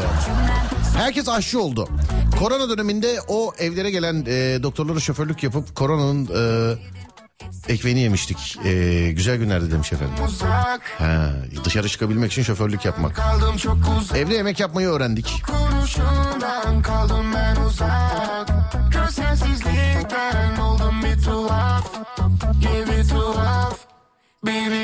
Herkes 0.97 1.29
aşçı 1.29 1.61
oldu. 1.61 1.89
Korona 2.39 2.69
döneminde 2.69 3.15
o 3.27 3.53
evlere 3.59 3.91
gelen 3.91 4.15
eee 4.25 4.63
doktorlara 4.63 4.99
şoförlük 4.99 5.43
yapıp 5.43 5.75
koronanın 5.75 6.25
eee 6.27 6.77
ekmeğini 7.69 7.99
yemiştik. 7.99 8.57
Eee, 8.63 9.11
güzel 9.11 9.37
günlerdi 9.37 9.71
demiş 9.71 9.93
efendim. 9.93 10.15
Ha, 10.97 11.31
dışarı 11.65 11.89
çıkabilmek 11.89 12.31
için 12.31 12.43
şoförlük 12.43 12.85
yapmak. 12.85 13.19
Evde 14.17 14.35
yemek 14.35 14.59
yapmayı 14.59 14.87
öğrendik. 14.87 15.43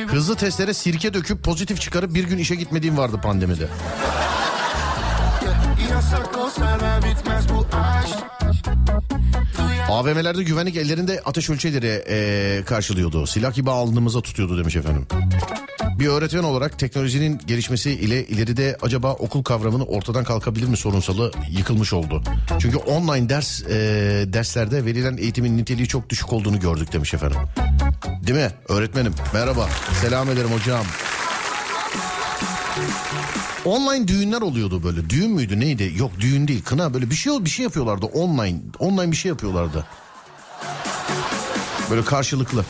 Hızlı 0.07 0.35
testlere 0.35 0.73
sirke 0.73 1.13
döküp 1.13 1.43
pozitif 1.43 1.81
çıkarıp 1.81 2.13
bir 2.13 2.23
gün 2.23 2.37
işe 2.37 2.55
gitmediğim 2.55 2.97
vardı 2.97 3.19
pandemide. 3.23 3.67
AVM'lerde 9.93 10.43
güvenlik 10.43 10.75
ellerinde 10.75 11.21
ateş 11.25 11.49
ölçeleri 11.49 12.03
eee, 12.09 12.63
karşılıyordu. 12.65 13.27
Silah 13.27 13.53
gibi 13.53 13.71
alnımıza 13.71 14.21
tutuyordu 14.21 14.57
demiş 14.57 14.75
efendim. 14.75 15.07
Bir 15.99 16.07
öğretmen 16.07 16.43
olarak 16.43 16.79
teknolojinin 16.79 17.41
gelişmesi 17.47 17.91
ile 17.91 18.25
ileride 18.27 18.77
acaba 18.81 19.13
okul 19.13 19.43
kavramını 19.43 19.83
ortadan 19.85 20.23
kalkabilir 20.23 20.67
mi 20.67 20.77
sorunsalı 20.77 21.31
yıkılmış 21.49 21.93
oldu. 21.93 22.23
Çünkü 22.59 22.77
online 22.77 23.29
ders 23.29 23.61
eee, 23.61 24.33
derslerde 24.33 24.85
verilen 24.85 25.17
eğitimin 25.17 25.57
niteliği 25.57 25.87
çok 25.87 26.09
düşük 26.09 26.33
olduğunu 26.33 26.59
gördük 26.59 26.93
demiş 26.93 27.13
efendim. 27.13 27.37
Değil 28.27 28.37
mi? 28.39 28.51
Öğretmenim 28.69 29.13
merhaba. 29.33 29.69
Selam 30.01 30.29
ederim 30.29 30.49
hocam. 30.51 30.85
Online 33.65 34.07
düğünler 34.07 34.41
oluyordu 34.41 34.83
böyle. 34.83 35.09
Düğün 35.09 35.31
müydü 35.31 35.59
neydi? 35.59 35.93
Yok 35.97 36.11
düğün 36.19 36.47
değil. 36.47 36.63
Kına 36.63 36.93
böyle 36.93 37.09
bir 37.09 37.15
şey 37.15 37.45
bir 37.45 37.49
şey 37.49 37.63
yapıyorlardı 37.63 38.05
online. 38.05 38.57
Online 38.79 39.11
bir 39.11 39.17
şey 39.17 39.29
yapıyorlardı. 39.29 39.85
Böyle 41.89 42.05
karşılıklı. 42.05 42.65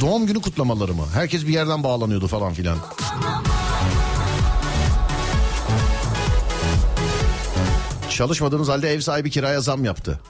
Doğum 0.00 0.26
günü 0.26 0.40
kutlamaları 0.40 0.94
mı? 0.94 1.04
Herkes 1.14 1.46
bir 1.46 1.52
yerden 1.52 1.82
bağlanıyordu 1.82 2.26
falan 2.26 2.52
filan. 2.54 2.78
Çalışmadığınız 8.10 8.68
halde 8.68 8.92
ev 8.92 9.00
sahibi 9.00 9.30
kiraya 9.30 9.60
zam 9.60 9.84
yaptı. 9.84 10.20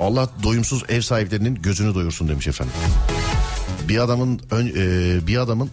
Allah 0.00 0.28
doyumsuz 0.42 0.84
ev 0.88 1.00
sahiplerinin 1.00 1.54
gözünü 1.54 1.94
doyursun 1.94 2.28
demiş 2.28 2.46
efendim. 2.48 2.74
Bir 3.88 3.98
adamın 3.98 4.40
ön- 4.50 4.72
e, 4.76 5.26
bir 5.26 5.36
adamın 5.36 5.70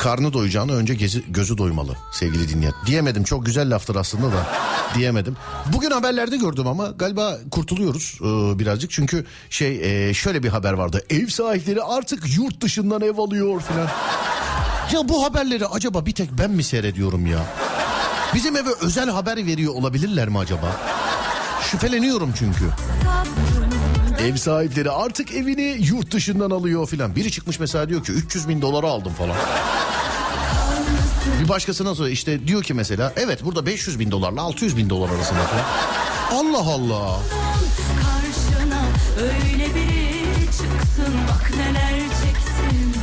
karnı 0.00 0.32
doyacağını 0.32 0.72
önce 0.72 0.94
gezi, 0.94 1.22
gözü 1.28 1.58
doymalı 1.58 1.96
sevgili 2.12 2.48
dinleyen. 2.48 2.72
Diyemedim 2.86 3.24
çok 3.24 3.46
güzel 3.46 3.74
laftır 3.74 3.96
aslında 3.96 4.26
da 4.26 4.46
diyemedim. 4.94 5.36
Bugün 5.72 5.90
haberlerde 5.90 6.36
gördüm 6.36 6.66
ama 6.66 6.86
galiba 6.86 7.38
kurtuluyoruz 7.50 8.18
e, 8.20 8.58
birazcık. 8.58 8.90
Çünkü 8.90 9.26
şey 9.50 10.08
e, 10.08 10.14
şöyle 10.14 10.42
bir 10.42 10.48
haber 10.48 10.72
vardı. 10.72 11.04
Ev 11.10 11.26
sahipleri 11.26 11.82
artık 11.82 12.36
yurt 12.36 12.60
dışından 12.60 13.00
ev 13.00 13.18
alıyor 13.18 13.60
filan. 13.60 13.88
Ya 14.92 15.08
bu 15.08 15.24
haberleri 15.24 15.66
acaba 15.66 16.06
bir 16.06 16.12
tek 16.12 16.38
ben 16.38 16.50
mi 16.50 16.64
seyrediyorum 16.64 17.26
ya? 17.26 17.38
Bizim 18.34 18.56
eve 18.56 18.70
özel 18.80 19.10
haber 19.10 19.36
veriyor 19.36 19.74
olabilirler 19.74 20.28
mi 20.28 20.38
acaba? 20.38 20.76
Şüpheleniyorum 21.70 22.32
çünkü. 22.38 22.64
Ev 24.24 24.36
sahipleri 24.36 24.90
artık 24.90 25.32
evini 25.32 25.76
yurt 25.80 26.10
dışından 26.12 26.50
alıyor 26.50 26.86
filan. 26.88 27.16
Biri 27.16 27.32
çıkmış 27.32 27.60
mesela 27.60 27.88
diyor 27.88 28.04
ki 28.04 28.12
300 28.12 28.48
bin 28.48 28.62
dolara 28.62 28.86
aldım 28.86 29.12
falan. 29.12 29.36
Bir 31.42 31.48
başkasına 31.48 31.94
sonra 31.94 32.08
işte 32.08 32.46
diyor 32.46 32.62
ki 32.62 32.74
mesela 32.74 33.12
evet 33.16 33.44
burada 33.44 33.66
500 33.66 33.98
bin 33.98 34.10
dolarla 34.10 34.42
600 34.42 34.76
bin 34.76 34.90
dolar 34.90 35.08
arasında 35.08 35.40
falan. 35.40 35.64
Allah 36.32 36.72
Allah. 36.72 37.20
Karşına 38.02 38.82
öyle 39.20 39.74
biri 39.74 40.44
çıksın 40.44 41.14
bak 41.28 41.50
neler 41.56 42.00
çeksin 42.00 42.94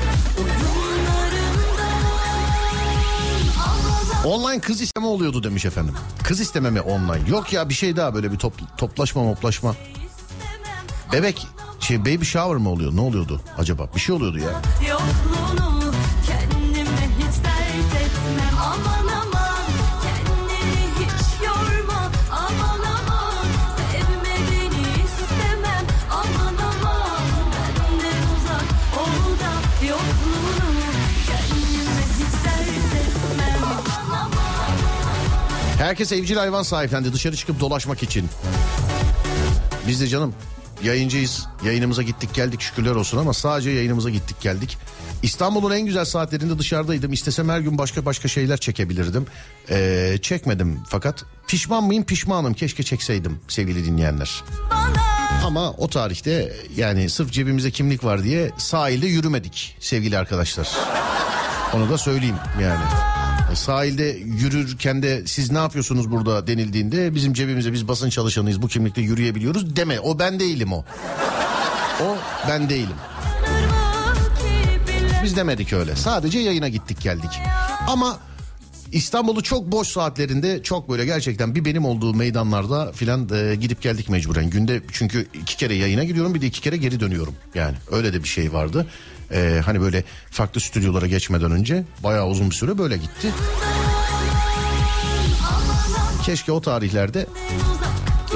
Online 4.25 4.59
kız 4.59 4.81
isteme 4.81 5.07
oluyordu 5.07 5.43
demiş 5.43 5.65
efendim. 5.65 5.95
Kız 6.23 6.39
isteme 6.39 6.69
mi 6.69 6.81
online? 6.81 7.29
Yok 7.29 7.53
ya 7.53 7.69
bir 7.69 7.73
şey 7.73 7.95
daha 7.95 8.15
böyle 8.15 8.31
bir 8.31 8.37
top, 8.37 8.53
toplaşma 8.77 9.23
moplaşma. 9.23 9.75
Bebek 11.13 11.47
şey 11.79 11.99
baby 12.01 12.23
shower 12.23 12.57
mı 12.57 12.69
oluyor? 12.69 12.95
Ne 12.95 13.01
oluyordu 13.01 13.41
acaba? 13.57 13.89
Bir 13.95 13.99
şey 13.99 14.15
oluyordu 14.15 14.37
ya. 14.39 14.61
Yokluğunu 14.89 15.93
kendime 16.27 17.07
hiç 17.19 17.43
dert 17.43 18.01
etmem 18.01 18.57
Aman 18.61 19.07
aman 19.07 19.67
kendini 20.03 20.63
hiç 20.99 21.45
yorma 21.45 22.11
Aman 22.31 22.79
aman 22.79 23.45
sevmediğini 23.91 24.87
istemem 25.05 25.85
Aman 26.11 26.55
aman 26.71 27.21
benden 27.53 28.23
uzak 28.35 28.67
ol 28.97 29.39
da 29.39 29.85
Yokluğunu 29.87 30.67
kendime 31.27 32.03
hiç 32.17 32.45
dert 32.45 32.95
etmem 33.01 33.63
Aman 33.63 34.19
aman 34.19 35.77
Herkes 35.77 36.11
evcil 36.11 36.35
hayvan 36.37 36.63
sahiplendi 36.63 37.13
dışarı 37.13 37.35
çıkıp 37.35 37.59
dolaşmak 37.59 38.03
için. 38.03 38.29
Biz 39.87 40.01
de 40.01 40.07
canım 40.07 40.33
yayıncıyız. 40.83 41.47
Yayınımıza 41.65 42.03
gittik 42.03 42.33
geldik 42.33 42.61
şükürler 42.61 42.95
olsun 42.95 43.17
ama 43.17 43.33
sadece 43.33 43.69
yayınımıza 43.69 44.09
gittik 44.09 44.41
geldik. 44.41 44.77
İstanbul'un 45.23 45.75
en 45.75 45.85
güzel 45.85 46.05
saatlerinde 46.05 46.59
dışarıdaydım. 46.59 47.13
İstesem 47.13 47.49
her 47.49 47.59
gün 47.59 47.77
başka 47.77 48.05
başka 48.05 48.27
şeyler 48.27 48.57
çekebilirdim. 48.57 49.25
Ee, 49.69 50.17
çekmedim 50.21 50.79
fakat 50.89 51.25
pişman 51.47 51.83
mıyım 51.83 52.03
pişmanım. 52.03 52.53
Keşke 52.53 52.83
çekseydim 52.83 53.39
sevgili 53.47 53.85
dinleyenler. 53.85 54.43
Ama 55.45 55.71
o 55.71 55.89
tarihte 55.89 56.53
yani 56.75 57.09
sırf 57.09 57.31
cebimize 57.31 57.71
kimlik 57.71 58.03
var 58.03 58.23
diye 58.23 58.51
sahilde 58.57 59.07
yürümedik 59.07 59.77
sevgili 59.79 60.17
arkadaşlar. 60.17 60.69
Onu 61.73 61.89
da 61.89 61.97
söyleyeyim 61.97 62.35
yani. 62.61 63.16
Sahilde 63.57 64.03
yürürken 64.25 65.03
de 65.03 65.27
siz 65.27 65.51
ne 65.51 65.57
yapıyorsunuz 65.57 66.11
burada 66.11 66.47
denildiğinde 66.47 67.15
bizim 67.15 67.33
cebimize 67.33 67.73
biz 67.73 67.87
basın 67.87 68.09
çalışanıyız 68.09 68.61
bu 68.61 68.67
kimlikle 68.67 69.01
yürüyebiliyoruz 69.01 69.75
deme. 69.75 69.99
O 69.99 70.19
ben 70.19 70.39
değilim 70.39 70.73
o. 70.73 70.85
O 72.03 72.17
ben 72.49 72.69
değilim. 72.69 72.95
Biz 75.23 75.35
demedik 75.35 75.73
öyle. 75.73 75.95
Sadece 75.95 76.39
yayına 76.39 76.67
gittik 76.67 77.01
geldik. 77.01 77.31
Ama 77.87 78.19
İstanbul'u 78.91 79.43
çok 79.43 79.71
boş 79.71 79.87
saatlerinde 79.87 80.63
çok 80.63 80.89
böyle 80.89 81.05
gerçekten 81.05 81.55
bir 81.55 81.65
benim 81.65 81.85
olduğu 81.85 82.13
meydanlarda 82.13 82.91
filan 82.91 83.29
e, 83.33 83.55
gidip 83.55 83.81
geldik 83.81 84.09
mecburen. 84.09 84.49
Günde 84.49 84.81
çünkü 84.91 85.27
iki 85.33 85.57
kere 85.57 85.73
yayına 85.75 86.03
gidiyorum 86.03 86.33
bir 86.33 86.41
de 86.41 86.45
iki 86.45 86.61
kere 86.61 86.77
geri 86.77 86.99
dönüyorum. 86.99 87.35
Yani 87.55 87.75
öyle 87.91 88.13
de 88.13 88.23
bir 88.23 88.27
şey 88.27 88.53
vardı. 88.53 88.87
E, 89.31 89.61
hani 89.65 89.81
böyle 89.81 90.03
farklı 90.31 90.61
stüdyolara 90.61 91.07
geçmeden 91.07 91.51
önce 91.51 91.83
bayağı 92.03 92.27
uzun 92.27 92.49
bir 92.49 92.55
süre 92.55 92.77
böyle 92.77 92.97
gitti. 92.97 93.33
Keşke 96.23 96.51
o 96.51 96.61
tarihlerde 96.61 97.27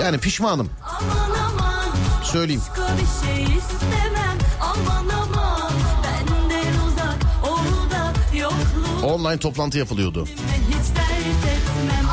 yani 0.01 0.17
pişmanım 0.17 0.69
söyleyeyim. 2.23 2.61
Online 9.03 9.37
toplantı 9.37 9.77
yapılıyordu. 9.77 10.25
hiç 10.25 10.95
dert 10.95 11.45
etmem 11.45 12.09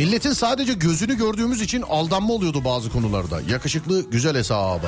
Milletin 0.00 0.32
sadece 0.32 0.72
gözünü 0.72 1.18
gördüğümüz 1.18 1.60
için 1.60 1.82
aldanma 1.82 2.32
oluyordu 2.34 2.64
bazı 2.64 2.90
konularda. 2.90 3.40
Yakışıklı 3.48 4.10
güzel 4.10 4.36
hesabı. 4.36 4.86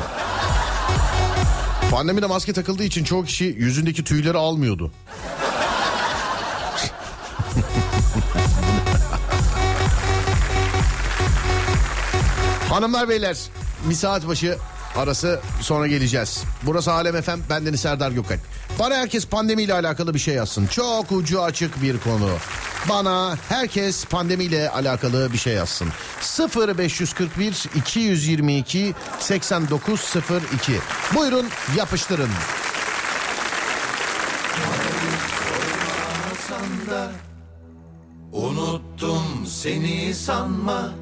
Pandemide 1.90 2.26
maske 2.26 2.52
takıldığı 2.52 2.84
için 2.84 3.04
çoğu 3.04 3.24
kişi 3.24 3.44
yüzündeki 3.44 4.04
tüyleri 4.04 4.38
almıyordu. 4.38 4.92
Hanımlar 12.68 13.08
beyler 13.08 13.38
bir 13.88 13.94
başı 14.28 14.58
arası 14.96 15.40
sonra 15.60 15.86
geleceğiz. 15.86 16.42
Burası 16.62 16.92
Alem 16.92 17.22
FM 17.22 17.50
bendeniz 17.50 17.80
Serdar 17.80 18.10
Gökalp. 18.10 18.40
Bana 18.78 18.94
herkes 18.94 19.26
pandemiyle 19.26 19.74
alakalı 19.74 20.14
bir 20.14 20.18
şey 20.18 20.34
yazsın. 20.34 20.66
Çok 20.66 21.12
ucu 21.12 21.42
açık 21.42 21.82
bir 21.82 21.98
konu. 21.98 22.28
Bana 22.88 23.36
herkes 23.48 24.04
pandemiyle 24.04 24.70
alakalı 24.70 25.32
bir 25.32 25.38
şey 25.38 25.54
yazsın. 25.54 25.88
0541 26.56 27.68
222 27.74 28.94
8902. 29.20 30.72
Buyurun 31.14 31.46
yapıştırın. 31.76 32.30
Unuttum 38.32 39.46
seni 39.46 40.14
sanma 40.14 40.92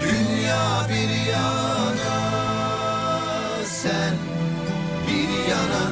Dünya 0.00 0.86
bir 0.88 1.30
yana 1.30 2.37
Sen 3.88 4.14
bir 5.08 5.50
yana. 5.50 5.86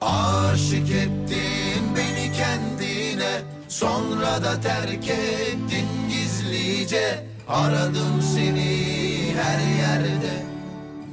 Aşık 0.00 0.90
ettin 0.90 1.82
beni 1.96 2.32
kendine 2.32 3.42
Sonra 3.68 4.42
da 4.44 4.60
terk 4.60 5.08
ettin 5.08 5.88
gizlice. 6.10 7.26
Aradım 7.48 8.22
seni 8.34 9.34
her 9.36 9.58
yerde. 9.78 10.36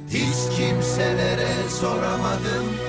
Hiç 0.08 0.56
kimselere 0.56 1.68
soramadım 1.80 2.83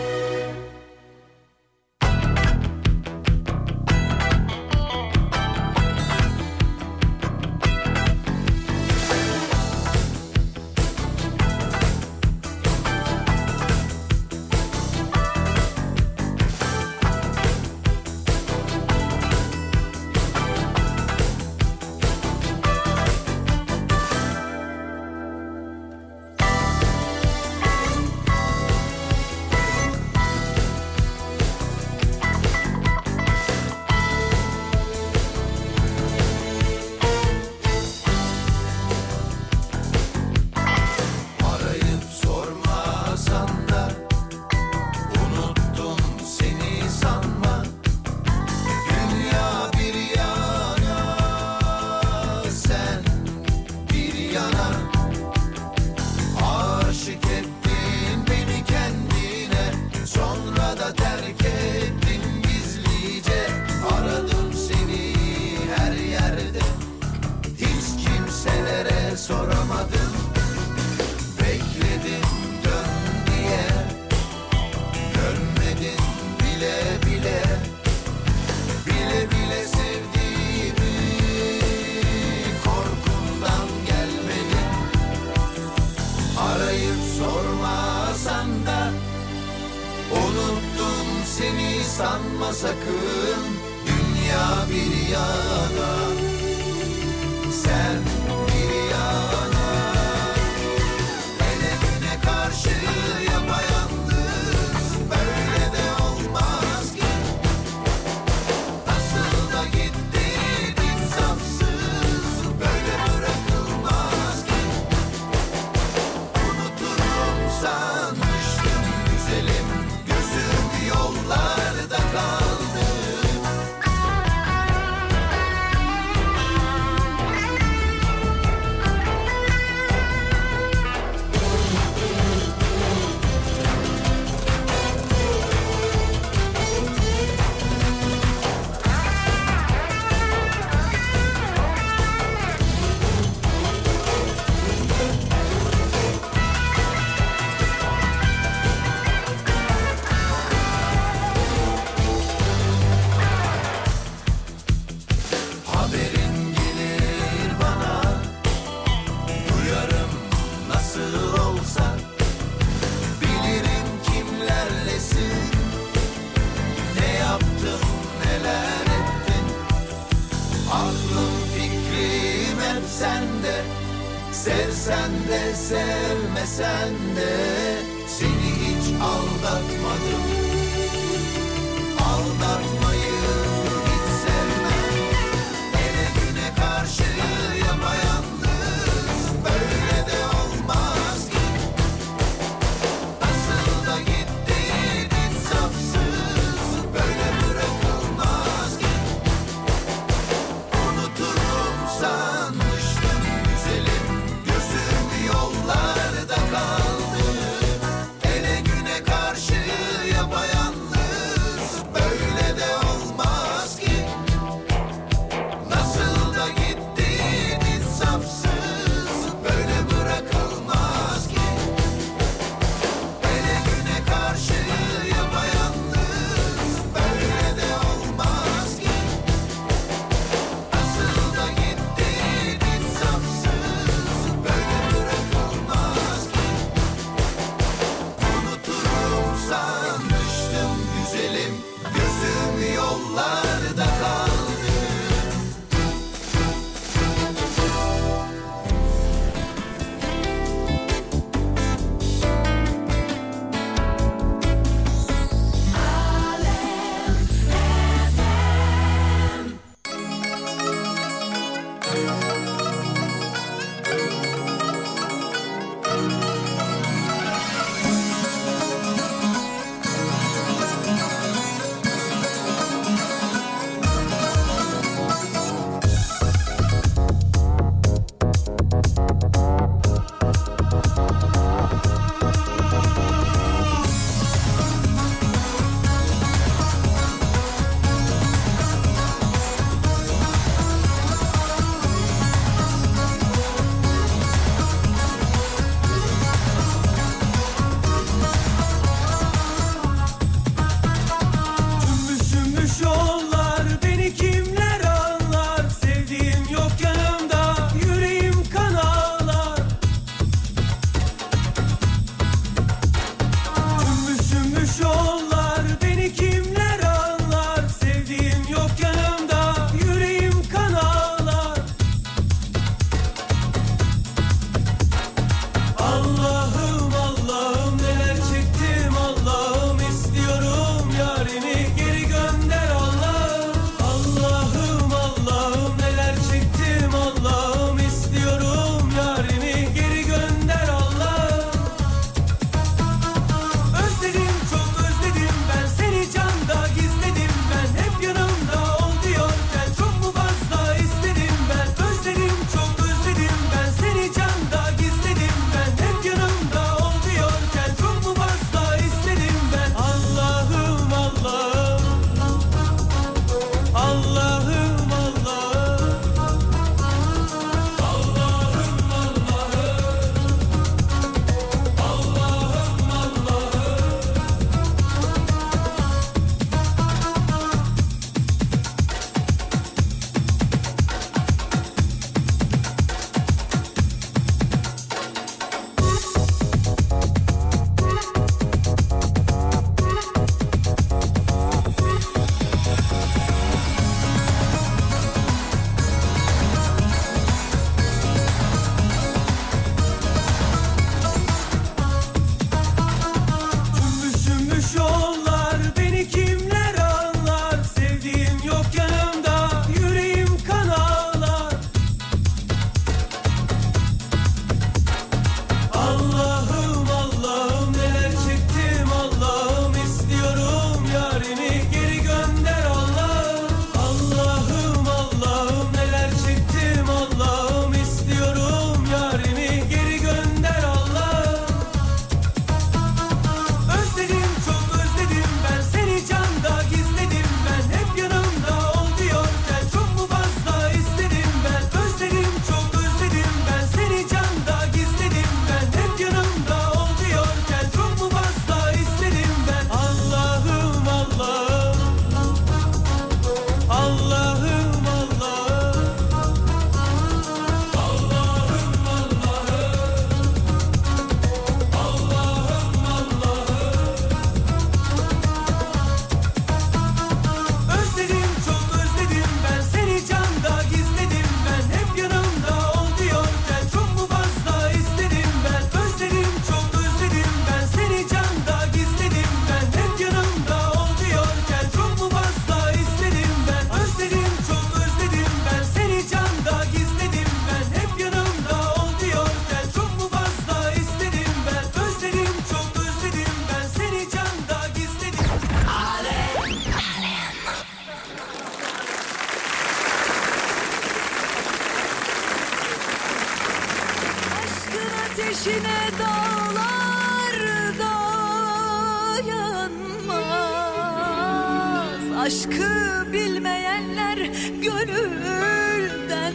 gönülden 514.66 516.34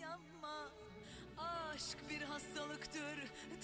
yanmaz 0.00 0.72
Aşk 1.38 1.98
bir 2.10 2.22
hastalıktır 2.22 3.16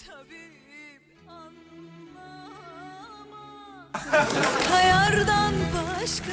tabip 0.07 1.01
anlamaz 1.27 2.51
Yardan 4.87 5.53
başka 5.75 6.31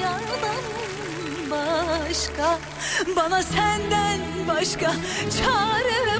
Yardan 0.00 0.64
başka. 1.50 2.58
Bana 3.16 3.42
senden 3.42 4.20
başka 4.48 4.92
Çare 5.38 6.13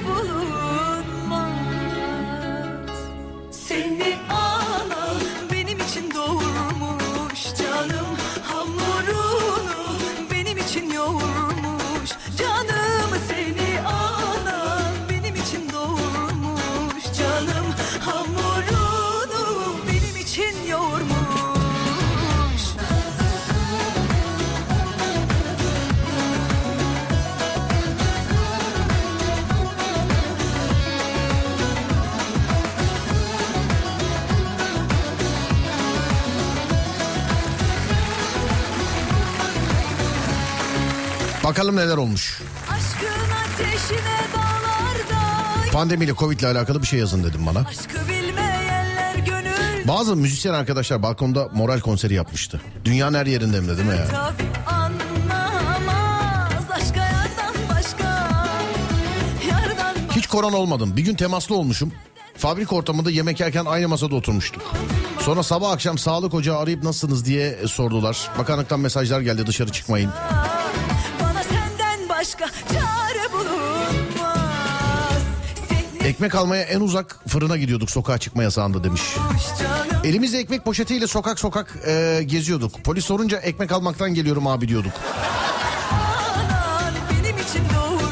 Bakalım 41.55 41.77
neler 41.77 41.97
olmuş. 41.97 42.41
Pandemiyle 45.73 46.15
Covid 46.15 46.41
ile 46.41 46.47
alakalı 46.47 46.83
bir 46.83 46.87
şey 46.87 46.99
yazın 46.99 47.25
dedim 47.25 47.47
bana. 47.47 47.65
Bazı 49.89 50.17
müzisyen 50.17 50.55
arkadaşlar 50.55 51.03
balkonda 51.03 51.49
moral 51.55 51.81
konseri 51.81 52.15
yapmıştı. 52.15 52.61
Dünyanın 52.85 53.19
her 53.19 53.27
yerinde 53.27 53.63
de 53.63 53.77
değil 53.77 53.89
mi 53.89 53.97
ya? 53.97 54.33
Hiç 60.17 60.27
korona 60.27 60.57
olmadım. 60.57 60.97
Bir 60.97 61.03
gün 61.03 61.15
temaslı 61.15 61.55
olmuşum. 61.55 61.93
Fabrika 62.37 62.77
ortamında 62.77 63.11
yemek 63.11 63.41
yerken 63.41 63.65
aynı 63.65 63.89
masada 63.89 64.15
oturmuştuk. 64.15 64.63
Sonra 65.21 65.43
sabah 65.43 65.71
akşam 65.71 65.99
sağlık 65.99 66.35
ocağı 66.35 66.59
arayıp 66.59 66.83
nasılsınız 66.83 67.25
diye 67.25 67.67
sordular. 67.67 68.31
Bakanlıktan 68.39 68.81
mesajlar 68.81 69.21
geldi 69.21 69.47
dışarı 69.47 69.73
çıkmayın. 69.73 70.11
Ekmek 76.05 76.35
almaya 76.35 76.63
en 76.63 76.81
uzak 76.81 77.29
fırına 77.29 77.57
gidiyorduk 77.57 77.91
sokağa 77.91 78.19
çıkma 78.19 78.43
yasağında 78.43 78.85
demiş. 78.85 79.03
Elimizde 80.05 80.39
ekmek 80.39 80.65
poşetiyle 80.65 81.07
sokak 81.07 81.39
sokak 81.39 81.77
e, 81.87 82.23
geziyorduk. 82.27 82.85
Polis 82.85 83.05
sorunca 83.05 83.39
ekmek 83.39 83.73
almaktan 83.73 84.15
geliyorum 84.15 84.47
abi 84.47 84.69
diyorduk. 84.69 84.93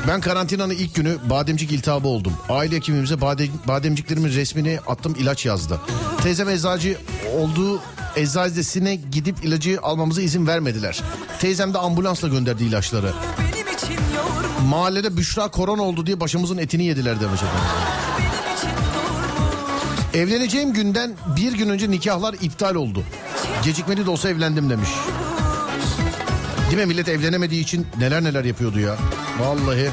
Ben 0.09 0.21
karantinanın 0.21 0.75
ilk 0.75 0.95
günü 0.95 1.17
bademcik 1.31 1.73
iltihabı 1.73 2.09
oldum. 2.09 2.33
Aile 2.49 2.77
hekimimize 2.77 3.21
badem, 3.21 3.49
bademciklerimin 3.69 4.29
resmini 4.29 4.79
attım 4.87 5.15
ilaç 5.19 5.47
yazdı. 5.47 5.81
Teyzem 6.23 6.49
eczacı 6.49 6.99
olduğu 7.39 7.81
eczacısına 8.17 8.95
gidip 8.95 9.45
ilacı 9.45 9.79
almamıza 9.83 10.23
izin 10.23 10.47
vermediler. 10.47 11.01
Teyzem 11.41 11.75
de 11.75 11.79
ambulansla 11.79 12.29
gönderdi 12.29 12.65
ilaçları. 12.65 13.13
Mahallede 14.69 15.17
Büşra 15.17 15.49
korona 15.49 15.83
oldu 15.83 16.07
diye 16.07 16.21
başımızın 16.21 16.59
etini 16.59 16.85
yediler 16.85 17.21
demiş 17.21 17.41
efendim. 17.43 17.69
Evleneceğim 20.15 20.73
günden 20.73 21.13
bir 21.37 21.53
gün 21.53 21.69
önce 21.69 21.91
nikahlar 21.91 22.35
iptal 22.41 22.75
oldu. 22.75 23.05
Gecikmeli 23.65 24.07
de 24.07 24.11
olsa 24.11 24.29
evlendim 24.29 24.71
demiş. 24.71 24.89
Değil 26.71 26.83
mi 26.83 26.87
millet 26.87 27.09
evlenemediği 27.09 27.63
için 27.63 27.87
neler 27.99 28.25
neler 28.25 28.45
yapıyordu 28.45 28.79
ya. 28.79 28.97
Vallahi. 29.41 29.91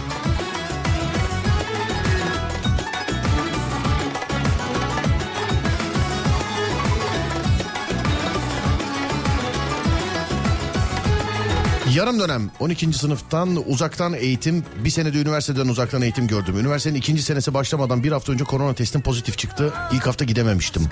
Yarım 11.96 12.20
dönem 12.20 12.52
12. 12.60 12.94
sınıftan 12.94 13.64
uzaktan 13.68 14.14
eğitim 14.14 14.66
bir 14.84 14.90
senede 14.90 15.18
üniversiteden 15.22 15.68
uzaktan 15.68 16.02
eğitim 16.02 16.28
gördüm. 16.28 16.60
Üniversitenin 16.60 17.00
ikinci 17.00 17.22
senesi 17.22 17.54
başlamadan 17.54 18.04
bir 18.04 18.12
hafta 18.12 18.32
önce 18.34 18.44
korona 18.44 18.74
testim 18.74 19.02
pozitif 19.02 19.38
çıktı. 19.38 19.74
İlk 19.92 20.08
hafta 20.08 20.26
gidememiştim. 20.26 20.90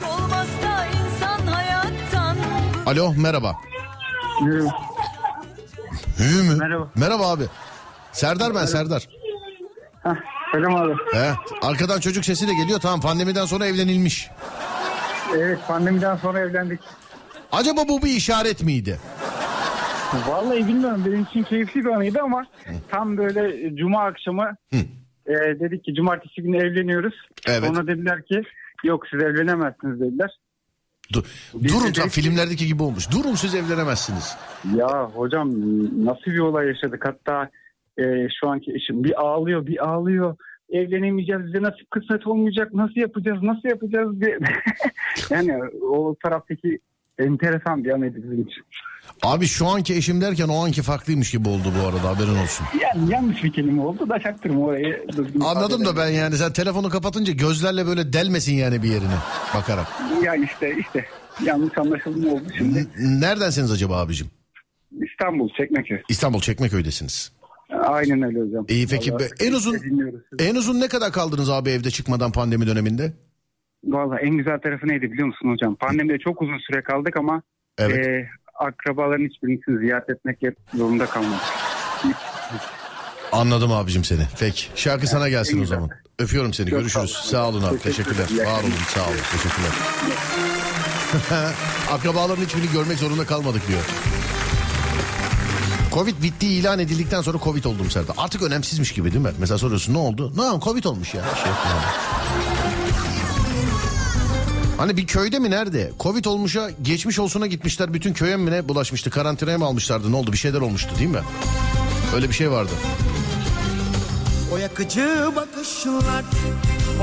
Alo 2.86 3.14
merhaba. 3.14 3.56
Hü 6.20 6.44
mü? 6.44 6.56
Merhaba. 6.56 6.88
Merhaba 6.96 7.30
abi. 7.32 7.44
Serdar 8.12 8.56
ben 8.56 8.66
Serdar. 8.66 9.08
Heh, 10.04 10.16
selam 10.52 10.76
abi. 10.76 10.94
He, 11.14 11.32
arkadan 11.62 12.00
çocuk 12.00 12.26
sesi 12.26 12.48
de 12.48 12.54
geliyor 12.54 12.80
tamam 12.80 13.02
pandemiden 13.02 13.46
sonra 13.46 13.66
evlenilmiş. 13.66 14.30
Evet 15.36 15.60
pandemiden 15.68 16.18
sonra 16.18 16.40
evlendik. 16.40 16.80
Acaba 17.52 17.82
bu 17.88 18.02
bir 18.02 18.12
işaret 18.12 18.64
miydi? 18.64 19.00
Vallahi 20.30 20.68
bilmiyorum 20.68 21.04
benim 21.06 21.22
için 21.24 21.44
keyifli 21.44 21.86
bir 21.86 21.90
anıydı 21.90 22.20
ama 22.22 22.46
tam 22.90 23.18
böyle 23.18 23.76
cuma 23.76 24.04
akşamı 24.04 24.56
e, 25.26 25.34
dedik 25.60 25.84
ki 25.84 25.94
cumartesi 25.96 26.42
günü 26.42 26.58
evleniyoruz. 26.58 27.14
Evet. 27.48 27.68
Sonra 27.68 27.88
dediler 27.88 28.26
ki 28.26 28.42
yok 28.84 29.08
siz 29.12 29.24
evlenemezsiniz 29.24 30.00
dediler. 30.00 30.30
Dur, 31.14 31.24
Biz 31.54 31.74
durun 31.74 31.88
de 31.88 31.92
tam 31.94 32.10
ki- 32.10 32.22
filmlerdeki 32.22 32.68
gibi 32.68 32.84
olmuş. 32.84 33.12
Durun 33.12 33.36
siz 33.36 33.56
evlenemezsiniz. 33.56 34.38
Ya 34.76 35.04
hocam 35.16 35.50
nasıl 36.06 36.32
bir 36.32 36.40
olay 36.40 36.68
yaşadık 36.68 37.06
hatta 37.06 37.50
e, 37.98 38.04
şu 38.40 38.50
anki 38.50 38.74
eşim 38.74 39.04
bir 39.04 39.22
ağlıyor 39.22 39.66
bir 39.68 39.88
ağlıyor. 39.90 40.36
Evlenemeyeceğiz 40.70 41.46
bize 41.46 41.62
nasip 41.62 41.92
kısmet 41.92 42.28
olmayacak 42.28 42.74
nasıl 42.74 42.96
yapacağız 42.96 43.44
nasıl 43.44 43.70
yapacağız 43.70 44.22
diye. 44.22 44.38
yani 45.30 45.54
o 45.92 46.16
taraftaki 46.24 46.80
enteresan 47.20 47.84
bir 47.84 47.90
anıydı 47.90 48.24
bizim 48.24 48.42
için. 48.42 48.64
Abi 49.24 49.48
şu 49.48 49.68
anki 49.68 49.96
eşim 49.96 50.22
derken 50.22 50.48
o 50.48 50.66
anki 50.66 50.82
farklıymış 50.82 51.32
gibi 51.32 51.50
oldu 51.50 51.74
bu 51.82 51.88
arada 51.88 52.10
haberin 52.10 52.38
olsun. 52.44 52.66
Yani 52.82 53.12
yanlış 53.14 53.44
bir 53.44 53.54
kelime 53.54 53.82
oldu 53.82 54.10
da 54.10 54.20
çaktırma 54.20 54.60
orayı. 54.60 55.08
Anladım 55.42 55.86
da 55.86 55.98
ben 55.98 56.08
yani 56.08 56.36
sen 56.36 56.54
telefonu 56.54 56.90
kapatınca 56.90 57.34
gözlerle 57.34 57.88
böyle 57.88 58.14
delmesin 58.14 58.54
yani 58.54 58.84
bir 58.84 58.90
yerini 58.90 59.18
bakarak. 59.56 59.88
Ya 60.24 60.36
işte 60.36 60.76
işte 60.80 61.06
yanlış 61.46 61.78
anlaşılma 61.78 62.32
oldu 62.32 62.44
şimdi. 62.58 62.88
Neredensiniz 63.00 63.72
acaba 63.72 63.98
abicim? 63.98 64.28
İstanbul 65.12 65.50
Çekmeköy. 65.58 66.02
İstanbul 66.10 66.42
Çekmeköy'desiniz. 66.42 67.32
Aynen 67.84 68.22
öyle 68.22 68.40
hocam. 68.40 68.66
İyi 68.70 68.88
peki 68.88 69.14
Vallahi 69.14 69.30
en 69.40 69.54
uzun 69.54 69.78
en 70.40 70.56
uzun 70.56 70.80
ne 70.80 70.88
kadar 70.88 71.12
kaldınız 71.12 71.50
abi 71.50 71.70
evde 71.70 71.90
çıkmadan 71.90 72.32
pandemi 72.32 72.68
döneminde? 72.68 73.14
Vallahi 73.88 74.20
en 74.22 74.38
güzel 74.38 74.60
tarafı 74.60 74.88
neydi 74.88 75.12
biliyor 75.12 75.28
musun 75.28 75.50
hocam? 75.52 75.76
Pandemide 75.76 76.20
çok 76.20 76.42
uzun 76.42 76.58
süre 76.72 76.82
kaldık 76.84 77.18
ama 77.18 77.42
Evet. 77.78 78.08
e, 78.08 78.30
akrabaların 78.60 79.26
hiçbirini 79.30 79.80
ziyaret 79.80 80.10
etmek 80.10 80.38
zorunda 80.74 81.06
kalmadık. 81.06 81.42
Anladım 83.32 83.72
abicim 83.72 84.04
seni. 84.04 84.22
Peki. 84.40 84.66
Şarkı 84.76 85.08
sana 85.08 85.30
gelsin 85.30 85.58
o 85.58 85.62
güzel. 85.62 85.76
zaman. 85.78 85.90
Öpüyorum 86.20 86.54
seni. 86.54 86.70
Çok 86.70 86.80
Görüşürüz. 86.80 87.12
sağ 87.12 87.48
ol. 87.48 87.52
Sağ 87.54 87.58
olun 87.58 87.64
abi. 87.64 87.80
Teşekkürler. 87.80 88.28
Teşekkürler. 88.28 88.46
Var 88.54 88.64
olun. 88.64 88.72
Sağ 88.88 89.04
olun. 89.08 89.18
Teşekkürler. 89.32 89.72
Akrabaların 91.92 92.44
hiçbirini 92.44 92.72
görmek 92.72 92.98
zorunda 92.98 93.26
kalmadık 93.26 93.68
diyor. 93.68 93.82
Covid 95.94 96.24
bittiği 96.24 96.60
ilan 96.62 96.80
edildikten 96.80 97.22
sonra 97.22 97.38
Covid 97.44 97.64
oldum 97.64 97.90
Serdar. 97.92 98.16
Artık 98.18 98.42
önemsizmiş 98.42 98.92
gibi 98.94 99.12
değil 99.14 99.24
mi? 99.26 99.32
Mesela 99.40 99.58
soruyorsun 99.58 99.94
ne 99.94 99.98
oldu? 99.98 100.34
Ne 100.36 100.60
Covid 100.60 100.84
olmuş 100.84 101.14
ya. 101.14 101.22
Şey. 101.44 101.52
Hani 104.78 104.98
bir 104.98 105.08
köyde 105.08 105.40
mi 105.40 105.52
nerede? 105.52 105.92
Covid 106.00 106.26
olmuşa 106.26 106.70
geçmiş 106.82 107.20
olsuna 107.20 107.48
gitmişler. 107.48 107.94
Bütün 107.94 108.14
köye 108.14 108.38
mi 108.38 108.52
ne 108.52 108.70
bulaşmıştı? 108.70 109.10
Karantinaya 109.10 109.58
mı 109.58 109.66
almışlardı? 109.66 110.12
Ne 110.12 110.16
oldu? 110.16 110.32
Bir 110.32 110.38
şeyler 110.38 110.62
olmuştu 110.62 110.90
değil 111.00 111.10
mi? 111.10 111.22
Öyle 112.16 112.30
bir 112.30 112.34
şey 112.34 112.52
vardı. 112.52 112.72
O 114.54 114.58
yakıcı 114.58 115.32
bakışlar 115.36 116.24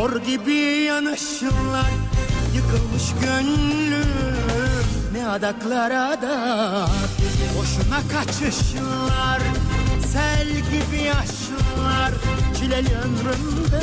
Or 0.00 0.16
gibi 0.16 0.52
yanışlar 0.82 1.90
Yıkılmış 2.54 3.04
gönlüm 3.22 4.08
Ne 5.12 5.28
adaklara 5.28 6.22
da 6.22 6.86
Boşuna 7.58 8.00
kaçışlar 8.12 9.40
sel 10.14 10.48
gibi 10.48 11.02
yaşlar 11.02 12.12
Çileli 12.58 12.94
ömrümde 12.94 13.82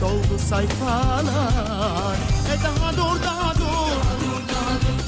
doldu 0.00 0.38
sayfalar. 0.48 2.16
E 2.52 2.64
daha 2.64 2.92
dur 2.92 3.22
daha 3.24 3.54
dur. 3.54 3.92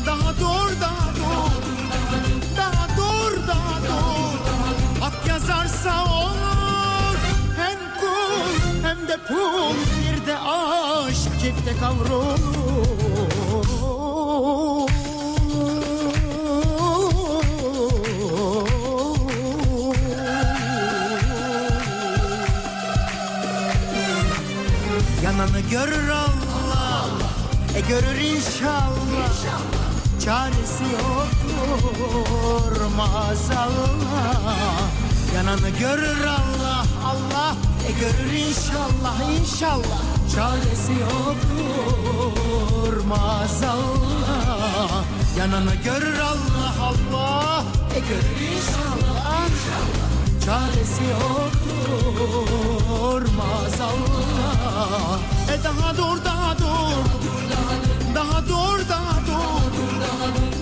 Daha 0.06 0.32
dur 0.40 0.80
daha 0.80 1.08
dur. 1.16 1.52
Daha 2.56 2.86
dur 2.96 3.48
daha 3.48 3.76
dur. 3.88 4.38
Hak 5.00 5.26
yazarsa 5.28 6.04
olur. 6.04 7.16
Hem 7.56 7.78
kul 8.00 8.88
hem 8.88 9.08
de 9.08 9.16
pul. 9.28 9.74
Bir 10.00 10.26
de 10.26 10.38
aşk 10.38 11.40
çifte 11.40 11.72
kavrulur 11.80 12.80
görür 25.70 26.08
Allah. 26.08 27.06
E 27.76 27.80
görür 27.80 28.18
inşallah. 28.18 29.30
Çaresi 30.24 30.84
yoktur 30.84 32.80
maazallah. 32.96 34.80
Yananı 35.34 35.70
görür 35.80 36.24
Allah 36.24 36.84
Allah. 37.04 37.54
E 37.88 37.92
görür 38.00 38.32
inşallah 38.32 39.40
inşallah. 39.40 40.00
Çaresi 40.34 40.92
yoktur 40.92 41.44
maazallah. 43.08 45.04
Yananı 45.38 45.74
görür 45.84 46.18
Allah 46.18 46.74
Allah. 46.82 47.64
E 47.96 47.98
görür 47.98 48.40
inşallah 48.56 49.48
Çaresi 50.44 51.04
yoktur 51.04 52.40
maazallah. 53.36 55.18
E 55.52 55.64
daha 55.64 55.96
dur 55.96 56.24
daha 56.24 56.58
dur. 56.58 57.04
Daha 58.14 58.48
dur 58.48 58.88
daha 58.88 59.20
dur. 59.26 59.72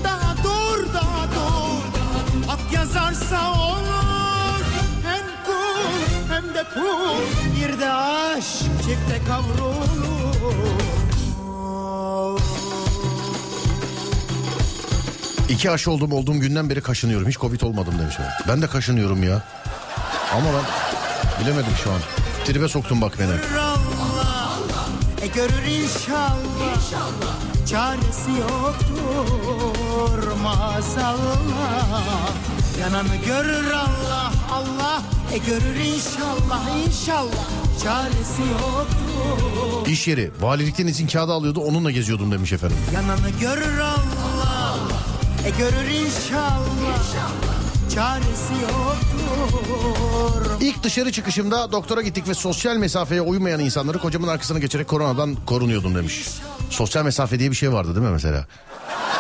Daha 0.05 0.37
dur 0.45 0.95
daha 0.95 1.25
dur. 1.35 1.83
Hak 2.47 2.61
yazarsa 2.73 3.53
olur. 3.53 4.63
Hem 5.05 5.27
kul 5.47 5.95
hem 6.35 6.55
de 6.55 6.65
pul 6.75 7.23
Bir 7.57 7.73
de 7.81 7.91
aşk 7.93 8.65
çifte 8.85 9.21
kavrulur 9.29 9.98
İki 15.49 15.71
aşı 15.71 15.91
oldum 15.91 16.13
olduğum 16.13 16.35
günden 16.41 16.71
beri 16.71 16.81
kaşınıyorum. 16.81 17.29
Hiç 17.29 17.39
Covid 17.39 17.61
olmadım 17.61 17.95
demiş. 17.99 18.15
Ben 18.49 18.63
de 18.63 18.67
kaşınıyorum 18.67 19.23
ya. 19.23 19.43
Ama 20.35 20.47
ben 20.47 20.65
bilemedim 21.45 21.73
şu 21.85 21.91
an. 21.93 21.99
Tribe 22.45 22.69
soktun 22.69 23.01
bak 23.01 23.15
beni. 23.19 23.59
Allah 23.61 24.59
E 25.23 25.27
görür 25.27 25.65
inşallah 25.83 26.79
Çaresi 27.71 28.31
yoktur 28.41 30.33
maazallah 30.43 32.29
Yananı 32.81 33.17
görür 33.27 33.71
Allah 33.71 34.33
Allah 34.53 35.03
E 35.35 35.39
görür 35.39 35.77
inşallah 35.77 36.87
inşallah 36.87 37.49
Çaresi 37.85 38.43
yoktur 38.53 39.87
İş 39.91 40.09
yeri. 40.09 40.31
Valilikten 40.41 40.87
izin 40.87 41.07
kağıdı 41.07 41.33
alıyordu 41.33 41.61
onunla 41.61 41.91
geziyordum 41.91 42.33
demiş 42.33 42.53
efendim. 42.53 42.77
Yananı 42.95 43.31
görür 43.41 43.79
Allah 43.79 44.08
E 45.49 45.51
görür 45.51 45.89
inşallah 45.89 47.03
Çaresi 47.95 48.53
yoktur 48.63 50.51
İlk 50.61 50.83
dışarı 50.83 51.13
çıkışımda 51.13 51.73
doktora 51.73 52.03
gittik 52.03 52.29
ve 52.29 52.35
sosyal 52.35 52.77
mesafeye 52.77 53.21
uymayan 53.21 53.61
insanları 53.61 53.99
kocamın 53.99 54.29
arkasına 54.29 54.59
geçerek 54.59 54.89
koronadan 54.89 55.37
korunuyordum 55.47 55.95
demiş. 55.95 56.29
Sosyal 56.71 57.05
mesafe 57.05 57.39
diye 57.39 57.51
bir 57.51 57.57
şey 57.57 57.73
vardı 57.73 57.95
değil 57.95 58.07
mi 58.07 58.13
mesela? 58.13 58.47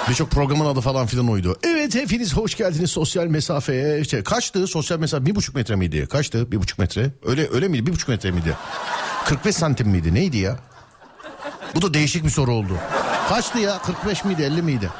Birçok 0.08 0.30
programın 0.30 0.66
adı 0.66 0.80
falan 0.80 1.06
filan 1.06 1.30
oydu. 1.30 1.56
Evet 1.62 1.94
hepiniz 1.94 2.36
hoş 2.36 2.54
geldiniz 2.54 2.90
sosyal 2.90 3.26
mesafeye. 3.26 4.00
İşte 4.00 4.22
kaçtı 4.22 4.66
sosyal 4.66 4.98
mesafe? 4.98 5.26
Bir 5.26 5.34
buçuk 5.34 5.54
metre 5.54 5.76
miydi? 5.76 6.06
Kaçtı? 6.06 6.52
Bir 6.52 6.56
buçuk 6.56 6.78
metre. 6.78 7.10
Öyle 7.24 7.48
öyle 7.52 7.68
miydi? 7.68 7.86
Bir 7.86 7.92
buçuk 7.92 8.08
metre 8.08 8.30
miydi? 8.30 8.56
45 9.24 9.56
santim 9.56 9.88
miydi? 9.88 10.14
Neydi 10.14 10.38
ya? 10.38 10.56
Bu 11.74 11.82
da 11.82 11.94
değişik 11.94 12.24
bir 12.24 12.30
soru 12.30 12.52
oldu. 12.52 12.78
Kaçtı 13.28 13.58
ya? 13.58 13.78
45 13.78 14.24
miydi? 14.24 14.42
50 14.42 14.62
miydi? 14.62 14.90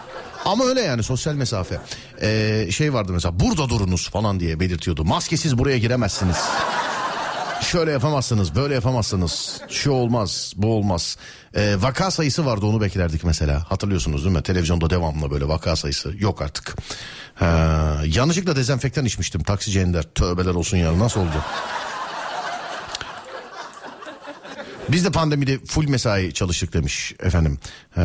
Ama 0.44 0.64
öyle 0.64 0.80
yani 0.80 1.02
sosyal 1.02 1.34
mesafe. 1.34 1.80
Ee, 2.22 2.68
şey 2.70 2.94
vardı 2.94 3.12
mesela 3.12 3.40
burada 3.40 3.68
durunuz 3.68 4.10
falan 4.10 4.40
diye 4.40 4.60
belirtiyordu. 4.60 5.04
Maskesiz 5.04 5.58
buraya 5.58 5.78
giremezsiniz. 5.78 6.36
Şöyle 7.60 7.90
yapamazsınız, 7.92 8.54
böyle 8.54 8.74
yapamazsınız. 8.74 9.60
Şu 9.68 9.90
olmaz, 9.90 10.52
bu 10.56 10.66
olmaz. 10.74 11.16
Ee, 11.56 11.76
vaka 11.80 12.10
sayısı 12.10 12.46
vardı 12.46 12.66
onu 12.66 12.80
beklerdik 12.80 13.24
mesela. 13.24 13.70
Hatırlıyorsunuz 13.70 14.24
değil 14.24 14.36
mi? 14.36 14.42
Televizyonda 14.42 14.90
devamlı 14.90 15.30
böyle 15.30 15.48
vaka 15.48 15.76
sayısı 15.76 16.12
yok 16.18 16.42
artık. 16.42 16.76
Ee, 17.40 17.46
yanlışlıkla 18.06 18.56
dezenfektan 18.56 19.04
içmiştim 19.04 19.42
taksici 19.42 19.80
Ender. 19.80 20.02
Tövbeler 20.02 20.54
olsun 20.54 20.76
ya 20.76 20.98
nasıl 20.98 21.20
oldu? 21.20 21.44
Biz 24.88 25.04
de 25.04 25.10
pandemide 25.10 25.58
full 25.58 25.88
mesai 25.88 26.32
çalıştık 26.32 26.72
demiş 26.72 27.14
efendim. 27.22 27.58
Ee, 27.96 28.02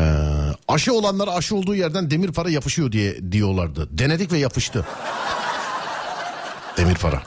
aşı 0.68 0.92
olanlara 0.92 1.30
aşı 1.34 1.56
olduğu 1.56 1.74
yerden 1.74 2.10
demir 2.10 2.32
para 2.32 2.50
yapışıyor 2.50 2.92
diye 2.92 3.32
diyorlardı. 3.32 3.88
Denedik 3.90 4.32
ve 4.32 4.38
yapıştı. 4.38 4.86
Demir 6.76 6.94
para. 6.94 7.22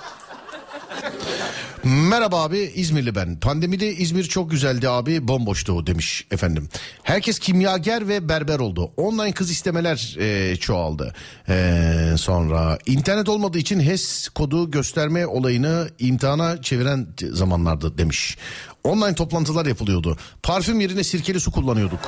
Merhaba 1.83 2.43
abi 2.43 2.57
İzmirli 2.57 3.15
ben. 3.15 3.39
Pandemide 3.39 3.91
İzmir 3.93 4.23
çok 4.23 4.51
güzeldi 4.51 4.89
abi 4.89 5.27
bomboştu 5.27 5.87
demiş 5.87 6.27
efendim. 6.31 6.69
Herkes 7.03 7.39
kimyager 7.39 8.07
ve 8.07 8.29
berber 8.29 8.59
oldu. 8.59 8.91
Online 8.97 9.31
kız 9.31 9.51
istemeler 9.51 10.15
e, 10.19 10.55
çoğaldı. 10.55 11.13
E, 11.49 12.13
sonra 12.17 12.77
internet 12.85 13.29
olmadığı 13.29 13.57
için 13.57 13.79
HES 13.79 14.29
kodu 14.29 14.71
gösterme 14.71 15.27
olayını 15.27 15.89
imtihana 15.99 16.61
çeviren 16.61 17.07
zamanlardı 17.31 17.97
demiş. 17.97 18.37
Online 18.83 19.15
toplantılar 19.15 19.65
yapılıyordu. 19.65 20.17
Parfüm 20.43 20.79
yerine 20.79 21.03
sirkeli 21.03 21.39
su 21.39 21.51
kullanıyorduk. 21.51 21.99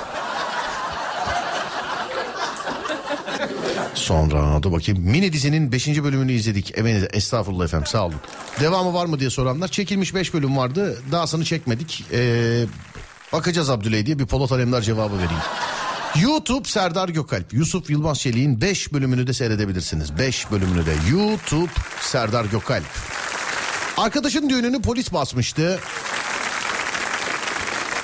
Sonra 3.94 4.64
dur 4.64 4.72
bakayım. 4.72 5.02
Mini 5.04 5.34
dizinin 5.34 5.72
5. 5.72 5.88
bölümünü 5.88 6.32
izledik. 6.32 6.74
Evet 6.76 7.16
estağfurullah 7.16 7.66
efendim 7.66 7.88
sağ 7.88 8.06
olun. 8.06 8.16
Devamı 8.60 8.94
var 8.94 9.06
mı 9.06 9.20
diye 9.20 9.30
soranlar. 9.30 9.68
Çekilmiş 9.68 10.16
5 10.16 10.34
bölüm 10.34 10.58
vardı. 10.58 10.98
Dahasını 11.12 11.46
çekmedik. 11.46 12.06
Ee, 12.14 12.66
bakacağız 13.34 13.70
Abdüley 13.70 14.06
diye 14.06 14.20
bir 14.20 14.26
Polat 14.26 14.52
Alemdar 14.52 14.82
cevabı 14.82 15.16
vereyim. 15.16 15.42
YouTube 16.22 16.68
Serdar 16.68 17.10
Gökalp. 17.10 17.54
Yusuf 17.54 17.90
Yılmaz 17.90 18.20
Çelik'in 18.20 18.62
5 18.62 18.94
bölümünü 18.94 19.28
de 19.28 19.34
seyredebilirsiniz. 19.34 20.18
5 20.18 20.52
bölümünü 20.52 20.86
de 20.86 20.94
YouTube 21.12 21.72
Serdar 22.02 22.46
Gökalp. 22.46 22.86
Arkadaşın 23.98 24.50
düğününü 24.50 24.82
polis 24.82 25.14
basmıştı. 25.14 25.80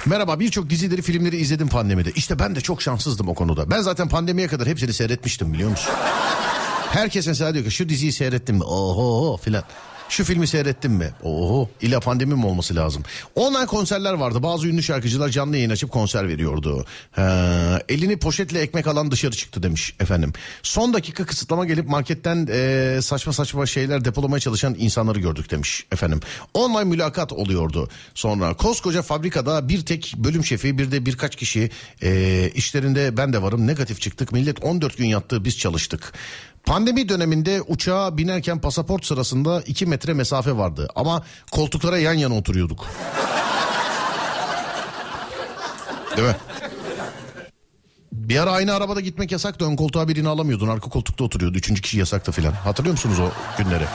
Merhaba 0.05 0.39
birçok 0.39 0.69
dizileri 0.69 1.01
filmleri 1.01 1.37
izledim 1.37 1.69
pandemide. 1.69 2.11
İşte 2.11 2.39
ben 2.39 2.55
de 2.55 2.61
çok 2.61 2.81
şanssızdım 2.81 3.29
o 3.29 3.33
konuda. 3.33 3.71
Ben 3.71 3.81
zaten 3.81 4.09
pandemiye 4.09 4.47
kadar 4.47 4.67
hepsini 4.67 4.93
seyretmiştim 4.93 5.53
biliyor 5.53 5.69
musun? 5.69 5.93
Herkes 6.89 7.27
mesela 7.27 7.53
diyor 7.53 7.65
ki 7.65 7.71
şu 7.71 7.89
diziyi 7.89 8.11
seyrettin 8.11 8.55
mi? 8.55 8.63
Oho 8.63 9.37
filan. 9.37 9.63
Şu 10.09 10.23
filmi 10.23 10.47
seyrettin 10.47 10.91
mi? 10.91 11.09
Oho 11.23 11.69
illa 11.81 11.99
pandemi 11.99 12.35
mi 12.35 12.45
olması 12.45 12.75
lazım? 12.75 13.03
Online 13.35 13.65
konserler 13.65 14.13
vardı. 14.13 14.43
Bazı 14.43 14.67
ünlü 14.67 14.83
şarkıcılar 14.83 15.29
canlı 15.29 15.55
yayın 15.55 15.69
açıp 15.69 15.91
konser 15.91 16.27
veriyordu. 16.27 16.85
Ee, 17.17 17.21
elini 17.89 18.19
poşetle 18.19 18.59
ekmek 18.59 18.87
alan 18.87 19.11
dışarı 19.11 19.35
çıktı 19.35 19.63
demiş 19.63 19.95
efendim. 19.99 20.33
Son 20.63 20.93
dakika 20.93 21.25
kısıtlama 21.25 21.65
gelip 21.65 21.89
marketten 21.89 22.47
e, 22.51 22.99
saçma 23.01 23.33
saçma 23.33 23.65
şeyler 23.65 24.05
depolamaya 24.05 24.39
çalışan 24.39 24.75
insanları 24.77 25.19
gördük 25.19 25.51
demiş 25.51 25.85
efendim. 25.91 26.19
Online 26.53 26.83
mülakat 26.83 27.33
oluyordu. 27.33 27.89
Sonra 28.15 28.53
koskoca 28.53 29.01
fabrikada 29.01 29.69
bir 29.69 29.85
tek 29.85 30.13
bölüm 30.17 30.45
şefi 30.45 30.77
bir 30.77 30.91
de 30.91 31.05
birkaç 31.05 31.35
kişi 31.35 31.69
e, 32.03 32.51
işlerinde 32.55 33.17
ben 33.17 33.33
de 33.33 33.41
varım 33.41 33.67
negatif 33.67 34.01
çıktık. 34.01 34.31
Millet 34.31 34.63
14 34.63 34.97
gün 34.97 35.05
yattı 35.05 35.45
biz 35.45 35.57
çalıştık. 35.57 36.13
Pandemi 36.65 37.09
döneminde 37.09 37.61
uçağa 37.61 38.17
binerken 38.17 38.61
pasaport 38.61 39.05
sırasında 39.05 39.61
2 39.61 39.85
metre 39.85 40.13
mesafe 40.13 40.57
vardı. 40.57 40.87
Ama 40.95 41.23
koltuklara 41.51 41.97
yan 41.97 42.13
yana 42.13 42.35
oturuyorduk. 42.37 42.85
Değil 46.17 46.27
mi? 46.27 46.35
Bir 48.11 48.39
ara 48.39 48.51
aynı 48.51 48.73
arabada 48.73 49.01
gitmek 49.01 49.31
yasaktı. 49.31 49.65
Ön 49.65 49.75
koltuğa 49.75 50.07
birini 50.07 50.29
alamıyordun. 50.29 50.67
Arka 50.67 50.89
koltukta 50.89 51.23
oturuyordu. 51.23 51.57
Üçüncü 51.57 51.81
kişi 51.81 51.99
yasaktı 51.99 52.31
filan. 52.31 52.51
Hatırlıyor 52.51 52.91
musunuz 52.93 53.19
o 53.19 53.29
günleri? 53.57 53.85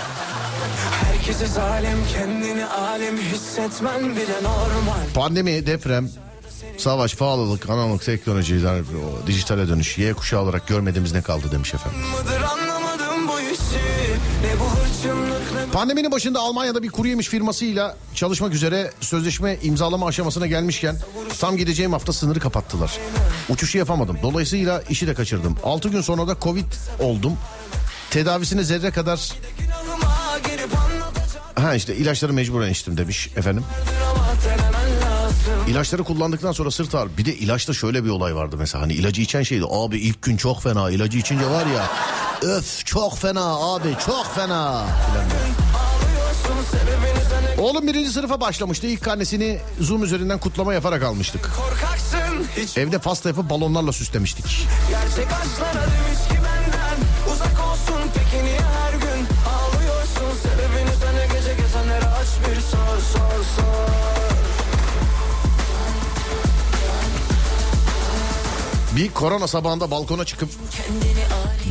Herkese 1.04 1.46
zalim 1.46 1.98
kendini 2.12 2.66
alem 2.66 3.16
hissetmen 3.16 4.16
bile 4.16 4.42
normal 4.42 5.12
Pandemi, 5.14 5.66
deprem, 5.66 6.10
savaş, 6.80 7.14
pahalılık, 7.14 7.70
analog, 7.70 8.02
teknoloji, 8.02 8.68
o 8.68 9.26
dijitale 9.26 9.68
dönüş, 9.68 9.98
Y 9.98 10.14
kuşağı 10.14 10.42
olarak 10.42 10.68
görmediğimiz 10.68 11.12
ne 11.12 11.22
kaldı 11.22 11.52
demiş 11.52 11.74
efendim. 11.74 12.00
Pandeminin 15.72 16.12
başında 16.12 16.40
Almanya'da 16.40 16.82
bir 16.82 16.88
kuru 16.88 17.08
yemiş 17.08 17.28
firmasıyla 17.28 17.96
çalışmak 18.14 18.54
üzere 18.54 18.92
sözleşme 19.00 19.58
imzalama 19.62 20.06
aşamasına 20.06 20.46
gelmişken 20.46 20.96
tam 21.40 21.56
gideceğim 21.56 21.92
hafta 21.92 22.12
sınırı 22.12 22.40
kapattılar. 22.40 22.98
Uçuşu 23.48 23.78
yapamadım. 23.78 24.18
Dolayısıyla 24.22 24.82
işi 24.90 25.06
de 25.06 25.14
kaçırdım. 25.14 25.56
6 25.64 25.88
gün 25.88 26.00
sonra 26.00 26.28
da 26.28 26.36
Covid 26.42 26.72
oldum. 27.00 27.32
Tedavisine 28.10 28.64
zerre 28.64 28.90
kadar 28.90 29.32
Ha 31.54 31.74
işte 31.74 31.96
ilaçları 31.96 32.32
mecburen 32.32 32.70
içtim 32.70 32.96
demiş 32.96 33.30
efendim. 33.36 33.64
İlaçları 35.68 36.04
kullandıktan 36.04 36.52
sonra 36.52 36.70
sırt 36.70 36.94
ağrı. 36.94 37.16
Bir 37.18 37.24
de 37.24 37.36
ilaçta 37.36 37.72
şöyle 37.72 38.04
bir 38.04 38.10
olay 38.10 38.34
vardı 38.34 38.56
mesela. 38.58 38.84
Hani 38.84 38.92
ilacı 38.92 39.22
içen 39.22 39.42
şeydi. 39.42 39.64
Abi 39.70 39.98
ilk 39.98 40.22
gün 40.22 40.36
çok 40.36 40.62
fena. 40.62 40.90
ilacı 40.90 41.18
içince 41.18 41.46
var 41.46 41.66
ya. 41.66 41.90
Öf 42.42 42.86
çok 42.86 43.18
fena 43.18 43.74
abi 43.74 43.96
çok 44.06 44.34
fena. 44.34 44.86
Oğlum 47.58 47.86
birinci 47.86 48.10
sınıfa 48.10 48.40
başlamıştı. 48.40 48.86
İlk 48.86 49.04
karnesini 49.04 49.58
Zoom 49.80 50.04
üzerinden 50.04 50.38
kutlama 50.38 50.74
yaparak 50.74 51.02
almıştık. 51.02 51.50
Evde 52.76 52.98
pasta 52.98 53.28
yapıp 53.28 53.50
balonlarla 53.50 53.92
süslemiştik. 53.92 54.66
Gerçek 54.90 55.32
aşklara 55.32 55.82
demiş 55.86 56.28
ki 56.28 56.34
benden 56.36 57.32
Uzak 57.32 57.66
olsun 57.72 58.02
peki 58.14 58.44
niye 58.44 58.60
her 58.60 58.92
gün 58.92 59.26
ağlıyorsun 59.50 60.40
Sebebini 60.42 60.90
sana 61.00 61.24
gece 61.26 61.54
gezenlere 61.62 62.06
aç 62.06 62.28
bir 62.48 62.60
sor 62.60 62.98
sor 63.12 63.44
sor 63.56 64.19
Bir 68.96 69.10
korona 69.10 69.46
sabahında 69.48 69.90
balkona 69.90 70.24
çıkıp 70.24 70.48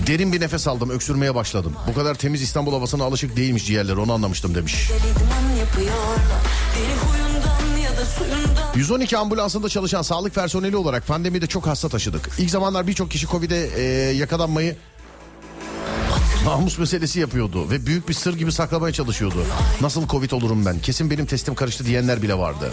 derin 0.08 0.34
bir 0.34 0.42
nefes 0.42 0.68
aldım. 0.68 0.90
Öksürmeye 0.90 1.36
başladım. 1.36 1.74
Bu 1.88 1.94
kadar 1.94 2.16
temiz 2.16 2.42
İstanbul 2.42 2.74
havasına 2.74 3.04
alışık 3.04 3.36
değilmiş 3.36 3.66
ciğerleri 3.66 4.00
onu 4.00 4.14
anlamıştım 4.14 4.56
demiş. 4.56 4.90
Liman 4.92 5.56
yapıyorlar 5.60 6.20
Deli 6.76 6.96
huyundan 6.96 7.78
ya 7.78 7.98
da 7.98 8.06
suyundan 8.06 8.74
112 8.76 9.18
ambulansında 9.18 9.70
çalışan 9.70 10.02
sağlık 10.02 10.36
personeli 10.36 10.76
olarak 10.76 11.08
pandemide 11.08 11.48
çok 11.48 11.68
hasta 11.68 11.90
taşıdık. 11.90 12.30
İlk 12.38 12.50
zamanlar 12.50 12.88
birçok 12.88 13.12
kişi 13.12 13.28
Covid'e 13.28 13.70
e, 13.78 13.82
yakalanmayı 14.16 14.76
namus 16.46 16.78
meselesi 16.80 17.20
yapıyordu 17.20 17.70
ve 17.70 17.86
büyük 17.86 18.10
bir 18.10 18.14
sır 18.14 18.38
gibi 18.38 18.52
saklamaya 18.52 18.94
çalışıyordu. 18.94 19.46
Nasıl 19.82 20.08
Covid 20.08 20.32
olurum 20.32 20.66
ben? 20.66 20.80
Kesin 20.80 21.12
benim 21.12 21.26
testim 21.26 21.56
karıştı 21.56 21.86
diyenler 21.86 22.22
bile 22.22 22.38
vardı. 22.38 22.72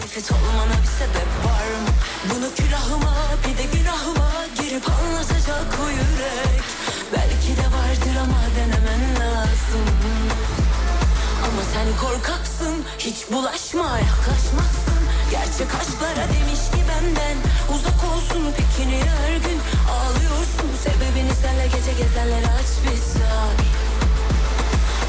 Hiç 13.07 13.31
bulaşma 13.31 13.99
yaklaşmazsın 13.99 15.01
Gerçek 15.31 15.67
aşklara 15.81 16.27
demiş 16.33 16.63
ki 16.73 16.81
benden 16.89 17.37
uzak 17.75 18.03
olsun 18.13 18.43
peki 18.57 18.89
niye 18.89 19.03
her 19.03 19.37
gün 19.37 19.59
ağlıyorsun 19.91 20.69
Sebebini 20.83 21.35
senle 21.41 21.65
gece 21.65 22.03
gezenlere 22.03 22.47
aç 22.47 22.71
bir 22.83 23.21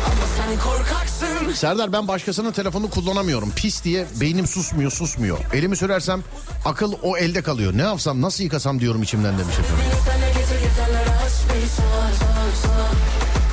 Ama 0.07 0.25
sen 0.37 0.71
korkaksın 0.71 1.53
Serdar 1.55 1.93
ben 1.93 2.09
başkasının 2.09 2.53
telefonunu 2.53 2.91
kullanamıyorum. 2.91 3.53
Pis 3.57 3.85
diye 3.85 4.07
beynim 4.21 4.47
susmuyor 4.47 4.91
susmuyor. 4.91 5.39
Elimi 5.53 5.77
sürersem 5.77 6.23
akıl 6.65 6.93
o 7.03 7.17
elde 7.17 7.43
kalıyor. 7.43 7.73
Ne 7.77 7.83
yapsam 7.83 8.23
nasıl 8.23 8.45
yıkasam 8.45 8.81
diyorum 8.81 9.03
içimden 9.03 9.39
demiş 9.39 9.59
efendim. 9.59 9.85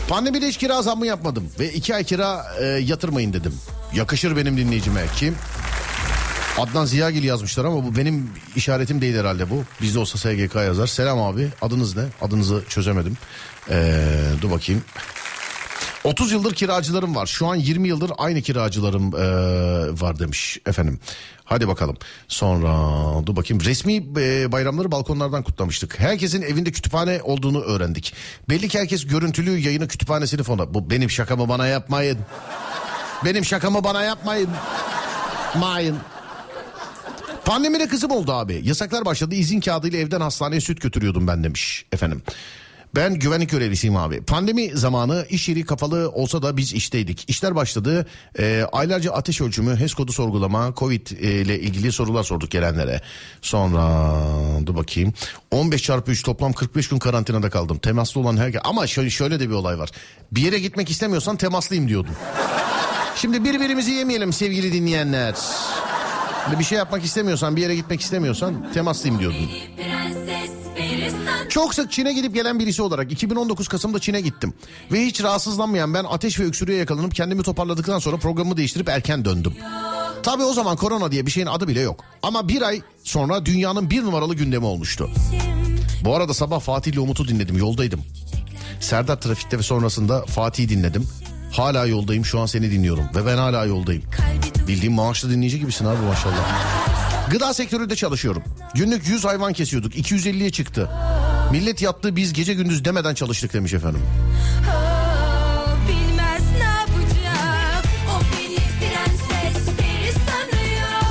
Pandemide 0.10 0.48
hiç 0.48 0.58
kira 0.58 0.82
zammı 0.82 1.08
yapmadım 1.08 1.52
ve 1.60 1.74
iki 1.74 1.96
ay 1.96 2.04
kira 2.04 2.46
e, 2.62 2.66
yatırmayın 2.66 3.34
dedim. 3.34 3.54
Yakışır 3.96 4.36
benim 4.36 4.58
dinleyicime. 4.58 5.06
Kim? 5.16 5.36
Adnan 6.58 6.86
Ziyagil 6.86 7.24
yazmışlar 7.24 7.66
ama 7.66 7.84
bu 7.84 7.96
benim 7.96 8.30
işaretim 8.56 9.02
değil 9.02 9.16
herhalde 9.16 9.50
bu. 9.50 9.64
Bizde 9.82 10.00
olsa 10.00 10.18
SGK 10.18 10.56
yazar. 10.56 10.88
Selam 10.88 11.22
abi. 11.22 11.50
Adınız 11.62 11.96
ne? 11.96 12.04
Adınızı 12.22 12.64
çözemedim. 12.70 13.18
Ee, 13.70 14.12
dur 14.42 14.52
bakayım. 14.52 14.84
30 16.04 16.32
yıldır 16.32 16.54
kiracılarım 16.54 17.16
var. 17.16 17.26
Şu 17.26 17.48
an 17.48 17.56
20 17.56 17.88
yıldır 17.88 18.12
aynı 18.18 18.42
kiracılarım 18.42 19.16
ee, 19.16 20.02
var 20.02 20.20
demiş 20.20 20.58
efendim. 20.66 21.00
Hadi 21.44 21.68
bakalım. 21.68 21.98
Sonra 22.28 22.72
dur 23.26 23.36
bakayım. 23.36 23.64
Resmi 23.64 23.96
ee, 24.18 24.52
bayramları 24.52 24.92
balkonlardan 24.92 25.44
kutlamıştık. 25.44 26.00
Herkesin 26.00 26.42
evinde 26.42 26.72
kütüphane 26.72 27.22
olduğunu 27.24 27.62
öğrendik. 27.62 28.14
Belli 28.50 28.68
ki 28.68 28.80
herkes 28.80 29.08
görüntülü 29.08 29.58
yayını 29.58 29.88
kütüphanesini 29.88 30.44
fona. 30.44 30.74
Bu 30.74 30.90
benim 30.90 31.10
şakamı 31.10 31.50
bana 31.50 31.68
yapmayın. 31.68 32.18
Benim 33.26 33.46
şakamı 33.46 33.84
bana 33.84 34.04
yapmayın. 34.04 34.50
Mayın. 35.60 35.98
Pandemide 37.46 37.88
kızım 37.88 38.12
oldu 38.12 38.32
abi. 38.32 38.62
Yasaklar 38.64 39.06
başladı. 39.06 39.36
İzin 39.36 39.60
kağıdıyla 39.60 40.00
evden 40.00 40.22
hastaneye 40.22 40.62
süt 40.62 40.82
götürüyordum 40.82 41.28
ben 41.28 41.44
demiş 41.44 41.86
efendim. 41.92 42.22
Ben 42.96 43.14
güvenlik 43.14 43.50
görevlisiyim 43.50 43.98
abi. 43.98 44.22
Pandemi 44.22 44.72
zamanı 44.74 45.26
iş 45.30 45.50
yeri 45.50 45.66
kapalı 45.66 46.10
olsa 46.10 46.42
da 46.42 46.58
biz 46.58 46.74
işteydik. 46.74 47.26
İşler 47.28 47.56
başladı. 47.56 48.08
Ee, 48.40 48.66
aylarca 48.72 49.12
ateş 49.12 49.42
ölçümü, 49.42 49.76
HES 49.76 49.94
kodu 49.94 50.12
sorgulama, 50.12 50.74
Covid 50.78 51.08
e, 51.08 51.42
ile 51.42 51.60
ilgili 51.60 51.92
sorular 51.92 52.24
sorduk 52.24 52.52
gelenlere. 52.52 53.02
Sonra 53.42 54.14
dur 54.66 54.76
bakayım. 54.76 55.14
15 55.52 55.84
çarpı 55.84 56.12
3 56.12 56.24
toplam 56.24 56.54
45 56.54 56.90
gün 56.90 57.00
karantinada 57.00 57.50
kaldım. 57.50 57.78
Temaslı 57.78 58.22
olan 58.22 58.38
herkes. 58.38 58.62
Ama 58.64 58.88
şöyle, 58.88 59.10
şöyle 59.10 59.40
de 59.40 59.50
bir 59.50 59.56
olay 59.56 59.80
var. 59.80 59.90
Bir 60.32 60.42
yere 60.42 60.60
gitmek 60.60 60.90
istemiyorsan 60.90 61.38
temaslıyım 61.38 61.88
diyordum. 61.88 62.16
Şimdi 63.16 63.44
birbirimizi 63.44 63.92
yemeyelim 63.92 64.34
sevgili 64.34 64.74
dinleyenler. 64.74 65.36
Bir 66.60 66.64
şey 66.64 66.78
yapmak 66.78 67.06
istemiyorsan, 67.06 67.56
bir 67.56 67.62
yere 67.62 67.76
gitmek 67.76 68.02
istemiyorsan 68.02 68.74
temaslıyım 68.74 69.20
verirsen 69.20 69.50
Çok 71.50 71.74
sık 71.74 71.92
Çin'e 71.92 72.14
gidip 72.14 72.34
gelen 72.34 72.60
birisi 72.60 72.82
olarak 72.82 73.12
2019 73.12 73.68
Kasım'da 73.68 74.00
Çin'e 74.00 74.22
gittim. 74.22 74.54
Ve 74.92 75.06
hiç 75.06 75.24
rahatsızlanmayan 75.24 75.94
ben 75.94 76.04
ateş 76.04 76.40
ve 76.40 76.44
öksürüğe 76.44 76.78
yakalanıp 76.78 77.16
kendimi 77.16 77.44
toparladıktan 77.44 78.00
sonra 78.00 78.18
programımı 78.18 78.58
değiştirip 78.58 78.90
erken 78.90 79.26
döndüm. 79.26 79.54
Tabii 80.24 80.44
o 80.44 80.54
zaman 80.54 80.78
korona 80.78 81.12
diye 81.12 81.26
bir 81.26 81.32
şeyin 81.32 81.48
adı 81.48 81.68
bile 81.68 81.80
yok. 81.80 82.04
Ama 82.24 82.48
bir 82.48 82.62
ay 82.62 82.82
sonra 83.04 83.46
dünyanın 83.46 83.90
bir 83.90 84.04
numaralı 84.04 84.36
gündemi 84.36 84.66
olmuştu. 84.66 85.10
Bu 86.06 86.16
arada 86.16 86.34
sabah 86.34 86.60
Fatih 86.60 86.92
ile 86.92 87.00
Umut'u 87.00 87.28
dinledim 87.28 87.58
yoldaydım. 87.58 88.02
Serdar 88.80 89.22
trafikte 89.22 89.58
ve 89.58 89.64
sonrasında 89.64 90.26
Fatih'i 90.26 90.70
dinledim. 90.70 91.08
Hala 91.56 91.86
yoldayım 91.86 92.26
şu 92.26 92.40
an 92.40 92.46
seni 92.46 92.72
dinliyorum 92.72 93.06
ve 93.16 93.26
ben 93.26 93.38
hala 93.38 93.66
yoldayım. 93.66 94.04
Bildiğim 94.68 94.94
maaşlı 94.94 95.30
dinleyici 95.32 95.60
gibisin 95.60 95.86
abi 95.86 96.02
maşallah. 96.02 96.62
Gıda 97.32 97.54
sektöründe 97.54 97.96
çalışıyorum. 97.96 98.44
Günlük 98.74 99.08
100 99.08 99.26
hayvan 99.26 99.54
kesiyorduk 99.54 99.96
250'ye 99.96 100.50
çıktı. 100.52 100.90
Millet 101.52 101.82
yattı 101.82 102.16
biz 102.16 102.34
gece 102.34 102.54
gündüz 102.54 102.86
demeden 102.86 103.14
çalıştık 103.14 103.54
demiş 103.54 103.74
efendim. 103.74 104.02
bilmez 105.88 106.44
ne 106.52 106.64
yapacak 106.64 107.86
O 108.10 108.20
beni 108.34 108.56
prenses 108.56 109.66
peri 109.78 110.12
sanıyor 110.12 111.02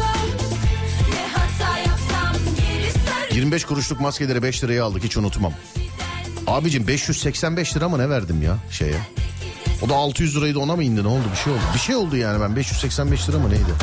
Ne 1.10 1.26
hata 1.32 1.78
yapsam 1.78 2.36
geri 2.56 2.90
sarıyor 2.92 3.34
25 3.34 3.64
kuruşluk 3.64 4.00
maskeleri 4.00 4.42
5 4.42 4.64
liraya 4.64 4.84
aldık 4.84 5.04
hiç 5.04 5.16
unutmam. 5.16 5.52
Abicim 6.46 6.86
585 6.86 7.76
lira 7.76 7.88
mı 7.88 7.98
ne 7.98 8.10
verdim 8.10 8.42
ya 8.42 8.56
şeye? 8.70 8.98
O 9.82 9.88
da 9.88 9.94
600 9.94 10.36
liraydı 10.36 10.58
ona 10.58 10.76
mı 10.76 10.84
indi 10.84 11.04
ne 11.04 11.08
oldu 11.08 11.24
bir 11.32 11.36
şey 11.36 11.52
oldu. 11.52 11.62
Bir 11.74 11.78
şey 11.78 11.96
oldu 11.96 12.16
yani 12.16 12.40
ben 12.40 12.56
585 12.56 13.28
lira 13.28 13.38
mı 13.38 13.50
neydi? 13.50 13.74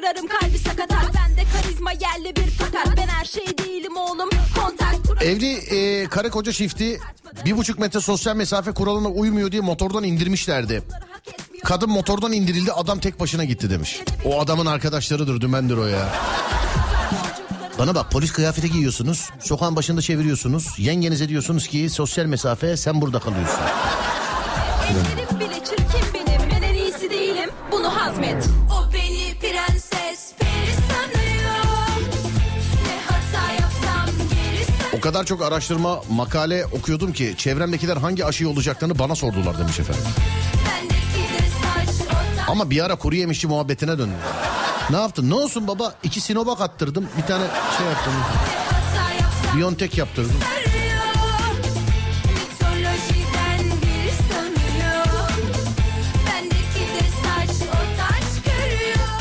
Kırarım 0.00 0.28
kalbi 0.28 0.58
sakatat 0.58 1.14
Bende 1.14 1.44
karizma 1.52 1.92
yerli 1.92 2.36
bir 2.36 2.50
fakat 2.58 2.96
Ben 2.96 3.08
her 3.08 3.24
şey 3.24 3.58
değilim 3.58 3.96
oğlum 3.96 4.28
kontak 4.54 5.22
Evli 5.22 5.52
e, 5.52 6.08
karı 6.08 6.30
koca 6.30 6.52
çifti 6.52 7.00
bir 7.44 7.56
buçuk 7.56 7.78
metre 7.78 8.00
sosyal 8.00 8.36
mesafe 8.36 8.72
kuralına 8.72 9.08
uymuyor 9.08 9.52
diye 9.52 9.62
motordan 9.62 10.04
indirmişlerdi. 10.04 10.82
Kadın 11.64 11.90
motordan 11.90 12.32
indirildi 12.32 12.72
adam 12.72 12.98
tek 12.98 13.20
başına 13.20 13.44
gitti 13.44 13.70
demiş. 13.70 14.00
O 14.24 14.40
adamın 14.40 14.66
arkadaşlarıdır 14.66 15.40
dümendir 15.40 15.76
o 15.76 15.86
ya. 15.86 16.08
Bana 17.78 17.94
bak 17.94 18.10
polis 18.10 18.32
kıyafeti 18.32 18.70
giyiyorsunuz. 18.70 19.30
Sokağın 19.40 19.76
başında 19.76 20.02
çeviriyorsunuz. 20.02 20.66
Yengenize 20.78 21.28
diyorsunuz 21.28 21.68
ki 21.68 21.90
sosyal 21.90 22.26
mesafe 22.26 22.76
sen 22.76 23.00
burada 23.00 23.18
kalıyorsun. 23.18 23.60
Kadar 35.12 35.24
çok 35.24 35.42
araştırma 35.42 36.00
makale 36.10 36.66
okuyordum 36.66 37.12
ki 37.12 37.34
çevremdekiler 37.36 37.96
hangi 37.96 38.24
aşıyı 38.24 38.50
olacaklarını 38.50 38.98
bana 38.98 39.14
sordular 39.14 39.58
demiş 39.58 39.80
efendim. 39.80 40.02
Ama 42.48 42.70
bir 42.70 42.84
ara 42.84 42.96
kuru 42.96 43.14
yemişçi 43.14 43.46
muhabbetine 43.46 43.98
döndü. 43.98 44.14
Ne 44.90 44.96
yaptın? 44.96 45.30
Ne 45.30 45.34
olsun 45.34 45.68
baba? 45.68 45.94
İki 46.02 46.20
Sinovac 46.20 46.60
attırdım. 46.60 47.08
Bir 47.18 47.22
tane 47.22 47.44
şey 47.78 47.86
yaptım. 47.86 48.12
Biontech 49.56 49.98
yaptırdım. 49.98 50.36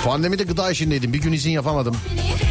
Pandemide 0.05 0.43
gıda 0.43 0.71
işindeydim. 0.71 1.13
Bir 1.13 1.21
gün 1.21 1.33
izin 1.33 1.51
yapamadım. 1.51 1.97
Beni 2.09 2.48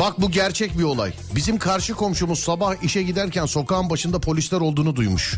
Bak 0.00 0.20
bu 0.20 0.30
gerçek 0.30 0.78
bir 0.78 0.82
olay. 0.82 1.12
Bizim 1.34 1.58
karşı 1.58 1.94
komşumuz 1.94 2.38
sabah 2.40 2.82
işe 2.82 3.02
giderken 3.02 3.46
sokağın 3.46 3.90
başında 3.90 4.18
polisler 4.20 4.60
olduğunu 4.60 4.96
duymuş. 4.96 5.34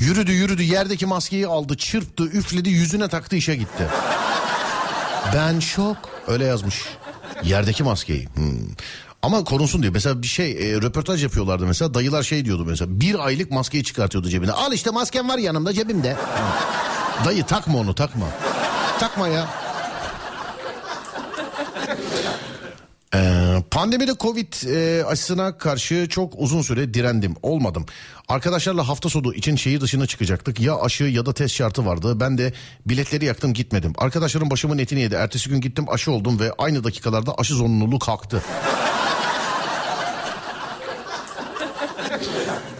Yürüdü 0.00 0.32
yürüdü 0.32 0.62
yerdeki 0.62 1.06
maskeyi 1.06 1.46
aldı 1.46 1.76
çırptı 1.76 2.24
üfledi 2.24 2.70
yüzüne 2.70 3.08
taktı 3.08 3.36
işe 3.36 3.56
gitti. 3.56 3.86
Ben 5.34 5.60
şok 5.60 5.96
öyle 6.26 6.44
yazmış. 6.44 6.84
Yerdeki 7.44 7.82
maskeyi. 7.82 8.28
Hmm. 8.34 8.58
Ama 9.22 9.44
konulsun 9.44 9.82
diyor. 9.82 9.94
Mesela 9.94 10.22
bir 10.22 10.26
şey 10.26 10.50
e, 10.52 10.80
röportaj 10.80 11.22
yapıyorlardı 11.22 11.66
mesela. 11.66 11.94
Dayılar 11.94 12.22
şey 12.22 12.44
diyordu 12.44 12.64
mesela. 12.64 13.00
Bir 13.00 13.26
aylık 13.26 13.50
maskeyi 13.50 13.84
çıkartıyordu 13.84 14.28
cebine. 14.28 14.52
Al 14.52 14.72
işte 14.72 14.90
maskem 14.90 15.28
var 15.28 15.38
yanımda 15.38 15.72
cebimde. 15.72 16.16
Dayı 17.24 17.44
takma 17.44 17.78
onu 17.78 17.94
takma. 17.94 18.26
Takma 19.00 19.28
ya. 19.28 19.61
Ee, 23.14 23.62
pandemide 23.70 24.12
Covid 24.20 24.52
e, 24.66 25.04
aşısına 25.04 25.58
karşı 25.58 26.08
çok 26.08 26.34
uzun 26.36 26.62
süre 26.62 26.94
direndim. 26.94 27.34
Olmadım. 27.42 27.86
Arkadaşlarla 28.28 28.88
hafta 28.88 29.08
sonu 29.08 29.34
için 29.34 29.56
şehir 29.56 29.80
dışına 29.80 30.06
çıkacaktık. 30.06 30.60
Ya 30.60 30.80
aşı 30.80 31.04
ya 31.04 31.26
da 31.26 31.32
test 31.32 31.54
şartı 31.54 31.86
vardı. 31.86 32.20
Ben 32.20 32.38
de 32.38 32.52
biletleri 32.86 33.24
yaktım 33.24 33.54
gitmedim. 33.54 33.92
Arkadaşlarım 33.98 34.50
başımın 34.50 34.78
etini 34.78 35.00
yedi. 35.00 35.14
Ertesi 35.14 35.50
gün 35.50 35.60
gittim 35.60 35.84
aşı 35.88 36.12
oldum 36.12 36.40
ve 36.40 36.52
aynı 36.58 36.84
dakikalarda 36.84 37.34
aşı 37.38 37.54
zorunluluğu 37.54 37.98
kalktı. 37.98 38.42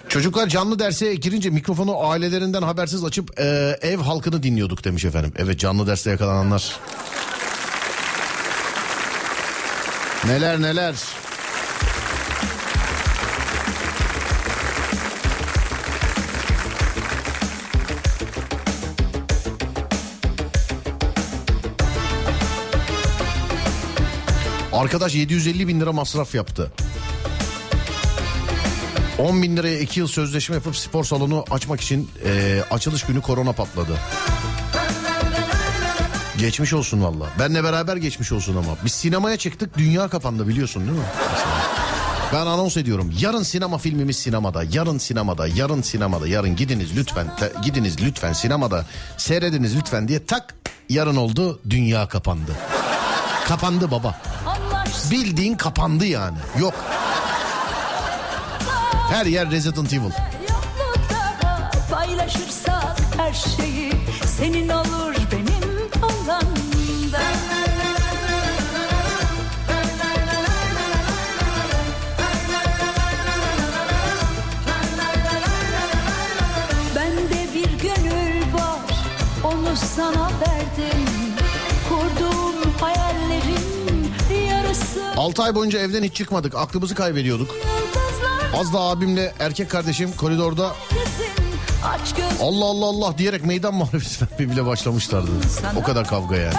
Çocuklar 0.09 0.49
canlı 0.49 0.79
derse 0.79 1.15
girince 1.15 1.51
mikrofonu 1.51 2.09
ailelerinden 2.09 2.63
habersiz 2.63 3.05
açıp 3.05 3.41
e, 3.41 3.77
ev 3.83 3.99
halkını 3.99 4.43
dinliyorduk 4.43 4.85
demiş 4.85 5.05
efendim. 5.05 5.33
Evet 5.37 5.59
canlı 5.59 5.87
derste 5.87 6.11
yakalananlar. 6.11 6.77
Neler 10.27 10.63
neler. 10.63 10.95
Arkadaş 24.73 25.15
750 25.15 25.69
bin 25.69 25.81
lira 25.81 25.93
masraf 25.93 26.35
yaptı. 26.35 26.73
10 29.19 29.43
bin 29.43 29.57
liraya 29.57 29.79
2 29.79 30.01
yıl 30.01 30.07
sözleşme 30.07 30.55
yapıp 30.55 30.77
spor 30.77 31.05
salonu 31.05 31.45
açmak 31.51 31.81
için 31.81 32.11
e, 32.25 32.63
açılış 32.71 33.03
günü 33.03 33.21
korona 33.21 33.53
patladı. 33.53 33.99
Geçmiş 36.39 36.73
olsun 36.73 37.03
valla. 37.03 37.27
Benle 37.39 37.65
beraber 37.65 37.97
geçmiş 37.97 38.33
olsun 38.33 38.57
ama. 38.57 38.77
Biz 38.85 38.93
sinemaya 38.93 39.37
çıktık 39.37 39.79
dünya 39.79 40.09
kapandı 40.09 40.49
biliyorsun 40.49 40.83
değil 40.87 40.99
mi? 40.99 41.05
Ben 42.33 42.47
anons 42.47 42.77
ediyorum. 42.77 43.13
Yarın 43.21 43.43
sinema 43.43 43.79
filmimiz 43.79 44.17
sinemada. 44.17 44.63
Yarın 44.73 44.99
sinemada. 44.99 45.47
Yarın 45.49 45.83
sinemada. 45.83 46.29
Yarın 46.29 46.57
gidiniz 46.57 46.97
lütfen. 46.97 47.37
te- 47.37 47.53
gidiniz 47.65 48.03
lütfen 48.03 48.33
sinemada. 48.33 48.87
Seyrediniz 49.17 49.77
lütfen 49.77 50.09
diye 50.09 50.27
tak 50.27 50.55
yarın 50.89 51.17
oldu 51.17 51.61
dünya 51.71 52.09
kapandı. 52.09 52.53
kapandı 53.49 53.91
baba. 53.91 54.21
Bildiğin 55.11 55.55
kapandı 55.57 56.07
yani. 56.07 56.37
Yok. 56.61 56.75
Her 59.11 59.27
yer 59.27 59.51
Resident 59.51 59.93
Evil. 59.93 60.11
Paylaşırsak 61.91 62.97
her 63.17 63.33
şeyi 63.33 63.93
senin 64.39 64.69
olur 64.69 65.15
benim 65.33 65.42
Bende 76.97 77.55
bir 77.55 77.79
gönül 77.83 78.55
var 78.55 78.81
onu 79.45 79.77
sana 79.97 80.31
verdim. 80.41 81.05
Kurduğum 81.89 82.73
hayallerin 82.81 84.11
yarısı 84.51 85.03
6 85.17 85.43
ay 85.43 85.55
boyunca 85.55 85.79
evden 85.79 86.03
hiç 86.03 86.15
çıkmadık. 86.15 86.55
Aklımızı 86.55 86.95
kaybediyorduk. 86.95 87.51
Az 88.57 88.73
da 88.73 88.81
abimle 88.81 89.35
erkek 89.39 89.71
kardeşim 89.71 90.13
koridorda 90.17 90.73
Allah 92.41 92.65
Allah 92.65 92.87
Allah 92.87 93.19
diyerek 93.19 93.45
meydan 93.45 93.75
muharebesi 93.75 94.27
bile 94.39 94.67
başlamışlardı. 94.67 95.31
O 95.77 95.83
kadar 95.83 96.07
kavga 96.07 96.37
yani. 96.37 96.55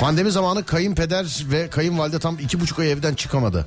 Pandemi 0.00 0.30
zamanı 0.30 0.64
kayınpeder 0.64 1.44
ve 1.50 1.70
kayınvalide 1.70 2.18
tam 2.18 2.38
iki 2.38 2.60
buçuk 2.60 2.78
ay 2.78 2.92
evden 2.92 3.14
çıkamadı. 3.14 3.66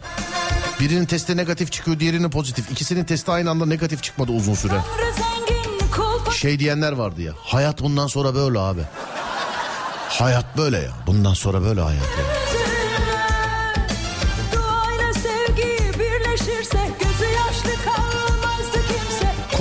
Birinin 0.80 1.06
testi 1.06 1.38
negatif 1.38 1.72
çıkıyor 1.72 2.00
diğerinin 2.00 2.30
pozitif. 2.30 2.72
İkisinin 2.72 3.04
testi 3.04 3.32
aynı 3.32 3.50
anda 3.50 3.66
negatif 3.66 4.04
çıkmadı 4.04 4.32
uzun 4.32 4.54
süre. 4.56 4.74
Şey 6.32 6.60
diyenler 6.60 6.92
vardı 6.92 7.22
ya. 7.22 7.34
Hayat 7.38 7.82
bundan 7.82 8.08
sonra 8.08 8.36
böyle 8.36 8.60
abi. 8.60 8.82
Hayat 10.10 10.58
böyle 10.58 10.78
ya. 10.78 10.92
Bundan 11.08 11.34
sonra 11.34 11.62
böyle 11.62 11.82
hayat 11.82 12.02
ya. 12.02 12.51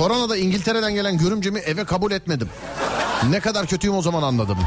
Koronada 0.01 0.37
İngiltere'den 0.37 0.93
gelen 0.93 1.17
görümcemi 1.17 1.59
eve 1.59 1.83
kabul 1.83 2.11
etmedim. 2.11 2.49
Ne 3.29 3.39
kadar 3.39 3.67
kötüyüm 3.67 3.95
o 3.95 4.01
zaman 4.01 4.23
anladım. 4.23 4.57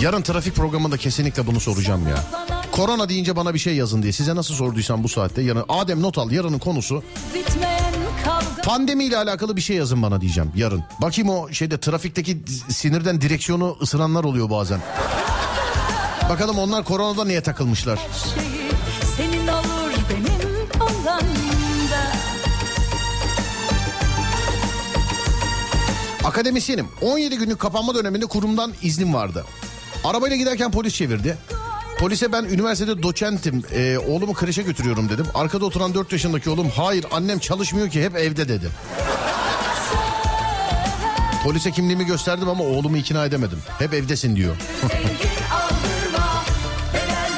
Yarın 0.00 0.22
trafik 0.22 0.54
programında 0.54 0.96
kesinlikle 0.96 1.46
bunu 1.46 1.60
soracağım 1.60 2.08
ya. 2.08 2.24
Korona 2.72 3.08
deyince 3.08 3.36
bana 3.36 3.54
bir 3.54 3.58
şey 3.58 3.76
yazın 3.76 4.02
diye. 4.02 4.12
Size 4.12 4.34
nasıl 4.34 4.54
sorduysam 4.54 5.02
bu 5.02 5.08
saatte. 5.08 5.42
Yarın 5.42 5.64
Adem 5.68 6.02
not 6.02 6.18
al. 6.18 6.30
Yarının 6.30 6.58
konusu 6.58 7.02
Bitmeyen 7.34 7.75
kavga 8.66 8.76
Pandemiyle 8.76 9.16
alakalı 9.16 9.56
bir 9.56 9.60
şey 9.60 9.76
yazın 9.76 10.02
bana 10.02 10.20
diyeceğim 10.20 10.52
yarın. 10.56 10.84
Bakayım 11.02 11.30
o 11.30 11.52
şeyde 11.52 11.80
trafikteki 11.80 12.38
sinirden 12.68 13.20
direksiyonu 13.20 13.76
ısıranlar 13.82 14.24
oluyor 14.24 14.50
bazen. 14.50 14.80
Bakalım 16.28 16.58
onlar 16.58 16.84
koronada 16.84 17.24
niye 17.24 17.40
takılmışlar? 17.40 17.96
şeyi 17.96 18.70
senin 19.16 19.46
olur 19.46 19.92
benim 20.10 20.82
alanımda. 20.82 22.12
Akademisyenim. 26.24 26.86
17 27.02 27.36
günlük 27.38 27.58
kapanma 27.58 27.94
döneminde 27.94 28.26
kurumdan 28.26 28.72
iznim 28.82 29.14
vardı. 29.14 29.44
Arabayla 30.04 30.36
giderken 30.36 30.70
polis 30.70 30.94
çevirdi. 30.94 31.38
Polise 31.98 32.32
ben 32.32 32.44
üniversitede 32.44 33.02
doçentim. 33.02 33.62
Ee, 33.72 33.98
oğlumu 33.98 34.34
kreşe 34.34 34.62
götürüyorum 34.62 35.08
dedim. 35.08 35.26
Arkada 35.34 35.64
oturan 35.64 35.94
4 35.94 36.12
yaşındaki 36.12 36.50
oğlum 36.50 36.68
hayır 36.70 37.06
annem 37.12 37.38
çalışmıyor 37.38 37.90
ki 37.90 38.04
hep 38.04 38.16
evde 38.16 38.48
dedi. 38.48 38.70
Polise 41.44 41.70
kimliğimi 41.70 42.06
gösterdim 42.06 42.48
ama 42.48 42.64
oğlumu 42.64 42.96
ikna 42.96 43.24
edemedim. 43.26 43.58
Hep 43.78 43.94
evdesin 43.94 44.36
diyor. 44.36 44.56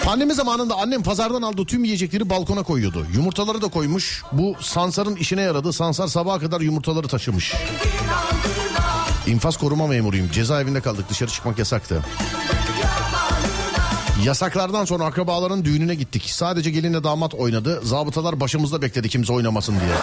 Pandemi 0.05 0.35
zamanında 0.35 0.75
annem 0.75 1.03
pazardan 1.03 1.43
aldığı 1.43 1.65
tüm 1.65 1.85
yiyecekleri 1.85 2.31
balkona 2.31 2.63
koyuyordu. 2.63 3.07
Yumurtaları 3.15 3.63
da 3.63 3.69
koymuş. 3.69 4.23
Bu 4.33 4.57
Sansar'ın 4.61 5.17
işine 5.17 5.43
yaradı. 5.43 5.73
Sansar 5.73 6.07
sabaha 6.07 6.39
kadar 6.39 6.61
yumurtaları 6.61 7.09
taşımış. 7.09 7.55
İnfaz 9.27 9.57
koruma 9.57 9.87
memuruyum. 9.87 10.31
Cezaevinde 10.31 10.81
kaldık. 10.81 11.11
Dışarı 11.11 11.31
çıkmak 11.31 11.59
yasaktı. 11.59 12.05
Yasaklardan 14.25 14.85
sonra 14.85 15.05
akrabaların 15.05 15.65
düğününe 15.65 15.95
gittik. 15.95 16.23
Sadece 16.27 16.71
gelinle 16.71 17.05
damat 17.05 17.35
oynadı. 17.35 17.81
Zabıtalar 17.83 18.41
başımızda 18.41 18.83
bekledi 18.83 19.09
kimse 19.09 19.33
oynamasın 19.33 19.73
diye. 19.73 19.95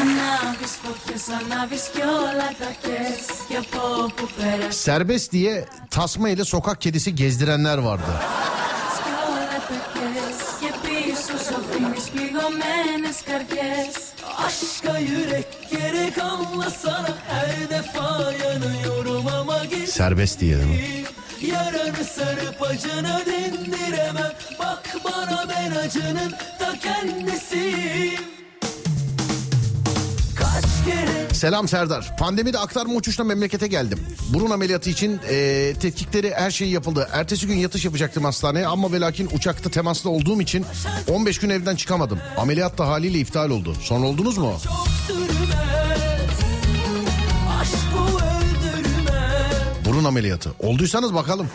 Ανάβεις 0.00 0.72
φωτιές, 0.82 1.22
ανάβεις 1.40 1.82
κι 1.92 2.00
όλα 2.00 2.48
τα 2.60 2.70
κες 2.82 3.20
Και 3.48 3.56
από 3.56 4.02
όπου 4.04 4.28
πέρασες 4.36 4.82
Serbest 4.86 5.28
diye 5.36 5.54
tasma 5.96 6.28
ile 6.32 6.44
sokak 6.52 6.78
kedisi 6.84 7.10
gezdirenler 7.20 7.78
vardı. 7.88 8.12
κι 9.04 9.12
όλα 9.28 9.46
τα 9.68 9.78
κες 9.94 10.38
Και 10.60 10.70
πίσω 10.84 11.34
σου 11.44 11.54
αφήνεις 11.60 12.04
πληγωμένες 12.12 13.18
καρδιές 13.28 13.94
Aşka 14.46 14.98
yürek 14.98 15.48
gerek 15.70 16.16
anlasana 16.18 17.12
Her 17.28 17.70
defa 17.70 18.08
yanıyorum 18.44 19.26
ama 19.38 19.64
git 19.64 19.88
Serbest 19.88 20.40
diye 20.40 20.56
değil 20.58 20.68
mi? 20.68 21.04
Yaranı 21.52 22.04
sarıp 22.16 22.62
acını 22.70 23.16
dindiremem 23.26 24.32
Bak 24.58 24.82
bana 25.04 25.44
ben 25.50 25.70
acının 25.84 26.30
ta 26.58 26.70
kendisiyim 26.84 28.20
Kaç 28.20 28.24
kere 28.24 28.39
Selam 31.33 31.67
Serdar. 31.67 32.17
Pandemide 32.17 32.57
aktarma 32.59 32.93
uçuşla 32.93 33.23
memlekete 33.23 33.67
geldim. 33.67 33.99
Burun 34.33 34.49
ameliyatı 34.51 34.89
için 34.89 35.19
eee, 35.31 35.73
tetkikleri 35.73 36.33
her 36.35 36.51
şey 36.51 36.69
yapıldı. 36.69 37.09
Ertesi 37.11 37.47
gün 37.47 37.55
yatış 37.57 37.85
yapacaktım 37.85 38.23
hastaneye 38.23 38.67
ama 38.67 38.91
ve 38.91 38.99
lakin 38.99 39.29
uçakta 39.33 39.69
temaslı 39.69 40.09
olduğum 40.09 40.41
için 40.41 40.65
15 41.09 41.39
gün 41.39 41.49
evden 41.49 41.75
çıkamadım. 41.75 42.19
Ameliyat 42.37 42.77
da 42.77 42.87
haliyle 42.87 43.19
iptal 43.19 43.49
oldu. 43.49 43.75
Son 43.81 44.01
oldunuz 44.01 44.37
mu? 44.37 44.53
Burun 49.85 50.03
ameliyatı. 50.03 50.51
Olduysanız 50.59 51.13
bakalım. 51.13 51.49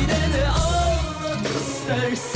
Yine 0.00 0.08
de 0.34 0.48
istersen 1.60 2.27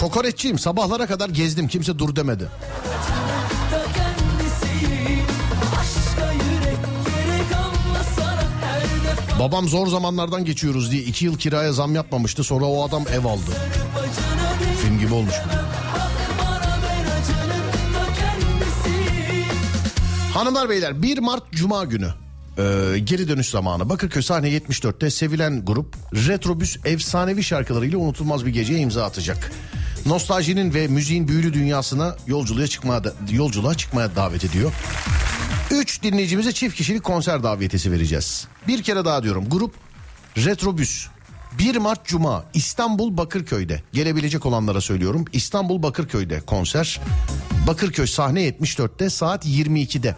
Kokoreççiyim. 0.00 0.58
Sabahlara 0.58 1.06
kadar 1.06 1.28
gezdim. 1.28 1.68
Kimse 1.68 1.98
dur 1.98 2.16
demedi. 2.16 2.48
Babam 9.38 9.68
zor 9.68 9.86
zamanlardan 9.86 10.44
geçiyoruz 10.44 10.90
diye 10.90 11.02
iki 11.02 11.24
yıl 11.24 11.38
kiraya 11.38 11.72
zam 11.72 11.94
yapmamıştı. 11.94 12.44
Sonra 12.44 12.64
o 12.64 12.88
adam 12.88 13.04
ev 13.14 13.24
aldı. 13.24 13.50
Film 14.82 14.98
gibi 14.98 15.14
olmuş 15.14 15.34
Hanımlar 20.34 20.70
beyler 20.70 21.02
1 21.02 21.18
Mart 21.18 21.52
Cuma 21.52 21.84
günü 21.84 22.08
ee, 22.58 22.98
geri 23.04 23.28
dönüş 23.28 23.48
zamanı 23.48 23.88
Bakırköy 23.88 24.22
sahne 24.22 24.48
74'te 24.48 25.10
sevilen 25.10 25.64
grup 25.64 25.96
Retrobüs 26.14 26.76
efsanevi 26.84 27.42
şarkılarıyla 27.42 27.98
unutulmaz 27.98 28.46
bir 28.46 28.50
geceye 28.50 28.78
imza 28.78 29.04
atacak. 29.04 29.52
Nostaljinin 30.06 30.74
ve 30.74 30.88
müziğin 30.88 31.28
büyülü 31.28 31.52
dünyasına 31.52 32.16
yolculuğa 32.26 32.66
çıkmaya 32.66 33.02
yolculuğa 33.30 33.74
çıkmaya 33.74 34.16
davet 34.16 34.44
ediyor. 34.44 34.72
3 35.70 36.02
dinleyicimize 36.02 36.52
çift 36.52 36.76
kişilik 36.76 37.04
konser 37.04 37.42
davetiyesi 37.42 37.92
vereceğiz. 37.92 38.46
Bir 38.68 38.82
kere 38.82 39.04
daha 39.04 39.22
diyorum 39.22 39.48
grup 39.48 39.74
Retrobüs. 40.36 41.06
1 41.58 41.76
Mart 41.76 42.06
Cuma 42.06 42.44
İstanbul 42.54 43.16
Bakırköy'de. 43.16 43.82
Gelebilecek 43.92 44.46
olanlara 44.46 44.80
söylüyorum 44.80 45.24
İstanbul 45.32 45.82
Bakırköy'de 45.82 46.40
konser. 46.40 47.00
Bakırköy 47.66 48.06
sahne 48.06 48.48
74'te 48.48 49.10
saat 49.10 49.46
22'de 49.46 50.16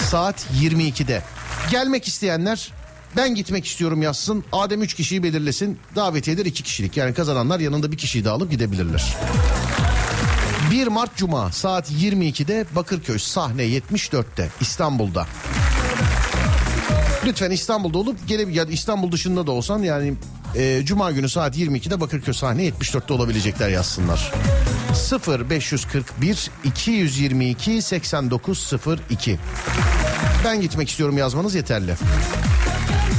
saat 0.00 0.46
22'de 0.62 1.22
gelmek 1.70 2.08
isteyenler 2.08 2.72
ben 3.16 3.34
gitmek 3.34 3.66
istiyorum 3.66 4.02
yazsın 4.02 4.44
Adem 4.52 4.82
3 4.82 4.94
kişiyi 4.94 5.22
belirlesin 5.22 5.78
davetiyeler 5.96 6.46
2 6.46 6.62
kişilik 6.62 6.96
yani 6.96 7.14
kazananlar 7.14 7.60
yanında 7.60 7.92
bir 7.92 7.96
kişiyi 7.96 8.24
de 8.24 8.30
alıp 8.30 8.50
gidebilirler. 8.50 9.14
1 10.70 10.86
Mart 10.86 11.16
Cuma 11.16 11.52
saat 11.52 11.90
22'de 11.90 12.66
Bakırköy 12.76 13.18
sahne 13.18 13.62
74'te 13.62 14.48
İstanbul'da. 14.60 15.26
Lütfen 17.26 17.50
İstanbul'da 17.50 17.98
olup 17.98 18.28
gelip 18.28 18.72
İstanbul 18.72 19.12
dışında 19.12 19.46
da 19.46 19.52
olsan 19.52 19.82
yani 19.82 20.14
e, 20.56 20.82
Cuma 20.84 21.10
günü 21.10 21.28
saat 21.28 21.58
22'de 21.58 22.00
Bakırköy 22.00 22.34
sahne 22.34 22.68
74'te 22.68 23.14
olabilecekler 23.14 23.68
yazsınlar. 23.68 24.32
0 24.94 25.50
541 25.50 26.50
222 26.64 27.82
8902 27.82 29.38
Ben 30.44 30.60
gitmek 30.60 30.88
istiyorum 30.88 31.18
yazmanız 31.18 31.54
yeterli. 31.54 31.94
Come 32.86 33.13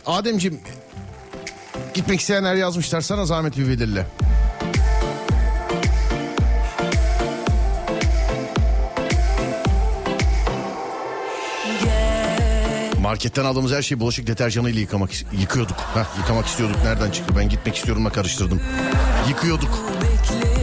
Evet 0.00 0.18
Ademciğim 0.18 0.60
gitmek 1.94 2.20
isteyenler 2.20 2.54
yazmışlar 2.54 3.00
sana 3.00 3.26
zahmet 3.26 3.56
bir 3.56 3.68
belirle. 3.68 4.06
Marketten 13.00 13.44
aldığımız 13.44 13.72
her 13.72 13.82
şeyi 13.82 14.00
bulaşık 14.00 14.26
deterjanıyla 14.26 14.80
yıkamak 14.80 15.10
yıkıyorduk. 15.40 15.76
Heh, 15.76 16.18
yıkamak 16.18 16.46
istiyorduk. 16.46 16.76
Nereden 16.84 17.10
çıktı? 17.10 17.34
Ben 17.38 17.48
gitmek 17.48 17.76
istiyorumla 17.76 18.10
karıştırdım. 18.10 18.60
Yıkıyorduk. 19.28 19.78
Bekledim 20.02 20.59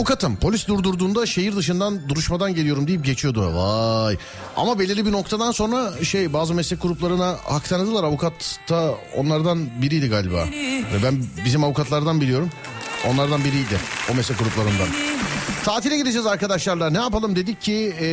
Avukatım 0.00 0.36
polis 0.36 0.68
durdurduğunda 0.68 1.26
şehir 1.26 1.56
dışından 1.56 2.08
duruşmadan 2.08 2.54
geliyorum 2.54 2.86
deyip 2.86 3.04
geçiyordu. 3.04 3.54
Vay. 3.54 4.16
Ama 4.56 4.78
belirli 4.78 5.06
bir 5.06 5.12
noktadan 5.12 5.52
sonra 5.52 6.04
şey 6.04 6.32
bazı 6.32 6.54
meslek 6.54 6.82
gruplarına 6.82 7.36
hak 7.44 7.68
tanıdılar. 7.68 8.04
Avukat 8.04 8.32
da 8.68 8.94
onlardan 9.16 9.82
biriydi 9.82 10.08
galiba. 10.08 10.44
Ben 11.04 11.24
bizim 11.44 11.64
avukatlardan 11.64 12.20
biliyorum. 12.20 12.50
Onlardan 13.08 13.44
biriydi 13.44 13.80
o 14.12 14.14
meslek 14.14 14.38
gruplarından. 14.38 14.88
Tatile 15.64 15.96
gideceğiz 15.96 16.26
arkadaşlarla. 16.26 16.90
Ne 16.90 16.98
yapalım 16.98 17.36
dedik 17.36 17.60
ki 17.60 17.94
ee, 18.00 18.06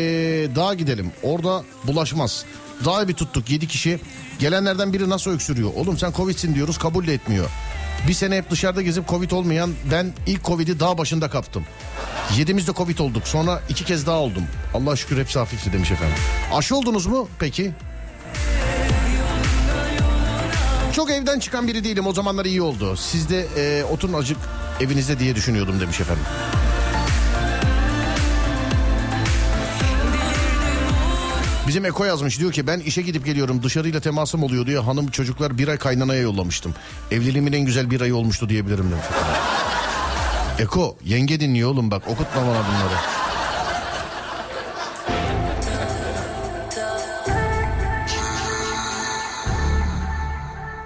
dağa 0.56 0.74
gidelim. 0.74 1.12
Orada 1.24 1.64
bulaşmaz. 1.84 2.46
Dağı 2.86 3.08
bir 3.08 3.14
tuttuk 3.14 3.50
7 3.50 3.68
kişi. 3.68 4.00
Gelenlerden 4.40 4.94
biri 4.94 5.10
nasıl 5.10 5.32
öksürüyor? 5.32 5.72
Oğlum 5.76 5.98
sen 5.98 6.12
Covid'sin 6.12 6.56
diyoruz 6.56 6.78
kabul 6.78 7.08
de 7.08 7.14
etmiyor. 7.14 7.50
Bir 8.08 8.14
sene 8.14 8.38
hep 8.38 8.50
dışarıda 8.50 8.82
gezip 8.82 9.08
Covid 9.08 9.32
olmayan 9.32 9.74
ben 9.92 10.14
ilk 10.26 10.44
Covid'i 10.44 10.80
dağ 10.80 10.98
başında 10.98 11.30
kaptım. 11.30 11.66
Yedimizde 12.38 12.74
Covid 12.74 13.00
olduk. 13.00 13.28
Sonra 13.28 13.62
iki 13.70 13.86
kez 13.86 14.08
daha 14.08 14.18
oldum. 14.18 14.44
Allah 14.74 14.96
şükür 14.96 15.18
hepsi 15.18 15.40
hafifti 15.40 15.74
demiş 15.74 15.92
efendim. 15.92 16.16
Aşı 16.54 16.76
oldunuz 16.76 17.06
mu 17.06 17.30
peki? 17.40 17.72
Çok 20.94 21.12
evden 21.12 21.40
çıkan 21.40 21.68
biri 21.68 21.84
değilim. 21.84 22.08
O 22.08 22.14
zamanlar 22.14 22.46
iyi 22.46 22.62
oldu. 22.62 22.98
Siz 22.98 23.30
de 23.30 23.48
e, 23.58 23.84
oturun 23.84 24.14
acık 24.14 24.38
evinizde 24.80 25.20
diye 25.20 25.36
düşünüyordum 25.36 25.80
demiş 25.80 26.02
efendim. 26.02 26.24
Bizim 31.68 31.86
Eko 31.86 32.06
yazmış 32.06 32.40
diyor 32.40 32.52
ki 32.52 32.68
ben 32.68 32.80
işe 32.80 33.02
gidip 33.02 33.26
geliyorum 33.26 33.64
dışarıyla 33.64 34.00
temasım 34.00 34.44
oluyor 34.44 34.66
diyor. 34.66 34.84
Hanım 34.84 35.08
çocuklar 35.08 35.58
bir 35.58 35.68
ay 35.68 35.78
kaynanaya 35.78 36.22
yollamıştım. 36.22 36.74
Evliliğimin 37.12 37.54
en 37.54 37.66
güzel 37.66 37.92
bir 37.92 38.02
ayı 38.02 38.16
olmuştu 38.16 38.50
diyebilirim 38.50 38.92
demiş. 38.92 39.06
Eko 40.60 40.98
yenge 41.06 41.40
dinliyor 41.40 41.70
oğlum 41.72 41.92
bak 41.92 42.08
okutma 42.08 42.42
bana 42.42 42.64
bunları. 42.68 42.94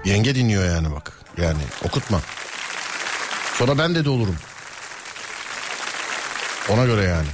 Yenge 0.06 0.36
dinliyor 0.36 0.66
yani 0.66 0.92
bak. 0.92 1.14
Yani 1.38 1.62
okutma. 1.86 2.22
Sonra 3.58 3.78
ben 3.78 3.96
de 3.96 4.06
de 4.06 4.10
olurum. 4.10 4.36
Ona 6.70 6.86
göre 6.86 7.04
yani. 7.04 7.28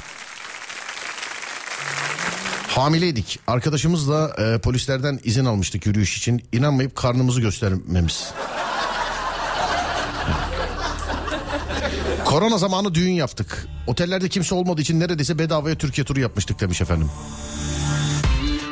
Hamileydik. 2.77 3.39
Arkadaşımızla 3.47 4.35
e, 4.37 4.57
polislerden 4.59 5.19
izin 5.23 5.45
almıştık 5.45 5.85
yürüyüş 5.85 6.17
için. 6.17 6.43
İnanmayıp 6.51 6.95
karnımızı 6.95 7.41
göstermemiz. 7.41 8.31
Korona 12.25 12.57
zamanı 12.57 12.93
düğün 12.95 13.11
yaptık. 13.11 13.67
Otellerde 13.87 14.29
kimse 14.29 14.55
olmadığı 14.55 14.81
için 14.81 14.99
neredeyse 14.99 15.39
bedavaya 15.39 15.75
Türkiye 15.75 16.05
turu 16.05 16.19
yapmıştık 16.19 16.59
demiş 16.59 16.81
efendim. 16.81 17.09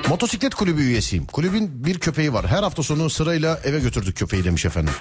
Motosiklet 0.09 0.55
kulübü 0.55 0.81
üyesiyim. 0.81 1.25
Kulübün 1.25 1.85
bir 1.85 1.99
köpeği 1.99 2.33
var. 2.33 2.47
Her 2.47 2.63
hafta 2.63 2.83
sonu 2.83 3.09
sırayla 3.09 3.59
eve 3.63 3.79
götürdük 3.79 4.17
köpeği 4.17 4.43
demiş 4.43 4.65
efendim. 4.65 4.93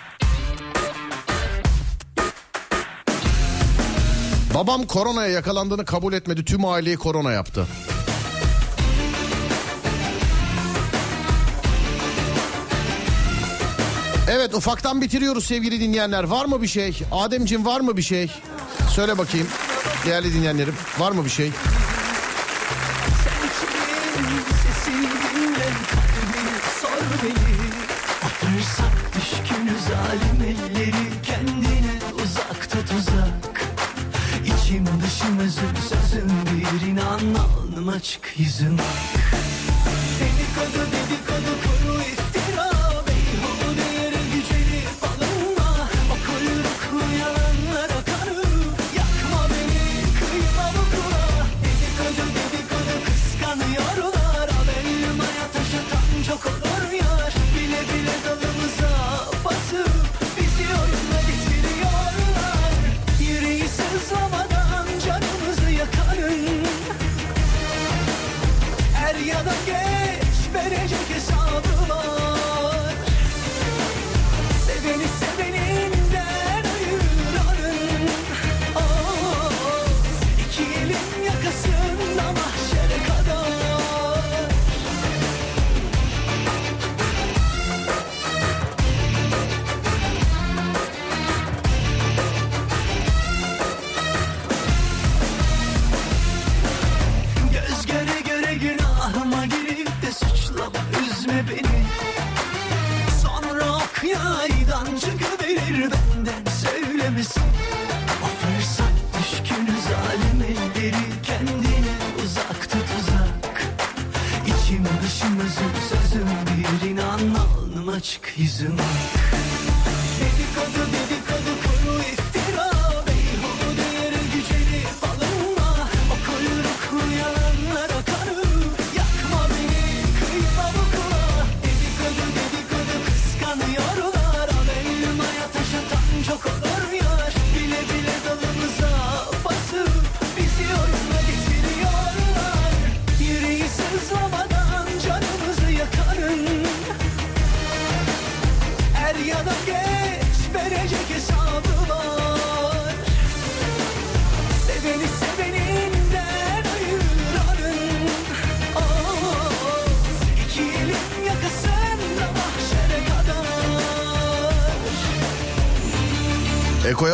Babam 4.54 4.86
koronaya 4.86 5.28
yakalandığını 5.28 5.84
kabul 5.84 6.12
etmedi. 6.12 6.44
Tüm 6.44 6.64
aileyi 6.64 6.96
korona 6.96 7.32
yaptı. 7.32 7.66
Evet 14.36 14.54
ufaktan 14.54 15.00
bitiriyoruz 15.00 15.46
sevgili 15.46 15.80
dinleyenler. 15.80 16.24
Var 16.24 16.44
mı 16.46 16.62
bir 16.62 16.66
şey? 16.66 17.02
Ademcim 17.12 17.66
var 17.66 17.80
mı 17.80 17.96
bir 17.96 18.02
şey? 18.02 18.30
Söyle 18.90 19.18
bakayım. 19.18 19.46
Değerli 20.06 20.34
dinleyenlerim 20.34 20.74
var 20.98 21.12
mı 21.12 21.24
bir 21.24 21.30
şey? 21.30 21.50
İçim 34.46 34.86
yüzüm 38.36 38.76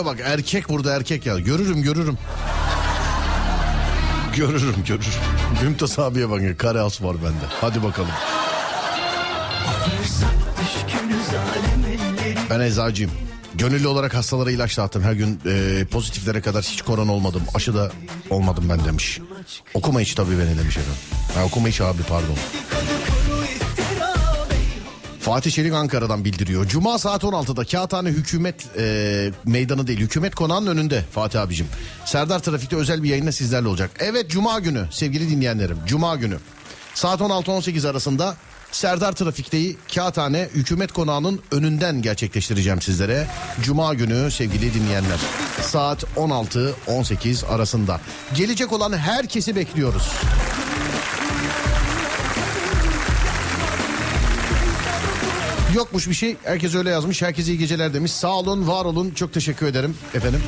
Eko'ya 0.01 0.16
bak 0.16 0.20
erkek 0.24 0.68
burada 0.68 0.97
erkek 0.97 1.27
ya. 1.27 1.39
Görürüm 1.39 1.82
görürüm. 1.82 2.18
Görürüm 4.36 4.74
görürüm. 4.86 5.12
Mümtaz 5.62 5.98
abiye 5.98 6.31
bakın 6.31 6.55
kare 6.55 6.81
as 6.81 7.02
var 7.02 7.16
bende. 7.24 7.55
Hadi 7.60 7.82
bakalım. 7.82 8.10
Ben 12.51 12.60
eczacıyım. 12.60 13.10
Gönüllü 13.55 13.86
olarak 13.89 14.14
hastalara 14.14 14.51
ilaç 14.51 14.78
dağıttım. 14.78 15.02
Her 15.02 15.12
gün 15.12 15.40
e, 15.47 15.85
pozitiflere 15.85 16.40
kadar 16.40 16.62
hiç 16.62 16.82
korona 16.82 17.12
olmadım. 17.12 17.43
Aşı 17.55 17.74
da 17.74 17.93
olmadım 18.31 18.68
ben 18.68 18.85
demiş. 18.85 19.20
Okuma 19.74 20.01
hiç 20.01 20.14
tabii 20.14 20.39
beni 20.39 20.59
demiş 20.59 20.77
efendim. 20.77 21.01
Ha, 21.35 21.44
okuma 21.44 21.68
hiç 21.68 21.81
abi 21.81 22.02
pardon. 22.02 22.36
Fatih 25.31 25.51
Çelik 25.51 25.73
Ankara'dan 25.73 26.24
bildiriyor. 26.24 26.66
Cuma 26.69 26.98
saat 26.98 27.23
16'da 27.23 27.65
Kağıthane 27.65 28.09
Hükümet 28.09 28.66
e, 28.78 29.31
Meydanı 29.44 29.86
değil 29.86 29.98
Hükümet 29.98 30.35
Konağı'nın 30.35 30.66
önünde 30.66 31.05
Fatih 31.12 31.40
abicim. 31.40 31.66
Serdar 32.05 32.39
Trafik'te 32.39 32.77
özel 32.77 33.02
bir 33.02 33.09
yayınla 33.09 33.32
sizlerle 33.32 33.69
olacak. 33.69 33.90
Evet 33.98 34.31
Cuma 34.31 34.59
günü 34.59 34.86
sevgili 34.90 35.31
dinleyenlerim 35.31 35.78
Cuma 35.86 36.16
günü. 36.16 36.39
Saat 36.94 37.20
16-18 37.20 37.89
arasında 37.89 38.36
Serdar 38.73 39.12
Trafik'teyi 39.12 39.77
Kağıthane 39.94 40.48
Hükümet 40.55 40.93
Konağı'nın 40.93 41.40
önünden 41.52 42.02
gerçekleştireceğim 42.02 42.81
sizlere. 42.81 43.27
Cuma 43.62 43.94
günü 43.94 44.31
sevgili 44.31 44.74
dinleyenler. 44.74 45.19
Saat 45.61 46.05
16-18 46.16 47.47
arasında. 47.47 48.01
Gelecek 48.35 48.73
olan 48.73 48.93
herkesi 48.93 49.57
bekliyoruz. 49.57 50.12
Yokmuş 55.75 56.09
bir 56.09 56.15
şey. 56.15 56.37
Herkes 56.45 56.75
öyle 56.75 56.91
yazmış. 56.91 57.23
Herkes 57.23 57.49
iyi 57.49 57.59
geceler 57.59 57.95
demiş. 57.95 58.13
Sağ 58.13 58.33
olun, 58.33 58.69
var 58.69 58.85
olun. 58.85 59.11
Çok 59.11 59.33
teşekkür 59.33 59.67
ederim 59.67 59.97
efendim. 60.15 60.41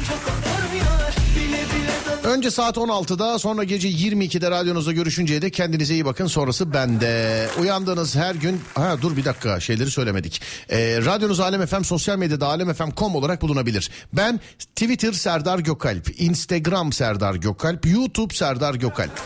Önce 2.24 2.50
saat 2.50 2.76
16'da 2.76 3.38
sonra 3.38 3.64
gece 3.64 3.88
22'de 3.88 4.50
radyonuzda 4.50 4.92
görüşünceye 4.92 5.42
de 5.42 5.50
kendinize 5.50 5.94
iyi 5.94 6.04
bakın. 6.04 6.26
Sonrası 6.26 6.72
bende. 6.74 7.46
Uyandığınız 7.60 8.16
her 8.16 8.34
gün... 8.34 8.60
Ha 8.74 8.96
dur 9.02 9.16
bir 9.16 9.24
dakika 9.24 9.60
şeyleri 9.60 9.90
söylemedik. 9.90 10.42
Ee, 10.70 10.98
radyonuz 11.04 11.40
Alem 11.40 11.66
FM 11.66 11.82
sosyal 11.82 12.18
medyada 12.18 12.46
alemfm.com 12.46 13.16
olarak 13.16 13.42
bulunabilir. 13.42 13.90
Ben 14.12 14.40
Twitter 14.58 15.12
Serdar 15.12 15.58
Gökalp, 15.58 16.20
Instagram 16.20 16.92
Serdar 16.92 17.34
Gökalp, 17.34 17.86
YouTube 17.86 18.34
Serdar 18.34 18.74
Gökalp. 18.74 19.20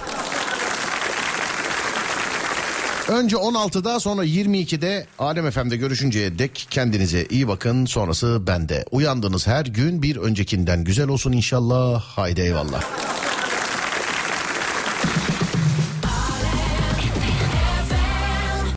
Önce 3.09 3.37
16'da 3.37 4.01
sonra 4.01 4.25
22'de 4.25 5.07
Alem 5.19 5.51
FM'de 5.51 5.77
görüşünceye 5.77 6.39
dek 6.39 6.67
kendinize 6.71 7.27
iyi 7.31 7.49
bakın. 7.49 7.87
Sonrası 7.87 8.43
bende. 8.47 8.85
Uyandığınız 8.91 9.47
her 9.47 9.67
gün 9.67 10.03
bir 10.03 10.17
öncekinden 10.17 10.85
güzel 10.85 11.09
olsun 11.09 11.33
inşallah. 11.33 12.03
Haydi 12.03 12.41
eyvallah. 12.41 12.83